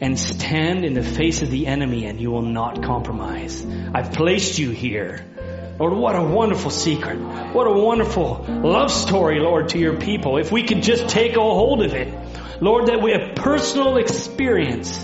and 0.04 0.20
stand 0.20 0.84
in 0.84 0.92
the 0.92 1.02
face 1.02 1.40
of 1.40 1.50
the 1.50 1.66
enemy 1.66 2.04
and 2.04 2.20
you 2.20 2.30
will 2.30 2.42
not 2.42 2.82
compromise. 2.82 3.64
I've 3.94 4.12
placed 4.12 4.58
you 4.58 4.70
here. 4.70 5.24
Lord, 5.78 5.94
what 5.94 6.14
a 6.14 6.22
wonderful 6.22 6.70
secret. 6.70 7.18
What 7.54 7.66
a 7.66 7.72
wonderful 7.72 8.44
love 8.46 8.90
story, 8.90 9.40
Lord, 9.40 9.70
to 9.70 9.78
your 9.78 9.96
people. 9.96 10.36
If 10.36 10.52
we 10.52 10.64
could 10.64 10.82
just 10.82 11.08
take 11.08 11.36
a 11.36 11.40
hold 11.40 11.82
of 11.82 11.94
it. 11.94 12.12
Lord, 12.60 12.88
that 12.88 13.00
we 13.00 13.12
have 13.12 13.34
personal 13.34 13.96
experience. 13.96 15.02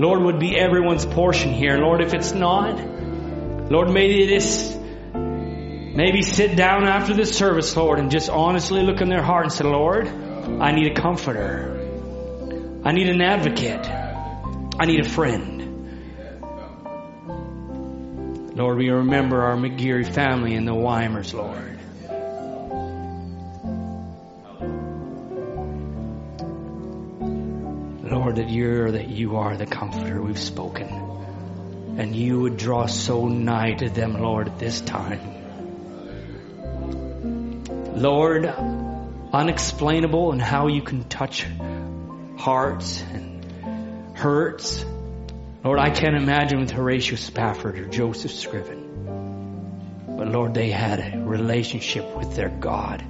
Lord, 0.00 0.22
would 0.22 0.40
be 0.40 0.58
everyone's 0.58 1.06
portion 1.06 1.52
here. 1.52 1.78
Lord, 1.78 2.00
if 2.00 2.14
it's 2.14 2.32
not, 2.32 2.76
Lord, 3.70 3.90
maybe 3.90 4.26
this, 4.26 4.76
maybe 5.14 6.22
sit 6.22 6.56
down 6.56 6.82
after 6.82 7.14
this 7.14 7.38
service, 7.38 7.76
Lord, 7.76 8.00
and 8.00 8.10
just 8.10 8.28
honestly 8.28 8.82
look 8.82 9.00
in 9.00 9.08
their 9.08 9.22
heart 9.22 9.44
and 9.44 9.52
say, 9.52 9.64
Lord, 9.64 10.08
I 10.08 10.72
need 10.72 10.90
a 10.90 11.00
comforter. 11.00 11.73
I 12.86 12.92
need 12.92 13.08
an 13.08 13.22
advocate. 13.22 13.86
I 14.78 14.84
need 14.84 15.00
a 15.00 15.08
friend. 15.08 15.62
Lord, 18.54 18.76
we 18.76 18.90
remember 18.90 19.40
our 19.40 19.56
McGeary 19.56 20.06
family 20.06 20.54
and 20.54 20.68
the 20.68 20.74
Weimers, 20.74 21.32
Lord. 21.32 21.78
Lord, 28.02 28.36
that 28.36 28.50
you're 28.50 28.90
that 28.90 29.08
you 29.08 29.36
are 29.36 29.56
the 29.56 29.64
comforter 29.64 30.20
we've 30.20 30.38
spoken. 30.38 30.86
And 31.96 32.14
you 32.14 32.40
would 32.40 32.58
draw 32.58 32.84
so 32.84 33.28
nigh 33.28 33.72
to 33.76 33.88
them, 33.88 34.20
Lord, 34.20 34.48
at 34.48 34.58
this 34.58 34.82
time. 34.82 35.20
Lord, 37.96 38.44
unexplainable 39.32 40.32
and 40.32 40.42
how 40.42 40.66
you 40.66 40.82
can 40.82 41.04
touch 41.04 41.46
hearts 42.44 43.00
and 43.00 43.42
hurts. 44.14 44.84
Lord, 45.64 45.78
I 45.78 45.88
can't 45.88 46.14
imagine 46.14 46.60
with 46.60 46.72
Horatio 46.72 47.16
Spafford 47.16 47.78
or 47.78 47.86
Joseph 47.86 48.32
Scriven. 48.32 50.04
But 50.06 50.28
Lord, 50.28 50.52
they 50.52 50.70
had 50.70 51.00
a 51.00 51.24
relationship 51.24 52.14
with 52.14 52.36
their 52.36 52.50
God. 52.50 53.02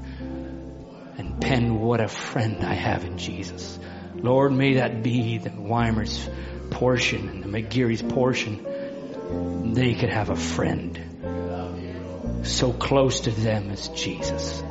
And 1.19 1.41
Penn, 1.41 1.81
what 1.81 2.01
a 2.01 2.07
friend 2.07 2.65
I 2.65 2.75
have 2.75 3.05
in 3.05 3.19
Jesus. 3.19 3.77
Lord, 4.15 4.53
may 4.53 4.75
that 4.75 5.03
be 5.03 5.39
the 5.39 5.51
Weimer's 5.51 6.29
portion 6.71 7.29
and 7.29 7.43
the 7.43 7.49
McGeary's 7.49 8.03
portion. 8.03 9.75
They 9.75 9.95
could 9.95 10.11
have 10.11 10.31
a 10.31 10.37
friend 10.37 11.01
so 12.45 12.73
close 12.73 13.23
to 13.23 13.33
them 13.33 13.71
as 13.71 13.89
Jesus. 13.89 14.63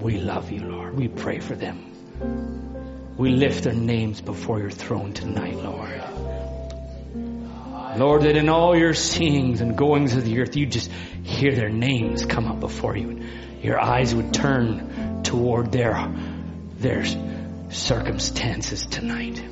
We 0.00 0.18
love 0.18 0.50
you, 0.50 0.60
Lord. 0.60 0.96
We 0.96 1.08
pray 1.08 1.40
for 1.40 1.54
them. 1.54 3.14
We 3.16 3.30
lift 3.30 3.64
their 3.64 3.74
names 3.74 4.20
before 4.20 4.58
your 4.58 4.70
throne 4.70 5.12
tonight, 5.12 5.56
Lord. 5.56 6.02
Lord, 7.98 8.22
that 8.22 8.36
in 8.36 8.48
all 8.48 8.76
your 8.76 8.94
seeings 8.94 9.60
and 9.60 9.76
goings 9.76 10.14
of 10.14 10.24
the 10.24 10.40
earth, 10.40 10.56
you 10.56 10.64
just 10.64 10.90
hear 11.22 11.54
their 11.54 11.68
names 11.68 12.24
come 12.24 12.46
up 12.46 12.60
before 12.60 12.96
you. 12.96 13.10
And 13.10 13.62
your 13.62 13.78
eyes 13.78 14.14
would 14.14 14.32
turn 14.32 15.22
toward 15.22 15.70
their, 15.72 16.10
their 16.78 17.04
circumstances 17.70 18.86
tonight. 18.86 19.42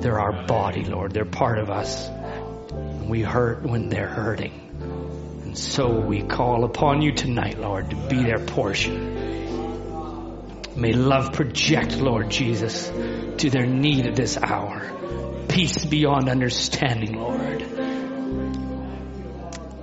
They're 0.00 0.18
our 0.18 0.46
body, 0.46 0.84
Lord. 0.84 1.12
They're 1.12 1.24
part 1.24 1.58
of 1.58 1.70
us. 1.70 2.08
And 2.08 3.10
we 3.10 3.20
hurt 3.20 3.64
when 3.64 3.90
they're 3.90 4.08
hurting. 4.08 4.61
And 5.52 5.58
so 5.58 6.00
we 6.00 6.22
call 6.22 6.64
upon 6.64 7.02
you 7.02 7.12
tonight, 7.12 7.60
Lord, 7.60 7.90
to 7.90 7.96
be 8.08 8.22
their 8.24 8.38
portion. 8.38 9.12
May 10.76 10.94
love 10.94 11.34
project, 11.34 11.98
Lord 11.98 12.30
Jesus, 12.30 12.88
to 12.88 13.50
their 13.50 13.66
need 13.66 14.06
at 14.06 14.16
this 14.16 14.38
hour. 14.38 15.44
Peace 15.50 15.84
beyond 15.84 16.30
understanding, 16.30 17.16
Lord. 17.16 17.60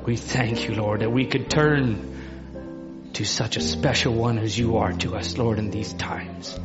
We 0.08 0.16
thank 0.16 0.68
you, 0.68 0.74
Lord, 0.74 1.02
that 1.02 1.12
we 1.12 1.28
could 1.28 1.52
turn 1.52 3.12
to 3.14 3.24
such 3.24 3.56
a 3.56 3.62
special 3.62 4.16
one 4.16 4.40
as 4.40 4.58
you 4.58 4.78
are 4.78 4.94
to 4.94 5.18
us, 5.18 5.38
Lord, 5.38 5.60
in 5.60 5.70
these 5.70 5.94
times. 5.94 6.60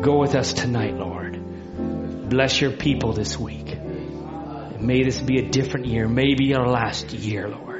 Go 0.00 0.20
with 0.20 0.34
us 0.34 0.54
tonight, 0.54 0.94
Lord. 0.94 2.30
Bless 2.30 2.62
your 2.62 2.70
people 2.70 3.12
this 3.12 3.38
week. 3.38 3.76
May 4.80 5.02
this 5.02 5.20
be 5.20 5.36
a 5.36 5.50
different 5.50 5.84
year, 5.84 6.08
maybe 6.08 6.54
our 6.54 6.66
last 6.66 7.12
year, 7.12 7.46
Lord. 7.46 7.73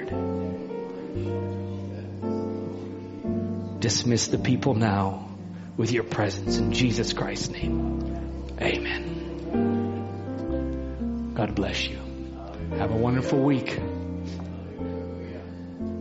Dismiss 3.85 4.29
the 4.29 4.39
people 4.39 4.73
now 4.73 5.29
with 5.77 5.93
your 5.93 6.05
presence 6.05 6.57
in 6.57 6.73
Jesus 6.73 7.13
Christ's 7.13 7.51
name. 7.51 8.49
Amen. 8.59 10.15
God 11.35 11.55
bless 11.55 11.87
you. 11.87 11.99
Have 12.79 12.93
a 12.93 12.97
wonderful 12.97 13.41
week. 13.43 13.79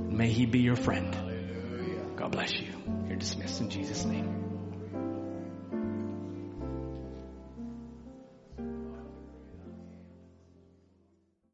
May 0.09 0.29
he 0.29 0.45
be 0.45 0.59
your 0.59 0.77
friend. 0.77 1.13
God 2.15 2.31
bless 2.31 2.53
you. 2.53 2.69
You're 3.09 3.17
dismissed 3.17 3.59
in 3.59 3.69
Jesus' 3.69 4.05
name. 4.05 4.32